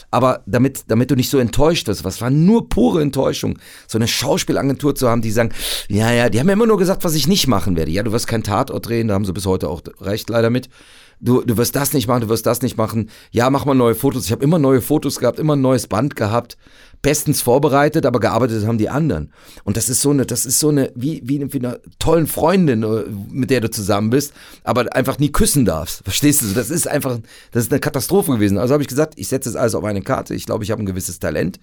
[0.09, 4.07] Aber damit, damit du nicht so enttäuscht wirst, was war nur pure Enttäuschung, so eine
[4.07, 5.51] Schauspielagentur zu haben, die sagen,
[5.89, 7.91] ja, ja, die haben mir immer nur gesagt, was ich nicht machen werde.
[7.91, 10.69] Ja, du wirst kein Tatort drehen, da haben sie bis heute auch recht leider mit.
[11.19, 13.09] Du, du wirst das nicht machen, du wirst das nicht machen.
[13.31, 14.25] Ja, mach mal neue Fotos.
[14.25, 16.57] Ich habe immer neue Fotos gehabt, immer ein neues Band gehabt.
[17.01, 19.31] Bestens vorbereitet, aber gearbeitet haben die anderen.
[19.63, 23.03] Und das ist so eine, das ist so eine, wie, wie, eine, tollen Freundin, äh,
[23.31, 24.33] mit der du zusammen bist,
[24.63, 26.01] aber einfach nie küssen darfst.
[26.03, 26.53] Verstehst du?
[26.53, 27.19] Das ist einfach,
[27.51, 28.57] das ist eine Katastrophe gewesen.
[28.57, 30.33] Also habe ich gesagt, ich setze das alles auf eine Karte.
[30.33, 31.59] Ich glaube, ich habe ein gewisses Talent.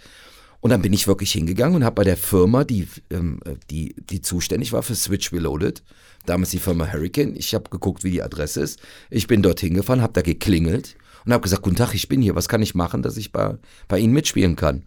[0.61, 3.39] Und dann bin ich wirklich hingegangen und habe bei der Firma, die, ähm,
[3.70, 5.82] die, die zuständig war für Switch Reloaded,
[6.24, 8.80] damals die Firma Hurricane, ich habe geguckt, wie die Adresse ist.
[9.11, 12.35] Ich bin dorthin gefahren, habe da geklingelt und habe gesagt, guten Tag, ich bin hier,
[12.35, 13.59] was kann ich machen, dass ich bei,
[13.89, 14.85] bei Ihnen mitspielen kann?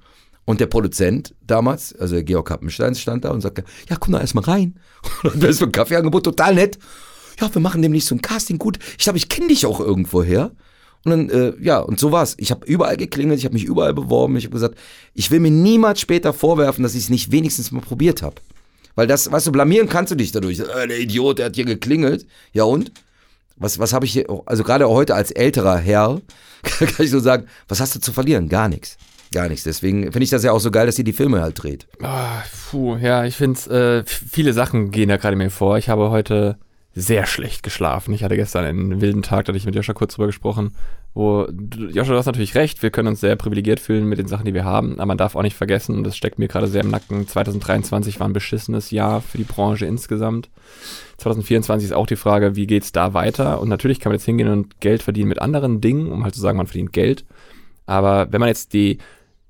[0.48, 4.46] Und der Produzent damals, also Georg Kappenstein, stand da und sagte, ja, komm doch erstmal
[4.46, 4.80] rein.
[5.24, 6.80] Und das ist so ein Kaffeeangebot, total nett.
[7.42, 8.80] Ja, wir machen nämlich so ein Casting gut.
[8.98, 10.52] Ich glaube, ich kenne dich auch irgendwo her.
[11.04, 12.36] Und dann, äh, ja, und so war's.
[12.38, 14.38] Ich habe überall geklingelt, ich habe mich überall beworben.
[14.38, 14.78] Ich habe gesagt,
[15.14, 18.38] ich will mir niemals später vorwerfen, dass ich es nicht wenigstens mal probiert habe.
[18.96, 20.60] Weil das, weißt du, blamieren kannst du dich dadurch.
[20.60, 22.26] Äh, der Idiot, der hat hier geklingelt.
[22.54, 22.94] Ja und?
[23.58, 26.22] Was, was habe ich hier, also gerade heute als älterer Herr,
[26.64, 28.48] kann ich so sagen, was hast du zu verlieren?
[28.48, 28.98] Gar nichts.
[29.34, 29.64] Gar nichts.
[29.64, 31.88] Deswegen finde ich das ja auch so geil, dass sie die Filme halt dreht.
[32.02, 35.78] Ah, puh, ja, ich finde, äh, viele Sachen gehen da gerade mir vor.
[35.78, 36.58] Ich habe heute
[36.98, 38.12] sehr schlecht geschlafen.
[38.14, 40.72] Ich hatte gestern einen wilden Tag, da hatte ich mit Joscha kurz drüber gesprochen,
[41.14, 41.48] wo,
[41.92, 44.54] Joshua, du hast natürlich recht, wir können uns sehr privilegiert fühlen mit den Sachen, die
[44.56, 46.90] wir haben, aber man darf auch nicht vergessen, und das steckt mir gerade sehr im
[46.90, 50.50] Nacken, 2023 war ein beschissenes Jahr für die Branche insgesamt.
[51.18, 53.62] 2024 ist auch die Frage, wie geht's da weiter?
[53.62, 56.42] Und natürlich kann man jetzt hingehen und Geld verdienen mit anderen Dingen, um halt zu
[56.42, 57.26] sagen, man verdient Geld.
[57.86, 58.98] Aber wenn man jetzt die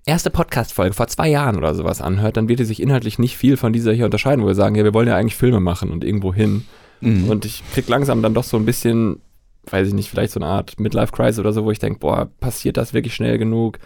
[0.08, 3.58] erste Podcast-Folge vor zwei Jahren oder sowas anhört, dann wird die sich inhaltlich nicht viel
[3.58, 6.03] von dieser hier unterscheiden, wo wir sagen, ja, wir wollen ja eigentlich Filme machen und
[6.03, 6.66] irgendwo hin.
[7.01, 7.30] Mhm.
[7.30, 9.22] Und ich krieg langsam dann doch so ein bisschen,
[9.70, 12.78] weiß ich nicht, vielleicht so eine Art Midlife-Crisis oder so, wo ich denke, boah, passiert
[12.78, 13.80] das wirklich schnell genug?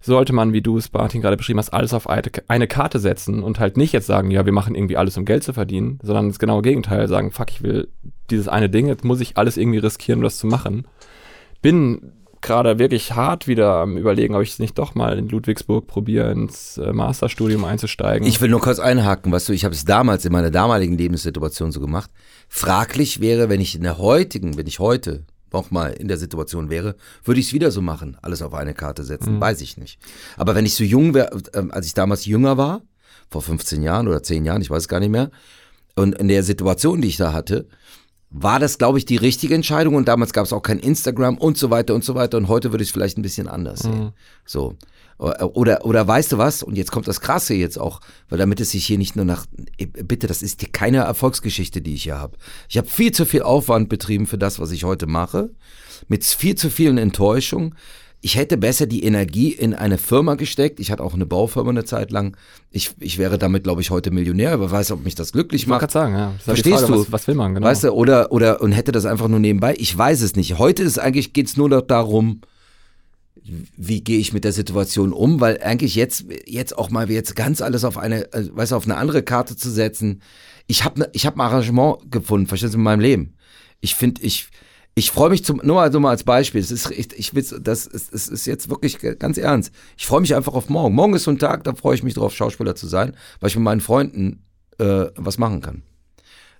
[0.00, 3.42] Sollte man, wie du es, Martin, gerade beschrieben hast, alles auf eine, eine Karte setzen
[3.42, 6.28] und halt nicht jetzt sagen, ja, wir machen irgendwie alles, um Geld zu verdienen, sondern
[6.28, 7.88] das genaue Gegenteil, sagen, fuck, ich will
[8.30, 10.86] dieses eine Ding, jetzt muss ich alles irgendwie riskieren, um das zu machen.
[11.62, 12.12] Bin
[12.42, 16.30] gerade wirklich hart wieder am überlegen, ob ich es nicht doch mal in Ludwigsburg probiere,
[16.30, 18.26] ins äh, Masterstudium einzusteigen.
[18.26, 21.72] Ich will nur kurz einhaken, weißt du, ich habe es damals in meiner damaligen Lebenssituation
[21.72, 22.10] so gemacht.
[22.48, 26.96] Fraglich wäre, wenn ich in der heutigen, wenn ich heute nochmal in der Situation wäre,
[27.24, 29.98] würde ich es wieder so machen, alles auf eine Karte setzen, weiß ich nicht.
[30.36, 32.82] Aber wenn ich so jung wäre, ähm, als ich damals jünger war,
[33.30, 35.30] vor 15 Jahren oder 10 Jahren, ich weiß es gar nicht mehr,
[35.94, 37.66] und in der Situation, die ich da hatte,
[38.32, 41.58] war das, glaube ich, die richtige Entscheidung und damals gab es auch kein Instagram und
[41.58, 44.12] so weiter und so weiter und heute würde ich es vielleicht ein bisschen anders sehen.
[44.46, 44.74] So.
[45.18, 46.62] Oder, oder weißt du was?
[46.64, 49.46] Und jetzt kommt das Krasse jetzt auch, weil damit es sich hier nicht nur nach,
[49.76, 52.36] bitte, das ist keine Erfolgsgeschichte, die ich hier habe.
[52.68, 55.50] Ich habe viel zu viel Aufwand betrieben für das, was ich heute mache,
[56.08, 57.76] mit viel zu vielen Enttäuschungen.
[58.24, 60.78] Ich hätte besser die Energie in eine Firma gesteckt.
[60.78, 62.36] Ich hatte auch eine Baufirma eine Zeit lang.
[62.70, 65.68] Ich, ich wäre damit, glaube ich, heute Millionär, aber weiß, ob mich das glücklich ich
[65.68, 65.80] macht.
[65.80, 66.26] gerade sagen, ja.
[66.28, 67.00] Halt Verstehst Frage, du?
[67.00, 67.66] Was, was will man, genau.
[67.66, 69.74] Weißt du, oder, oder, und hätte das einfach nur nebenbei.
[69.76, 70.58] Ich weiß es nicht.
[70.58, 72.42] Heute ist eigentlich, geht's nur noch darum,
[73.76, 77.60] wie gehe ich mit der Situation um, weil eigentlich jetzt, jetzt auch mal jetzt ganz
[77.60, 80.22] alles auf eine, äh, weißt du, auf eine andere Karte zu setzen.
[80.68, 83.34] Ich habe ich hab ein Arrangement gefunden, verstehst du, in meinem Leben.
[83.80, 84.48] Ich finde, ich,
[84.94, 87.86] ich freue mich zum, nur also mal als Beispiel, es ist, ich, ich will, das
[87.86, 89.72] ist, es ist jetzt wirklich ganz ernst.
[89.96, 90.94] Ich freue mich einfach auf morgen.
[90.94, 93.56] Morgen ist so ein Tag, da freue ich mich drauf, Schauspieler zu sein, weil ich
[93.56, 94.44] mit meinen Freunden
[94.78, 95.82] äh, was machen kann.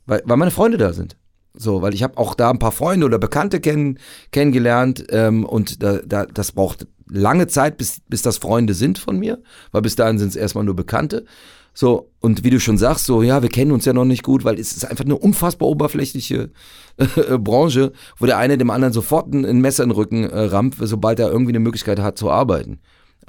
[0.07, 1.17] Weil, weil meine Freunde da sind.
[1.55, 3.99] So, weil ich habe auch da ein paar Freunde oder Bekannte kenn,
[4.31, 9.19] kennengelernt ähm, und da, da, das braucht lange Zeit, bis, bis das Freunde sind von
[9.19, 11.27] mir, weil bis dahin sind es erstmal nur Bekannte.
[11.75, 14.45] So, und wie du schon sagst, so, ja, wir kennen uns ja noch nicht gut,
[14.45, 16.51] weil es ist einfach eine unfassbar oberflächliche
[16.99, 20.39] äh, Branche, wo der eine dem anderen sofort ein, ein Messer in den Rücken äh,
[20.39, 22.81] rammt, sobald er irgendwie eine Möglichkeit hat zu arbeiten.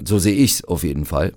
[0.03, 1.33] So sehe ich's auf jeden Fall.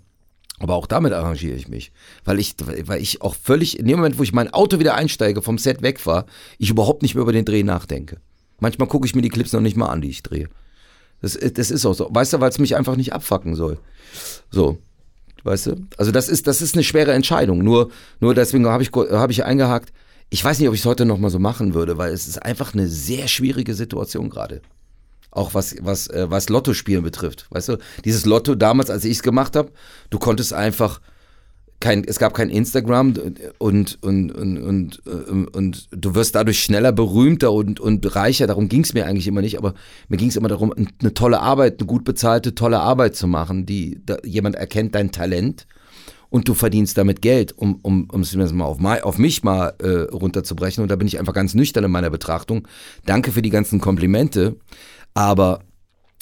[0.58, 1.92] Aber auch damit arrangiere ich mich.
[2.24, 5.42] Weil ich, weil ich auch völlig, in dem Moment, wo ich mein Auto wieder einsteige,
[5.42, 6.26] vom Set wegfahre,
[6.58, 8.18] ich überhaupt nicht mehr über den Dreh nachdenke.
[8.58, 10.48] Manchmal gucke ich mir die Clips noch nicht mal an, die ich drehe.
[11.20, 12.08] Das, das ist auch so.
[12.10, 13.78] Weißt du, weil es mich einfach nicht abfacken soll.
[14.50, 14.78] So.
[15.46, 15.76] Weißt du?
[15.96, 17.62] Also das ist, das ist eine schwere Entscheidung.
[17.62, 19.92] Nur, nur deswegen habe ich, habe ich eingehakt.
[20.28, 22.74] Ich weiß nicht, ob ich es heute nochmal so machen würde, weil es ist einfach
[22.74, 24.60] eine sehr schwierige Situation gerade.
[25.30, 27.46] Auch was, was, äh, was Lottospielen betrifft.
[27.50, 29.70] Weißt du, dieses Lotto damals, als ich es gemacht habe,
[30.10, 31.00] du konntest einfach
[31.80, 33.14] kein, es gab kein Instagram
[33.58, 38.46] und, und, und, und, und, und du wirst dadurch schneller berühmter und, und reicher.
[38.46, 39.74] Darum ging es mir eigentlich immer nicht, aber
[40.08, 43.66] mir ging es immer darum, eine tolle Arbeit, eine gut bezahlte, tolle Arbeit zu machen,
[43.66, 45.66] die jemand erkennt dein Talent
[46.30, 49.74] und du verdienst damit Geld, um, um, um es mal auf, mal auf mich mal
[49.78, 50.82] äh, runterzubrechen.
[50.82, 52.66] Und da bin ich einfach ganz nüchtern in meiner Betrachtung.
[53.04, 54.56] Danke für die ganzen Komplimente,
[55.14, 55.60] aber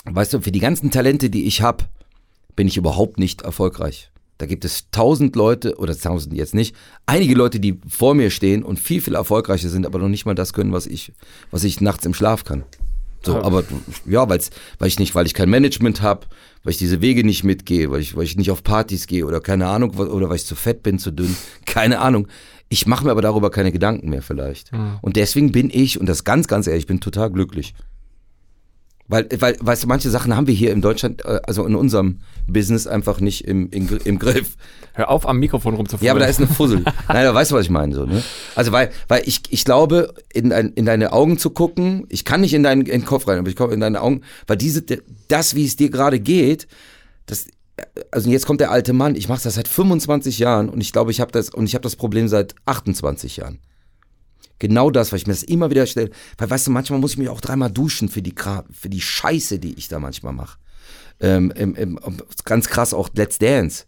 [0.04, 1.84] weißt du, für die ganzen Talente, die ich habe,
[2.56, 4.10] bin ich überhaupt nicht erfolgreich.
[4.38, 6.74] Da gibt es tausend Leute, oder tausend jetzt nicht,
[7.06, 10.34] einige Leute, die vor mir stehen und viel, viel erfolgreicher sind, aber noch nicht mal
[10.34, 11.12] das können, was ich,
[11.50, 12.64] was ich nachts im Schlaf kann.
[13.24, 13.64] So, aber
[14.06, 16.26] ja, weil's, weil ich nicht, weil ich kein Management habe,
[16.62, 19.40] weil ich diese Wege nicht mitgehe, weil ich, weil ich nicht auf Partys gehe oder
[19.40, 21.34] keine Ahnung, oder weil ich zu fett bin, zu dünn,
[21.66, 22.28] keine Ahnung.
[22.68, 24.72] Ich mache mir aber darüber keine Gedanken mehr vielleicht.
[25.00, 27.74] Und deswegen bin ich, und das ganz, ganz ehrlich, ich bin total glücklich.
[29.06, 32.20] Weil, weil, weißt du, manche Sachen haben wir hier in Deutschland, äh, also in unserem
[32.46, 34.56] Business einfach nicht im, im, im Griff.
[34.94, 36.06] Hör auf, am Mikrofon rumzufummeln.
[36.06, 36.84] Ja, aber da ist eine Fussel.
[37.08, 38.22] Nein, da weißt du, was ich meine, so, ne?
[38.54, 42.40] Also, weil, weil ich, ich glaube, in, dein, in deine Augen zu gucken, ich kann
[42.40, 44.82] nicht in deinen, in den Kopf rein, aber ich komme in deine Augen, weil diese,
[45.28, 46.66] das, wie es dir gerade geht,
[47.26, 47.46] das,
[48.10, 51.10] also jetzt kommt der alte Mann, ich mache das seit 25 Jahren und ich glaube,
[51.10, 53.58] ich habe das, und ich habe das Problem seit 28 Jahren.
[54.64, 56.08] Genau das, weil ich mir das immer wieder stelle.
[56.38, 58.34] Weil, weißt du, manchmal muss ich mich auch dreimal duschen für die,
[58.70, 60.56] für die Scheiße, die ich da manchmal mache.
[61.20, 62.00] Ähm, im, im,
[62.46, 63.84] ganz krass auch Let's Dance.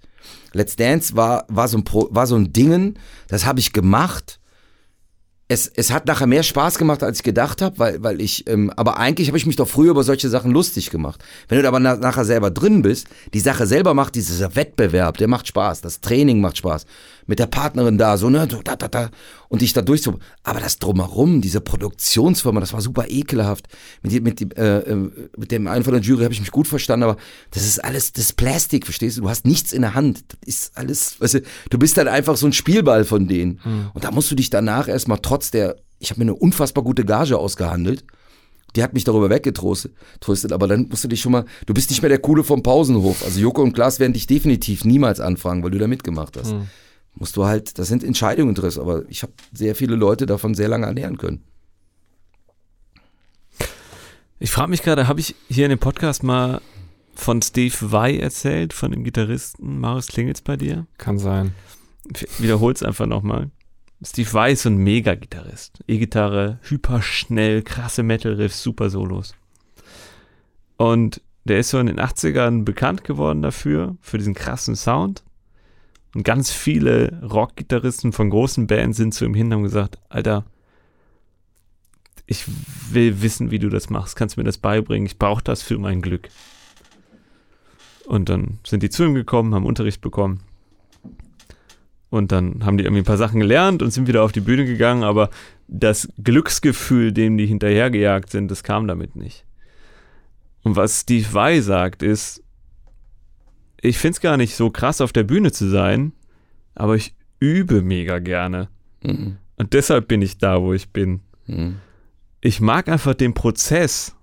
[0.52, 2.98] Let's Dance war, war, so, ein Pro, war so ein Dingen,
[3.28, 4.38] das habe ich gemacht.
[5.48, 8.70] Es, es hat nachher mehr Spaß gemacht, als ich gedacht habe, weil, weil ich, ähm,
[8.76, 11.24] aber eigentlich habe ich mich doch früher über solche Sachen lustig gemacht.
[11.48, 15.28] Wenn du aber na, nachher selber drin bist, die Sache selber macht, dieser Wettbewerb, der
[15.28, 16.84] macht Spaß, das Training macht Spaß.
[17.26, 19.10] Mit der Partnerin da, so, ne, so, da, da, da,
[19.48, 20.18] und dich da durch so.
[20.42, 23.66] Aber das Drumherum, diese Produktionsfirma, das war super ekelhaft.
[24.02, 27.04] Mit, mit, äh, äh, mit dem einen von der Jury habe ich mich gut verstanden,
[27.04, 27.16] aber
[27.50, 29.22] das ist alles, das ist Plastik, verstehst du?
[29.22, 30.24] Du hast nichts in der Hand.
[30.28, 33.60] Das ist alles, weißt du, du bist dann einfach so ein Spielball von denen.
[33.94, 37.04] Und da musst du dich danach erstmal trotz der, ich habe mir eine unfassbar gute
[37.04, 38.04] Gage ausgehandelt.
[38.74, 41.88] Die hat mich darüber weggetröstet, tröstet, aber dann musst du dich schon mal, du bist
[41.88, 43.24] nicht mehr der Coole vom Pausenhof.
[43.24, 46.54] Also Joko und Klaas werden dich definitiv niemals anfragen, weil du da mitgemacht hast.
[47.16, 50.68] Musst du halt, das sind Entscheidungen drin, aber ich habe sehr viele Leute davon sehr
[50.68, 51.42] lange ernähren können.
[54.38, 56.60] Ich frage mich gerade, habe ich hier in dem Podcast mal
[57.14, 60.86] von Steve Vai erzählt, von dem Gitarristen Marius Klingels bei dir?
[60.98, 61.54] Kann sein.
[62.38, 63.50] Wiederhol's einfach nochmal.
[64.04, 65.82] Steve Vai ist so ein Mega-Gitarrist.
[65.86, 69.34] E-Gitarre, hyperschnell, krasse Metal-Riffs, super Solos.
[70.76, 75.24] Und der ist so in den 80ern bekannt geworden dafür, für diesen krassen Sound.
[76.16, 80.46] Und ganz viele Rock-Gitarristen von großen Bands sind zu ihm hin und haben gesagt, Alter,
[82.24, 82.46] ich
[82.90, 84.16] will wissen, wie du das machst.
[84.16, 85.04] Kannst du mir das beibringen?
[85.04, 86.30] Ich brauche das für mein Glück.
[88.06, 90.40] Und dann sind die zu ihm gekommen, haben Unterricht bekommen.
[92.08, 94.64] Und dann haben die irgendwie ein paar Sachen gelernt und sind wieder auf die Bühne
[94.64, 95.28] gegangen, aber
[95.68, 99.44] das Glücksgefühl, dem die hinterhergejagt sind, das kam damit nicht.
[100.62, 102.42] Und was Steve Vai sagt, ist,
[103.80, 106.12] ich finde es gar nicht so krass, auf der Bühne zu sein,
[106.74, 108.68] aber ich übe mega gerne.
[109.02, 109.36] Mhm.
[109.56, 111.20] Und deshalb bin ich da, wo ich bin.
[111.46, 111.76] Mhm.
[112.40, 114.14] Ich mag einfach den Prozess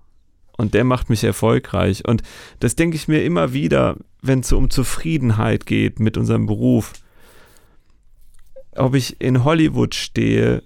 [0.56, 2.06] und der macht mich erfolgreich.
[2.06, 2.22] Und
[2.60, 6.92] das denke ich mir immer wieder, wenn es um Zufriedenheit geht mit unserem Beruf.
[8.76, 10.62] Ob ich in Hollywood stehe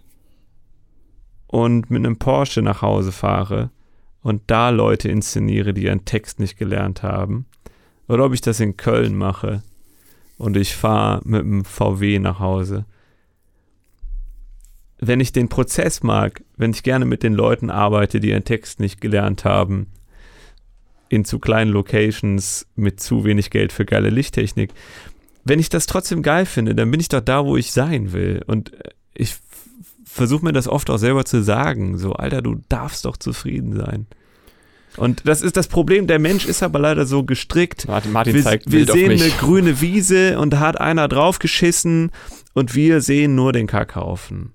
[1.46, 3.70] und mit einem Porsche nach Hause fahre
[4.22, 7.46] und da Leute inszeniere, die ihren Text nicht gelernt haben.
[8.08, 9.62] Oder ob ich das in Köln mache
[10.38, 12.86] und ich fahre mit einem VW nach Hause
[15.00, 18.80] wenn ich den Prozess mag, wenn ich gerne mit den Leuten arbeite, die ihren Text
[18.80, 19.86] nicht gelernt haben,
[21.08, 24.72] in zu kleinen Locations mit zu wenig Geld für geile Lichttechnik,
[25.44, 28.42] wenn ich das trotzdem geil finde, dann bin ich doch da, wo ich sein will.
[28.46, 28.72] Und
[29.14, 29.36] ich
[30.04, 34.06] versuche mir das oft auch selber zu sagen, so, Alter, du darfst doch zufrieden sein.
[34.96, 38.42] Und das ist das Problem, der Mensch ist aber leider so gestrickt, Martin, Martin wir,
[38.42, 42.10] zeigt wir sehen auf eine grüne Wiese und da hat einer draufgeschissen
[42.54, 44.52] und wir sehen nur den Kackhaufen.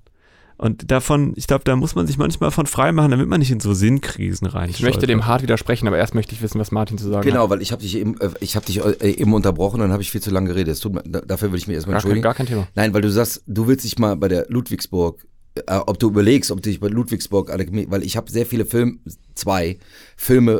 [0.58, 3.52] Und davon, ich glaube, da muss man sich manchmal von frei machen, damit man nicht
[3.52, 4.70] in so Sinnkrisen rein.
[4.70, 7.44] Ich möchte dem hart widersprechen, aber erst möchte ich wissen, was Martin zu sagen Genau,
[7.44, 7.50] hat.
[7.50, 10.04] weil ich habe dich eben, äh, ich habe dich äh, eben unterbrochen und dann habe
[10.04, 10.80] ich viel zu lange geredet.
[10.82, 12.22] Tut dafür will ich mich erstmal Gar kein, entschuldigen.
[12.24, 12.68] gar kein Thema.
[12.76, 16.52] Nein, weil du sagst, du willst dich mal bei der Ludwigsburg, äh, ob du überlegst,
[16.52, 18.98] ob du dich bei Ludwigsburg, weil ich habe sehr viele Filme,
[19.36, 19.78] zwei
[20.18, 20.54] Filme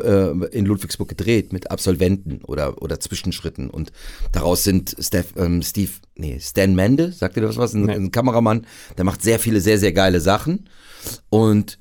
[0.52, 3.92] äh, in Ludwigsburg gedreht mit Absolventen oder oder Zwischenschritten und
[4.32, 7.74] daraus sind Steph, ähm, Steve, nee, Stan Mende, sagt dir das was?
[7.74, 7.94] Ein, Nee.
[7.94, 8.66] ein Kameramann,
[8.96, 10.68] der macht sehr viele sehr sehr geile Sachen
[11.28, 11.78] und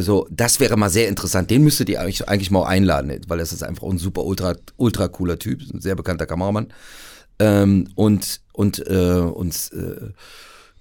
[0.00, 1.50] so, das wäre mal sehr interessant.
[1.50, 5.08] Den müsstet ihr eigentlich, eigentlich mal einladen, weil das ist einfach ein super ultra ultra
[5.08, 6.68] cooler Typ, ein sehr bekannter Kameramann.
[7.40, 10.10] Ähm, und und äh, und äh,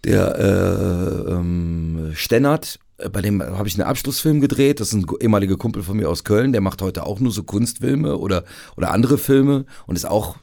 [0.04, 4.80] der äh, ähm, Stennert, äh, bei dem habe ich einen Abschlussfilm gedreht.
[4.80, 6.52] Das ist ein ehemaliger Kumpel von mir aus Köln.
[6.52, 8.44] Der macht heute auch nur so Kunstfilme oder
[8.76, 10.36] oder andere Filme und ist auch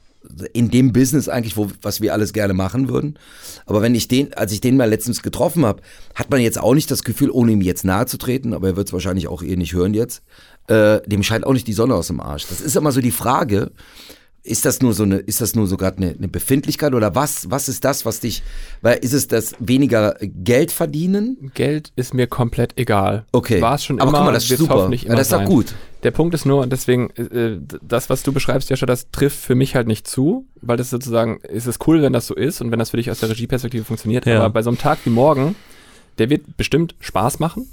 [0.53, 3.19] in dem Business eigentlich, wo, was wir alles gerne machen würden.
[3.67, 5.83] Aber wenn ich den, als ich den mal letztens getroffen habe,
[6.15, 8.77] hat man jetzt auch nicht das Gefühl, ohne ihm jetzt nahe zu treten, aber er
[8.77, 10.23] wird es wahrscheinlich auch eh nicht hören jetzt,
[10.69, 12.47] äh, dem scheint auch nicht die Sonne aus dem Arsch.
[12.49, 13.71] Das ist immer so die Frage,
[14.47, 17.51] ist das nur so eine, ist das nur so gerade eine, eine Befindlichkeit oder was,
[17.51, 18.43] was ist das, was dich,
[18.83, 21.51] weil ist es das weniger Geld verdienen?
[21.55, 23.25] Geld ist mir komplett egal.
[23.33, 23.63] Okay.
[23.63, 24.91] War es schon Aber immer, guck mal, das ist super.
[24.93, 25.75] Ja, immer das ist doch gut.
[26.03, 29.75] Der Punkt ist nur, deswegen, äh, das, was du beschreibst, Joscha, das trifft für mich
[29.75, 32.79] halt nicht zu, weil das sozusagen, ist es cool, wenn das so ist und wenn
[32.79, 34.41] das für dich aus der Regieperspektive funktioniert, Ja.
[34.41, 35.57] aber bei so einem Tag wie morgen,
[36.19, 37.67] der wird bestimmt Spaß machen,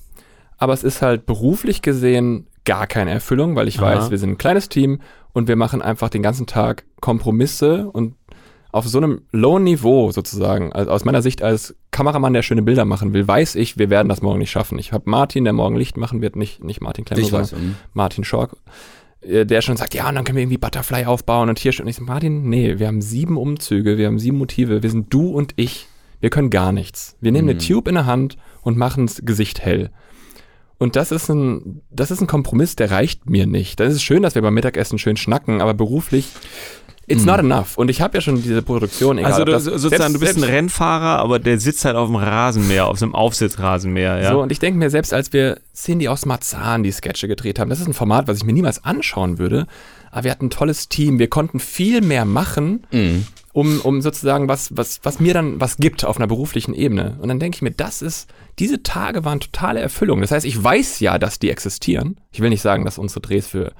[0.57, 3.87] aber es ist halt beruflich gesehen gar keine Erfüllung, weil ich Aha.
[3.87, 5.01] weiß, wir sind ein kleines Team
[5.33, 8.15] und wir machen einfach den ganzen Tag Kompromisse und
[8.73, 12.85] auf so einem lowen Niveau sozusagen, also aus meiner Sicht als Kameramann, der schöne Bilder
[12.85, 14.79] machen will, weiß ich, wir werden das morgen nicht schaffen.
[14.79, 17.59] Ich habe Martin, der morgen Licht machen wird, nicht, nicht Martin Klemmer, Ich sondern weiß.
[17.59, 17.75] mhm.
[17.93, 18.55] Martin Schork,
[19.21, 21.83] äh, der schon sagt, ja, und dann können wir irgendwie Butterfly aufbauen und hier schon.
[21.85, 25.13] Und ich so, Martin, nee, wir haben sieben Umzüge, wir haben sieben Motive, wir sind
[25.13, 25.87] du und ich.
[26.21, 27.17] Wir können gar nichts.
[27.19, 27.63] Wir nehmen eine Mhm.
[27.67, 29.89] Tube in der Hand und machen das Gesicht hell.
[30.81, 33.79] Und das ist ein, das ist ein Kompromiss, der reicht mir nicht.
[33.79, 36.27] Das ist schön, dass wir beim Mittagessen schön schnacken, aber beruflich
[37.07, 37.77] it's not enough.
[37.77, 40.37] Und ich habe ja schon diese Produktion, egal Also du, das- sozusagen, selbst- du bist
[40.37, 44.31] ein Rennfahrer, aber der sitzt halt auf dem Rasenmäher, auf so einem Aufsitzrasenmäher, ja.
[44.31, 47.69] So, und ich denke mir, selbst als wir Cindy aus Marzahn die Sketche gedreht haben,
[47.69, 49.67] das ist ein Format, was ich mir niemals anschauen würde,
[50.09, 52.83] aber wir hatten ein tolles Team, wir konnten viel mehr machen,
[53.53, 57.17] um, um sozusagen was, was, was mir dann was gibt auf einer beruflichen Ebene.
[57.21, 58.29] Und dann denke ich mir, das ist,
[58.59, 60.21] diese Tage waren totale Erfüllung.
[60.21, 62.19] Das heißt, ich weiß ja, dass die existieren.
[62.31, 63.73] Ich will nicht sagen, dass unsere Drehs für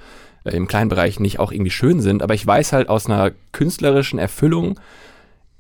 [0.44, 3.32] äh, im kleinen Bereich nicht auch irgendwie schön sind, aber ich weiß halt aus einer
[3.52, 4.80] künstlerischen Erfüllung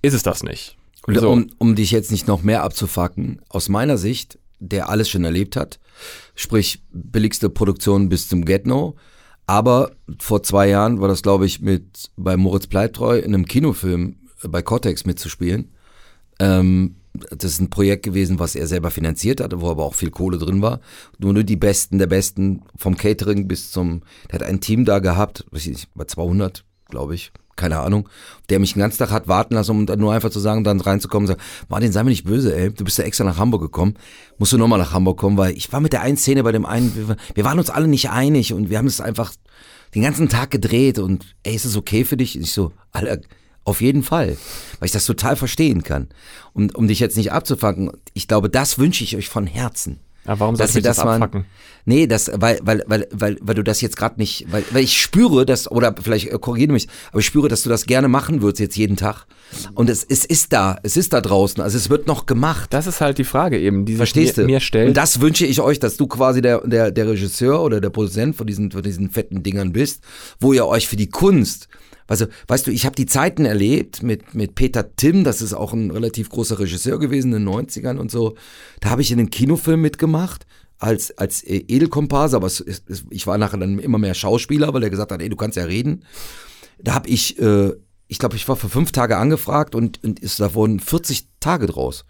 [0.01, 0.77] ist es das nicht.
[1.05, 1.31] Und So.
[1.31, 5.55] um, um dich jetzt nicht noch mehr abzufacken, aus meiner Sicht, der alles schon erlebt
[5.55, 5.79] hat,
[6.35, 8.95] sprich billigste Produktion bis zum Get-No,
[9.52, 14.15] aber vor zwei Jahren war das, glaube ich, mit bei Moritz Bleibtreu in einem Kinofilm
[14.44, 15.73] äh, bei Cortex mitzuspielen.
[16.40, 16.95] Ähm,
[17.32, 20.38] das ist ein Projekt gewesen, was er selber finanziert hatte, wo aber auch viel Kohle
[20.38, 20.80] drin war.
[21.19, 24.99] Nur, nur die Besten der Besten, vom Catering bis zum, der hat ein Team da
[24.99, 28.10] gehabt, weiß ich nicht, bei 200, glaube ich, keine Ahnung,
[28.49, 31.30] der mich den ganzen Tag hat warten lassen, um nur einfach zu sagen, dann reinzukommen
[31.30, 33.95] und sagen, Martin, sei mir nicht böse, ey, du bist ja extra nach Hamburg gekommen,
[34.38, 36.65] musst du nochmal nach Hamburg kommen, weil ich war mit der einen Szene bei dem
[36.65, 39.32] einen, wir, wir waren uns alle nicht einig und wir haben es einfach
[39.95, 42.36] den ganzen Tag gedreht und ey, ist es okay für dich?
[42.36, 43.19] Und ich so, Alter,
[43.64, 44.38] auf jeden Fall,
[44.80, 46.10] weil ich das total verstehen kann.
[46.53, 49.99] Und um dich jetzt nicht abzufangen, ich glaube, das wünsche ich euch von Herzen.
[50.26, 51.45] Aber warum soll Dass ich das das mal- abfacken?
[51.85, 55.02] Nee, das, weil, weil, weil, weil, weil du das jetzt gerade nicht, weil, weil ich
[55.02, 58.43] spüre, dass, oder vielleicht äh, korrigiere mich, aber ich spüre, dass du das gerne machen
[58.43, 59.26] würdest jetzt jeden Tag.
[59.73, 62.72] Und es, es ist da, es ist da draußen, also es wird noch gemacht.
[62.72, 64.48] Das ist halt die Frage eben, die sich Verstehst mir, du?
[64.52, 64.89] mir stellt.
[64.89, 68.35] Und das wünsche ich euch, dass du quasi der, der, der Regisseur oder der Produzent
[68.35, 70.03] von diesen, von diesen fetten Dingern bist,
[70.39, 71.68] wo ihr euch für die Kunst,
[72.11, 75.71] also, weißt du, ich habe die Zeiten erlebt mit, mit Peter Timm, das ist auch
[75.71, 78.35] ein relativ großer Regisseur gewesen in den 90ern und so.
[78.81, 80.45] Da habe ich in einem Kinofilm mitgemacht
[80.77, 84.83] als, als äh, Edelkomparse, aber es, es, ich war nachher dann immer mehr Schauspieler, weil
[84.83, 86.03] er gesagt hat, ey, du kannst ja reden.
[86.79, 87.71] Da habe ich, äh,
[88.09, 91.65] ich glaube, ich war für fünf Tage angefragt und, und ist, da wurden 40 Tage
[91.67, 92.03] draus.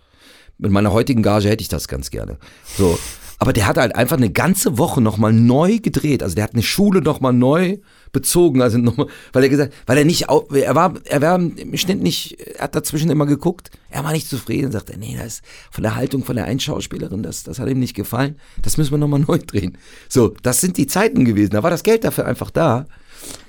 [0.58, 2.40] Mit meiner heutigen Gage hätte ich das ganz gerne.
[2.76, 2.98] So.
[3.42, 6.22] Aber der hat halt einfach eine ganze Woche nochmal neu gedreht.
[6.22, 7.80] Also der hat eine Schule nochmal neu
[8.12, 8.62] bezogen.
[8.62, 12.40] Also nochmal, weil er gesagt, weil er nicht, er war, er war im Schnitt nicht,
[12.40, 13.72] er hat dazwischen immer geguckt.
[13.90, 17.24] Er war nicht zufrieden, sagte, nee, das ist von der Haltung von der einen Schauspielerin,
[17.24, 18.36] das, das hat ihm nicht gefallen.
[18.62, 19.76] Das müssen wir nochmal neu drehen.
[20.08, 21.54] So, das sind die Zeiten gewesen.
[21.54, 22.86] Da war das Geld dafür einfach da.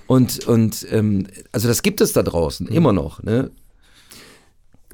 [0.06, 3.23] Und, und ähm, also das gibt es da draußen, immer noch.
[3.23, 3.51] Ne?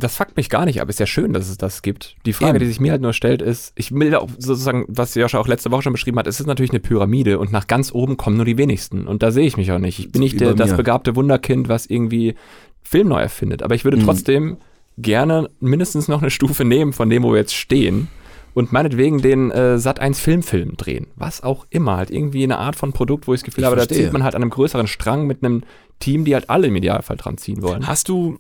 [0.01, 0.89] Das fuckt mich gar nicht ab.
[0.89, 2.17] Ist ja schön, dass es das gibt.
[2.27, 2.61] Die Frage, Eben.
[2.61, 5.71] die sich mir halt nur stellt, ist, ich will auch sozusagen, was Joscha auch letzte
[5.71, 8.45] Woche schon beschrieben hat, es ist natürlich eine Pyramide und nach ganz oben kommen nur
[8.47, 9.07] die wenigsten.
[9.07, 9.99] Und da sehe ich mich auch nicht.
[9.99, 12.35] Ich bin Wie nicht der, das begabte Wunderkind, was irgendwie
[12.83, 13.63] Film neu erfindet.
[13.63, 14.05] Aber ich würde Mhm.
[14.05, 14.57] trotzdem
[14.97, 18.09] gerne mindestens noch eine Stufe nehmen von dem, wo wir jetzt stehen.
[18.55, 21.07] Und meinetwegen den äh, Sat 1 Filmfilm drehen.
[21.15, 21.97] Was auch immer.
[21.97, 24.05] Halt irgendwie eine Art von Produkt, wo ich das Gefühl Ich habe, da verstehe.
[24.05, 25.63] zieht man halt an einem größeren Strang mit einem
[26.01, 27.87] Team, die halt alle im Idealfall dran ziehen wollen.
[27.87, 28.39] Hast du,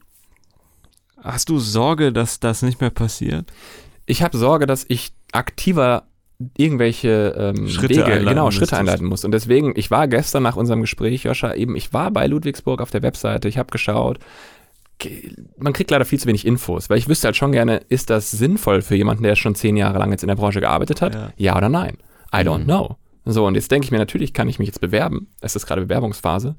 [1.22, 3.50] hast du Sorge, dass das nicht mehr passiert?
[4.06, 6.04] ich habe Sorge, dass ich aktiver
[6.56, 8.50] irgendwelche ähm, Schritte Wege, einleiten genau.
[8.50, 9.24] Schritte einleiten muss.
[9.24, 12.90] Und deswegen, ich war gestern nach unserem Gespräch, Joscha, eben, ich war bei Ludwigsburg auf
[12.90, 14.18] der Webseite, ich habe geschaut.
[14.98, 18.08] Ge- Man kriegt leider viel zu wenig Infos, weil ich wüsste halt schon gerne, ist
[18.08, 21.14] das sinnvoll für jemanden, der schon zehn Jahre lang jetzt in der Branche gearbeitet hat?
[21.14, 21.32] Ja.
[21.36, 21.98] Ja, oder nein?
[22.32, 22.96] I don't know.
[23.24, 25.28] So, und jetzt denke ich mir, natürlich kann ich mich jetzt bewerben.
[25.42, 26.56] Es ist gerade Bewerbungsphase.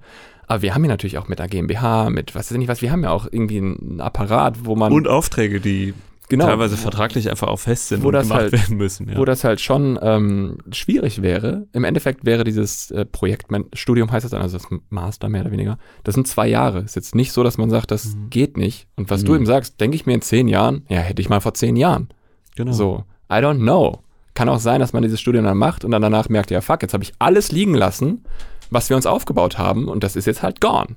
[0.50, 2.82] Aber wir haben hier natürlich auch mit einer GmbH, mit was weiß ich nicht was,
[2.82, 5.94] wir haben ja auch irgendwie einen Apparat, wo man Und Aufträge, die
[6.28, 9.08] genau, teilweise vertraglich einfach auch fest sind Wo und das gemacht halt- werden müssen.
[9.10, 9.18] Ja.
[9.18, 11.68] wo das halt schon ähm, schwierig wäre.
[11.72, 15.78] Im Endeffekt wäre dieses äh, Projektstudium, heißt das dann, also das Master mehr oder weniger,
[16.04, 16.80] das sind zwei Jahre.
[16.80, 18.88] Ist jetzt nicht so, dass man sagt, das geht nicht.
[18.96, 21.42] Und was du eben sagst, denke ich mir in zehn Jahren, ja, hätte ich mal
[21.42, 22.10] vor zehn Jahren.
[22.56, 22.72] genau.
[22.72, 24.00] So, I don't know.
[24.34, 26.82] Kann auch sein, dass man dieses Studium dann macht und dann danach merkt, ja, fuck,
[26.82, 28.24] jetzt habe ich alles liegen lassen,
[28.70, 30.96] was wir uns aufgebaut haben und das ist jetzt halt gone.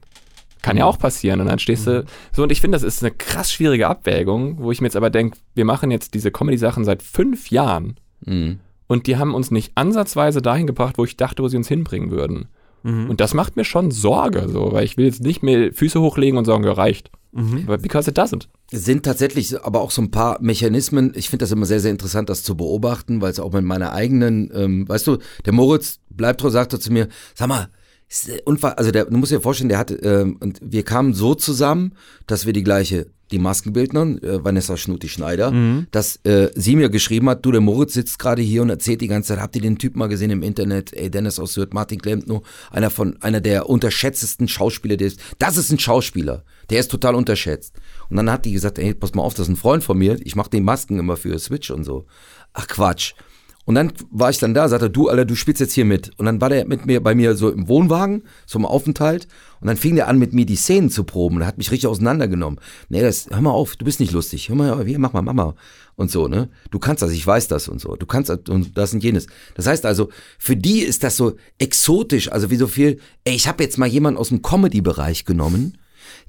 [0.62, 3.10] Kann ja auch passieren und dann stehst du so und ich finde, das ist eine
[3.12, 7.02] krass schwierige Abwägung, wo ich mir jetzt aber denke, wir machen jetzt diese Comedy-Sachen seit
[7.02, 8.60] fünf Jahren Mhm.
[8.86, 12.12] und die haben uns nicht ansatzweise dahin gebracht, wo ich dachte, wo sie uns hinbringen
[12.12, 12.46] würden.
[12.84, 13.10] Mhm.
[13.10, 16.38] Und das macht mir schon Sorge, so, weil ich will jetzt nicht mehr Füße hochlegen
[16.38, 17.10] und sagen, ja, reicht.
[17.32, 17.64] Mhm.
[17.80, 18.46] Because it doesn't.
[18.70, 21.12] Es sind tatsächlich aber auch so ein paar Mechanismen.
[21.16, 23.92] Ich finde das immer sehr, sehr interessant, das zu beobachten, weil es auch mit meiner
[23.92, 27.68] eigenen, ähm, weißt du, der Moritz Bleibtreu sagte zu mir, sag mal,
[28.08, 31.14] ist, äh, Unfall, also der, du musst dir vorstellen, der hat, ähm, und wir kamen
[31.14, 31.94] so zusammen,
[32.26, 35.50] dass wir die gleiche, die Maskenbildnerin, äh, Vanessa Schnuti-Schneider,
[35.90, 39.08] dass äh, sie mir geschrieben hat, du, der Moritz sitzt gerade hier und erzählt die
[39.08, 42.00] ganze Zeit, habt ihr den Typ mal gesehen im Internet, ey, Dennis aus Sylt, Martin
[42.00, 46.90] Klempno, einer von, einer der unterschätztesten Schauspieler, der ist, das ist ein Schauspieler, der ist
[46.90, 47.74] total unterschätzt.
[48.08, 50.18] Und dann hat die gesagt, ey, pass mal auf, das ist ein Freund von mir,
[50.24, 52.06] ich mache die Masken immer für Switch und so.
[52.52, 53.14] Ach Quatsch.
[53.64, 56.10] Und dann war ich dann da, sagte du, Alter, du spielst jetzt hier mit.
[56.18, 59.28] Und dann war der mit mir bei mir so im Wohnwagen, so im Aufenthalt.
[59.60, 61.36] Und dann fing der an, mit mir die Szenen zu proben.
[61.36, 62.58] Und hat mich richtig auseinandergenommen.
[62.88, 64.48] Nee, das, hör mal auf, du bist nicht lustig.
[64.48, 65.54] Hör mal, hier, mach mal, mach mal.
[65.94, 66.48] Und so, ne?
[66.70, 67.94] Du kannst das, ich weiß das und so.
[67.94, 69.26] Du kannst das und das und jenes.
[69.54, 70.08] Das heißt also,
[70.38, 72.32] für die ist das so exotisch.
[72.32, 75.78] Also wie so viel, ey, ich habe jetzt mal jemanden aus dem Comedy-Bereich genommen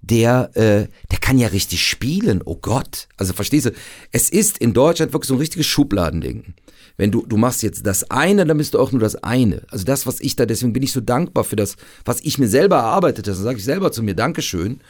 [0.03, 2.41] der, äh, der kann ja richtig spielen.
[2.43, 3.07] Oh Gott.
[3.17, 3.71] Also verstehst du,
[4.11, 6.55] es ist in Deutschland wirklich so ein richtiges Schubladendenken.
[6.97, 9.63] Wenn du, du machst jetzt das eine, dann bist du auch nur das eine.
[9.69, 12.49] Also das, was ich da, deswegen bin ich so dankbar für das, was ich mir
[12.49, 13.35] selber erarbeitet habe.
[13.35, 14.81] Dann sage ich selber zu mir, Dankeschön.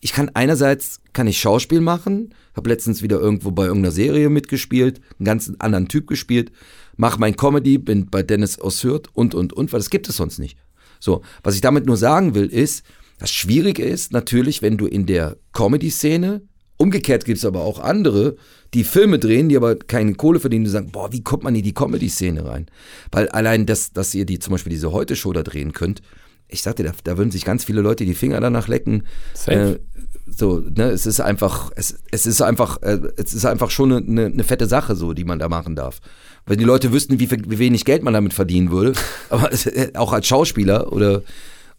[0.00, 5.00] Ich kann einerseits, kann ich Schauspiel machen, habe letztens wieder irgendwo bei irgendeiner Serie mitgespielt,
[5.18, 6.50] einen ganz anderen Typ gespielt,
[6.96, 10.40] mache mein Comedy, bin bei Dennis Ossurt und, und, und, weil das gibt es sonst
[10.40, 10.58] nicht.
[10.98, 12.84] So, was ich damit nur sagen will, ist,
[13.22, 16.42] das Schwierige ist natürlich, wenn du in der Comedy-Szene,
[16.76, 18.34] umgekehrt gibt es aber auch andere,
[18.74, 21.62] die Filme drehen, die aber keine Kohle verdienen, die sagen, boah, wie kommt man in
[21.62, 22.66] die Comedy-Szene rein?
[23.12, 26.02] Weil allein das, dass ihr die zum Beispiel diese Heute-Show da drehen könnt,
[26.48, 29.04] ich sagte, da, da würden sich ganz viele Leute die Finger danach lecken.
[29.34, 29.52] Safe.
[29.52, 29.78] Äh,
[30.26, 34.26] so, ne, es ist einfach, es, es ist einfach, äh, es ist einfach schon eine,
[34.26, 36.00] eine, fette Sache, so, die man da machen darf.
[36.44, 38.94] Weil die Leute wüssten, wie, viel, wie wenig Geld man damit verdienen würde.
[39.30, 41.22] Aber äh, auch als Schauspieler oder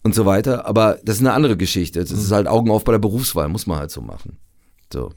[0.04, 0.66] und so weiter.
[0.68, 2.00] Aber das ist eine andere Geschichte.
[2.00, 4.38] Das ist halt Augen auf bei der Berufswahl, muss man halt so machen.
[4.92, 5.12] So.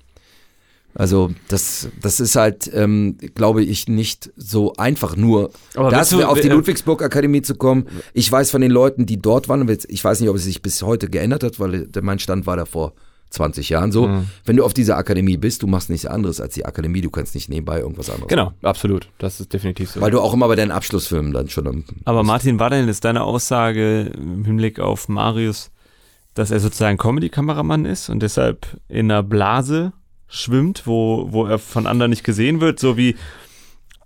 [0.95, 6.25] Also das, das ist halt, ähm, glaube ich, nicht so einfach nur Aber das du-
[6.25, 7.87] auf die äh, Ludwigsburg Akademie zu kommen.
[8.15, 10.81] Ich weiß von den Leuten, die dort waren, ich weiß nicht, ob es sich bis
[10.83, 12.95] heute geändert hat, weil mein Stand war da vor
[13.37, 14.09] 20 Jahren so.
[14.09, 14.27] Mhm.
[14.45, 17.35] Wenn du auf dieser Akademie bist, du machst nichts anderes als die Akademie, du kannst
[17.35, 18.29] nicht nebenbei irgendwas anderes.
[18.29, 19.09] Genau, absolut.
[19.19, 20.01] Das ist definitiv so.
[20.01, 23.05] Weil du auch immer bei deinen Abschlussfilmen dann schon am, Aber Martin, war denn jetzt
[23.05, 25.71] deine Aussage im Hinblick auf Marius,
[26.35, 29.93] dass er sozusagen Comedy-Kameramann ist und deshalb in einer Blase
[30.29, 33.17] schwimmt, wo, wo er von anderen nicht gesehen wird, so wie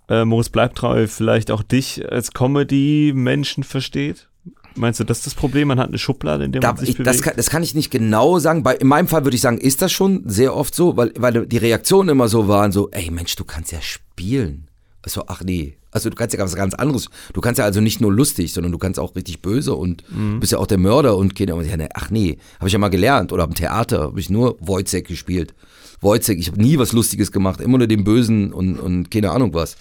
[0.09, 4.27] äh, Moritz Bleibtreu vielleicht auch dich als Comedy-Menschen versteht?
[4.75, 5.67] Meinst du, das ist das Problem?
[5.67, 7.07] Man hat eine Schublade, in der Da, man sich ich, bewegt?
[7.15, 8.63] das, kann, das kann ich nicht genau sagen.
[8.63, 11.45] Bei, in meinem Fall würde ich sagen, ist das schon sehr oft so, weil, weil
[11.45, 14.67] die Reaktionen immer so waren, so, ey Mensch, du kannst ja spielen.
[15.03, 15.75] Also, ach nee.
[15.93, 17.09] Also du kannst ja was ganz anderes.
[17.33, 20.39] Du kannst ja also nicht nur lustig, sondern du kannst auch richtig böse und Mhm.
[20.39, 21.55] bist ja auch der Mörder und Kinder.
[21.55, 23.33] Und ja, ne, ach nee, habe ich ja mal gelernt.
[23.33, 25.53] Oder am Theater habe ich nur Wojciech gespielt.
[25.99, 29.53] Wojciech, ich habe nie was Lustiges gemacht, immer nur den Bösen und, und keine Ahnung
[29.53, 29.75] was.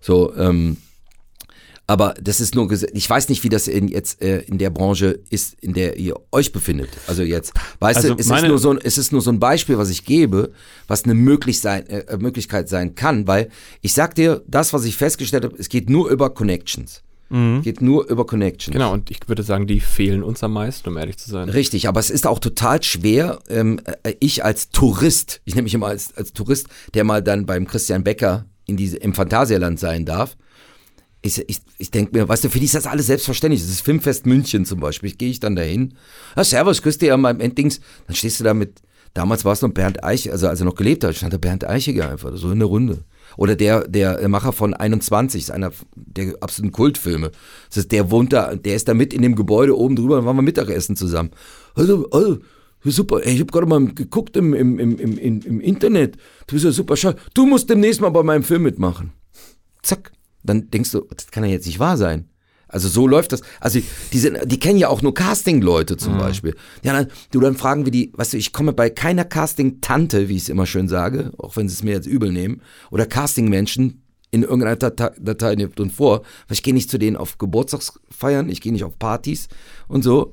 [0.00, 0.78] So, ähm,
[1.92, 5.20] aber das ist nur, ich weiß nicht, wie das in, jetzt äh, in der Branche
[5.28, 6.88] ist, in der ihr euch befindet.
[7.06, 9.38] Also jetzt, weißt Also du, es ist, nur so ein, es ist nur so ein
[9.38, 10.52] Beispiel, was ich gebe,
[10.88, 13.50] was eine möglich sein, äh, Möglichkeit sein kann, weil
[13.82, 17.02] ich sag dir, das, was ich festgestellt habe, es geht nur über Connections.
[17.58, 18.72] Es geht nur über Connections.
[18.72, 21.50] genau, und ich würde sagen, die fehlen uns am meisten, um ehrlich zu sein.
[21.50, 25.74] Richtig, aber es ist auch total schwer, ähm, äh, ich als Tourist, ich nehme mich
[25.74, 30.06] immer als, als Tourist, der mal dann beim Christian Becker in diese, im Phantasialand sein
[30.06, 30.36] darf.
[31.24, 33.62] Ich, ich, ich denke mir, weißt du, für die ist das alles selbstverständlich.
[33.62, 35.08] Das ist Filmfest München zum Beispiel.
[35.08, 35.94] Ich gehe ich dann dahin.
[36.34, 37.80] Ah, servus, grüß dich ja im Enddings.
[38.08, 38.82] Dann stehst du da mit,
[39.14, 41.64] damals war es noch Bernd Eichiger, also als er noch gelebt hat, stand da Bernd
[41.64, 43.04] Eichiger einfach, so in der Runde.
[43.36, 47.30] Oder der, der Macher von 21, ist einer der absoluten Kultfilme.
[47.68, 50.26] Das ist, der wohnt da, der ist da mit in dem Gebäude oben drüber, dann
[50.26, 51.30] waren wir Mittagessen zusammen.
[51.74, 52.38] Also, also,
[52.84, 56.16] super, ich habe gerade mal geguckt im, im, im, im, im im Internet.
[56.46, 57.18] Du bist ja super schade.
[57.32, 59.12] Du musst demnächst mal bei meinem Film mitmachen.
[59.82, 60.12] Zack.
[60.42, 62.28] Dann denkst du, das kann ja jetzt nicht wahr sein.
[62.72, 63.42] Also so läuft das.
[63.60, 63.80] Also
[64.12, 66.56] die, sind, die kennen ja auch nur Casting-Leute zum Beispiel.
[66.82, 70.36] Ja, dann, du dann fragen wir die, weißt du, ich komme bei keiner Casting-Tante, wie
[70.36, 74.02] ich es immer schön sage, auch wenn sie es mir jetzt übel nehmen, oder Casting-Menschen
[74.30, 78.62] in irgendeiner Datei, Datei drin vor, weil ich gehe nicht zu denen auf Geburtstagsfeiern, ich
[78.62, 79.48] gehe nicht auf Partys
[79.86, 80.32] und so.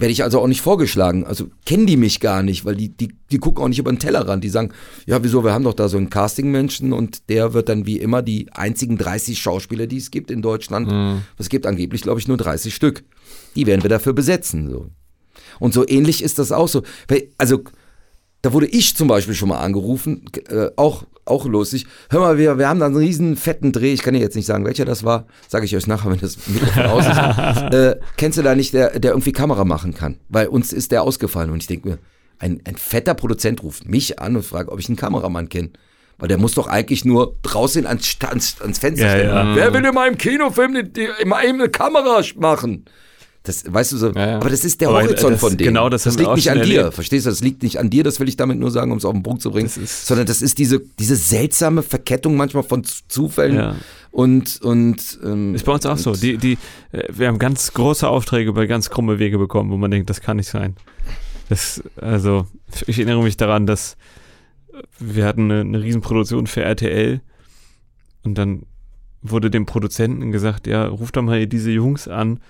[0.00, 1.26] Werde ich also auch nicht vorgeschlagen.
[1.26, 3.98] Also kennen die mich gar nicht, weil die, die, die gucken auch nicht über den
[3.98, 4.42] Tellerrand.
[4.42, 4.72] Die sagen,
[5.04, 8.22] ja, wieso, wir haben doch da so einen Casting-Menschen und der wird dann wie immer
[8.22, 10.88] die einzigen 30 Schauspieler, die es gibt in Deutschland.
[11.36, 13.04] Es gibt angeblich, glaube ich, nur 30 Stück.
[13.56, 14.70] Die werden wir dafür besetzen.
[14.70, 14.88] So.
[15.58, 16.82] Und so ähnlich ist das auch so.
[17.36, 17.62] Also,
[18.42, 21.86] da wurde ich zum Beispiel schon mal angerufen, äh, auch, auch lustig.
[22.10, 24.46] Hör mal, wir, wir haben da einen riesen fetten Dreh, ich kann dir jetzt nicht
[24.46, 27.16] sagen, welcher das war, sage ich euch nachher, wenn das Mikrofon aus ist.
[27.74, 30.18] äh, kennst du da nicht, der, der irgendwie Kamera machen kann?
[30.28, 31.98] Weil uns ist der ausgefallen und ich denke mir,
[32.38, 35.70] ein, ein fetter Produzent ruft mich an und fragt, ob ich einen Kameramann kenne.
[36.18, 39.28] Weil der muss doch eigentlich nur draußen ans, ans, ans Fenster Ja, stellen.
[39.28, 39.56] ja.
[39.56, 42.84] Wer will in meinem Kinofilm die, die, immer eben eine Kamera machen?
[43.42, 44.36] Das, weißt du so, Ja, ja.
[44.36, 45.68] aber das ist der Aber Horizont das- von denen.
[45.68, 46.94] genau das haben wir liegt nicht an dir, erlebt.
[46.94, 47.30] verstehst du?
[47.30, 49.22] Das liegt nicht an dir, das will ich damit nur sagen, um es auf den
[49.22, 49.70] Punkt zu bringen.
[49.74, 53.76] Das sondern das ist diese, diese seltsame Verkettung manchmal von Zufällen Ja.
[54.10, 56.12] und, und ähm, Ist bei uns auch so.
[56.12, 56.58] Die, die,
[56.92, 60.20] äh, wir haben ganz große Aufträge bei ganz krumme Wege bekommen, wo man denkt, das
[60.20, 60.76] kann nicht sein.
[61.48, 62.46] Das, also,
[62.86, 63.96] ich erinnere mich daran, dass
[64.98, 67.20] wir hatten eine, eine Riesenproduktion für RTL
[68.22, 68.64] und dann
[69.22, 72.40] wurde dem Produzenten gesagt, ja, ruf doch mal hier diese Jungs an.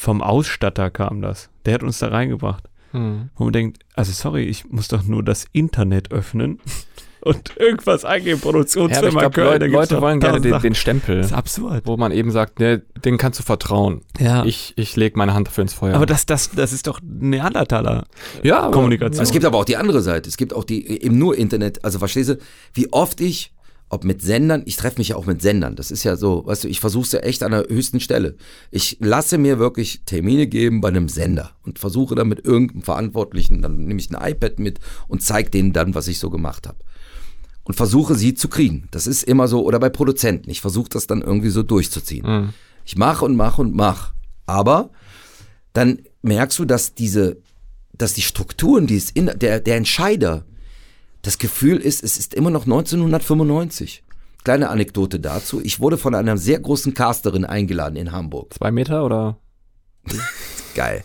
[0.00, 1.50] Vom Ausstatter kam das.
[1.66, 2.62] Der hat uns da reingebracht.
[2.92, 3.30] Hm.
[3.36, 6.60] Wo man denkt, also sorry, ich muss doch nur das Internet öffnen
[7.20, 9.46] und irgendwas eingeben, Ja, aber Produktionsfirma Köln.
[9.60, 11.82] da Leute, Leute wollen gerne den, den Stempel, Das ist absurd.
[11.84, 14.02] wo man eben sagt, ne, den kannst du vertrauen.
[14.20, 14.44] Ja.
[14.44, 15.96] Ich, ich lege meine Hand dafür ins Feuer.
[15.96, 18.06] aber das, das, das ist doch Neandertaler
[18.44, 19.22] ja, aber- Kommunikation.
[19.22, 20.28] Es gibt aber auch die andere Seite.
[20.28, 21.84] Es gibt auch die eben nur Internet.
[21.84, 22.38] Also verstehst du,
[22.72, 23.52] wie oft ich,
[23.90, 25.76] ob mit Sendern, ich treffe mich ja auch mit Sendern.
[25.76, 28.36] Das ist ja so, weißt du, ich versuche es ja echt an der höchsten Stelle.
[28.70, 33.62] Ich lasse mir wirklich Termine geben bei einem Sender und versuche dann mit irgendeinem Verantwortlichen,
[33.62, 34.78] dann nehme ich ein iPad mit
[35.08, 36.78] und zeige denen dann, was ich so gemacht habe.
[37.64, 38.88] Und versuche sie zu kriegen.
[38.90, 40.50] Das ist immer so, oder bei Produzenten.
[40.50, 42.26] Ich versuche das dann irgendwie so durchzuziehen.
[42.26, 42.48] Mhm.
[42.84, 44.12] Ich mache und mache und mache.
[44.46, 44.90] Aber
[45.74, 47.38] dann merkst du, dass diese,
[47.92, 50.44] dass die Strukturen, die es in, der, der Entscheider,
[51.28, 54.02] das Gefühl ist, es ist immer noch 1995.
[54.44, 55.60] Kleine Anekdote dazu.
[55.62, 58.54] Ich wurde von einer sehr großen Casterin eingeladen in Hamburg.
[58.54, 59.36] Zwei Meter oder?
[60.74, 61.04] Geil.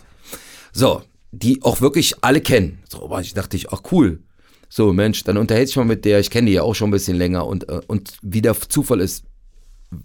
[0.72, 2.78] So, die auch wirklich alle kennen.
[2.88, 4.22] So, ich dachte ich, ach cool.
[4.70, 6.92] So, Mensch, dann unterhält sich mal mit der, ich kenne die ja auch schon ein
[6.92, 9.26] bisschen länger und, äh, und wie der Zufall ist,
[9.92, 9.96] äh,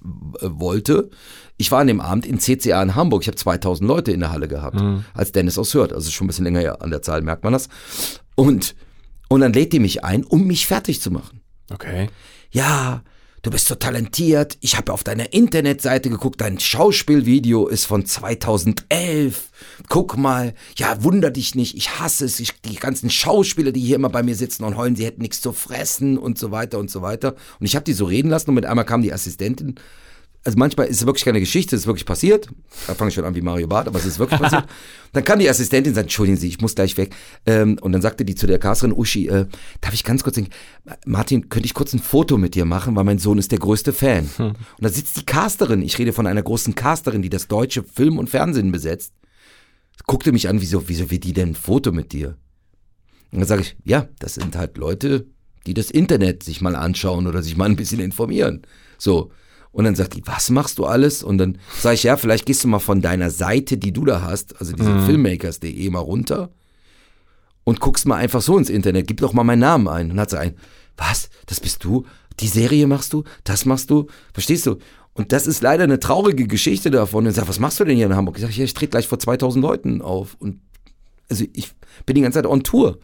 [0.41, 1.11] wollte,
[1.55, 4.33] ich war an dem Abend in CCA in Hamburg, ich habe 2000 Leute in der
[4.33, 4.81] Halle gehabt,
[5.13, 7.69] als Dennis aus Hört, also schon ein bisschen länger an der Zahl, merkt man das.
[8.35, 8.75] Und,
[9.29, 11.39] und dann lädt die mich ein, um mich fertig zu machen
[11.71, 12.09] Okay.
[12.51, 13.03] ja,
[13.41, 14.57] du bist so talentiert.
[14.61, 19.49] Ich habe auf deiner Internetseite geguckt, dein Schauspielvideo ist von 2011.
[19.87, 22.39] Guck mal, ja, wunder dich nicht, ich hasse es.
[22.39, 25.41] Ich, die ganzen Schauspieler, die hier immer bei mir sitzen und heulen, sie hätten nichts
[25.41, 27.35] zu fressen und so weiter und so weiter.
[27.59, 29.75] Und ich habe die so reden lassen und mit einmal kam die Assistentin.
[30.49, 32.47] Also manchmal ist es wirklich keine Geschichte, es ist wirklich passiert.
[32.87, 34.65] Da fange ich schon an wie Mario Barth, aber es ist wirklich passiert.
[35.13, 37.15] Dann kam die Assistentin und sagte, entschuldigen Sie, ich muss gleich weg.
[37.45, 39.45] Ähm, und dann sagte die zu der Casterin, Uschi, äh,
[39.79, 40.49] darf ich ganz kurz denken,
[41.05, 43.93] Martin, könnte ich kurz ein Foto mit dir machen, weil mein Sohn ist der größte
[43.93, 44.27] Fan.
[44.39, 48.17] Und da sitzt die Casterin, ich rede von einer großen Casterin, die das deutsche Film
[48.17, 49.13] und Fernsehen besetzt,
[50.07, 52.37] guckte mich an, wieso, wieso will die denn ein Foto mit dir?
[53.31, 55.27] Und dann sage ich, ja, das sind halt Leute,
[55.67, 58.63] die das Internet sich mal anschauen oder sich mal ein bisschen informieren.
[58.97, 59.31] So.
[59.71, 61.23] Und dann sagt die, was machst du alles?
[61.23, 64.21] Und dann sage ich, ja, vielleicht gehst du mal von deiner Seite, die du da
[64.21, 66.49] hast, also diese Filmmakers.de mal runter
[67.63, 70.05] und guckst mal einfach so ins Internet, gib doch mal meinen Namen ein.
[70.05, 70.55] Und dann hat sie ein,
[70.97, 71.29] was?
[71.45, 72.05] Das bist du?
[72.39, 73.23] Die Serie machst du?
[73.43, 74.07] Das machst du?
[74.33, 74.77] Verstehst du?
[75.13, 77.25] Und das ist leider eine traurige Geschichte davon.
[77.25, 78.37] Und ich sag, was machst du denn hier in Hamburg?
[78.37, 80.35] Ich sag, ja, ich trete gleich vor 2000 Leuten auf.
[80.39, 80.61] Und
[81.29, 81.71] also ich
[82.05, 82.97] bin die ganze Zeit on Tour.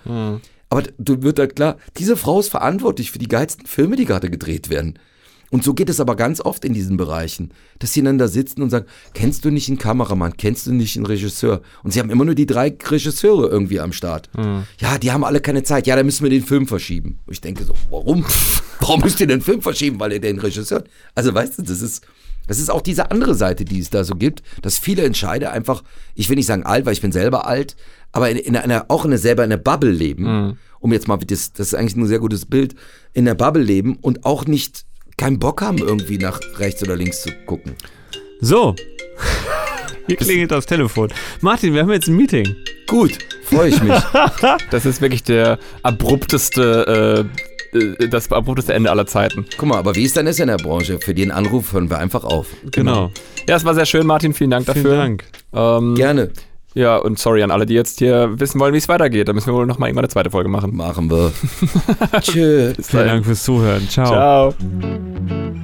[0.70, 4.30] Aber du wird halt klar, diese Frau ist verantwortlich für die geilsten Filme, die gerade
[4.32, 4.98] gedreht werden.
[5.51, 8.61] Und so geht es aber ganz oft in diesen Bereichen, dass sie dann da sitzen
[8.61, 11.61] und sagen, kennst du nicht einen Kameramann, kennst du nicht einen Regisseur?
[11.84, 14.30] Und sie haben immer nur die drei Regisseure irgendwie am Start.
[14.80, 15.88] Ja, die haben alle keine Zeit.
[15.88, 17.19] Ja, dann müssen wir den Film verschieben.
[17.26, 18.26] Und ich denke so, warum?
[18.80, 19.99] Warum müsst ihr den Film verschieben?
[19.99, 20.84] Weil ihr den Regisseur...
[21.15, 22.05] Also weißt du, das ist...
[22.47, 25.84] Das ist auch diese andere Seite, die es da so gibt, dass viele Entscheider einfach,
[26.13, 27.76] ich will nicht sagen alt, weil ich bin selber alt,
[28.11, 31.17] aber in, in einer, auch in einer, selber in einer Bubble leben, um jetzt mal,
[31.17, 32.76] das, das ist eigentlich ein sehr gutes Bild,
[33.13, 34.85] in der Bubble leben und auch nicht
[35.18, 37.76] keinen Bock haben, irgendwie nach rechts oder links zu gucken.
[38.42, 38.76] So.
[40.08, 41.10] Hier klingelt das Telefon.
[41.42, 42.56] Martin, wir haben jetzt ein Meeting.
[42.88, 43.94] Gut, freue ich mich.
[44.70, 47.26] Das ist wirklich der abrupteste,
[47.74, 49.46] äh, äh, das abrupteste Ende aller Zeiten.
[49.58, 51.00] Guck mal, aber wie ist denn das in der Branche?
[51.00, 52.48] Für den Anruf hören wir einfach auf.
[52.72, 53.12] Genau.
[53.48, 54.34] Ja, es war sehr schön, Martin.
[54.34, 54.84] Vielen Dank dafür.
[54.84, 55.24] Vielen Dank.
[55.54, 56.32] Ähm, Gerne.
[56.76, 59.30] Ja, und sorry an alle, die jetzt hier wissen wollen, wie es weitergeht.
[59.30, 60.76] Da müssen wir wohl noch mal irgendwann eine zweite Folge machen.
[60.76, 61.31] Machen wir.
[62.22, 62.73] Tschö.
[62.81, 63.88] Vielen Dank fürs Zuhören.
[63.89, 64.53] Ciao.
[64.53, 65.61] Ciao.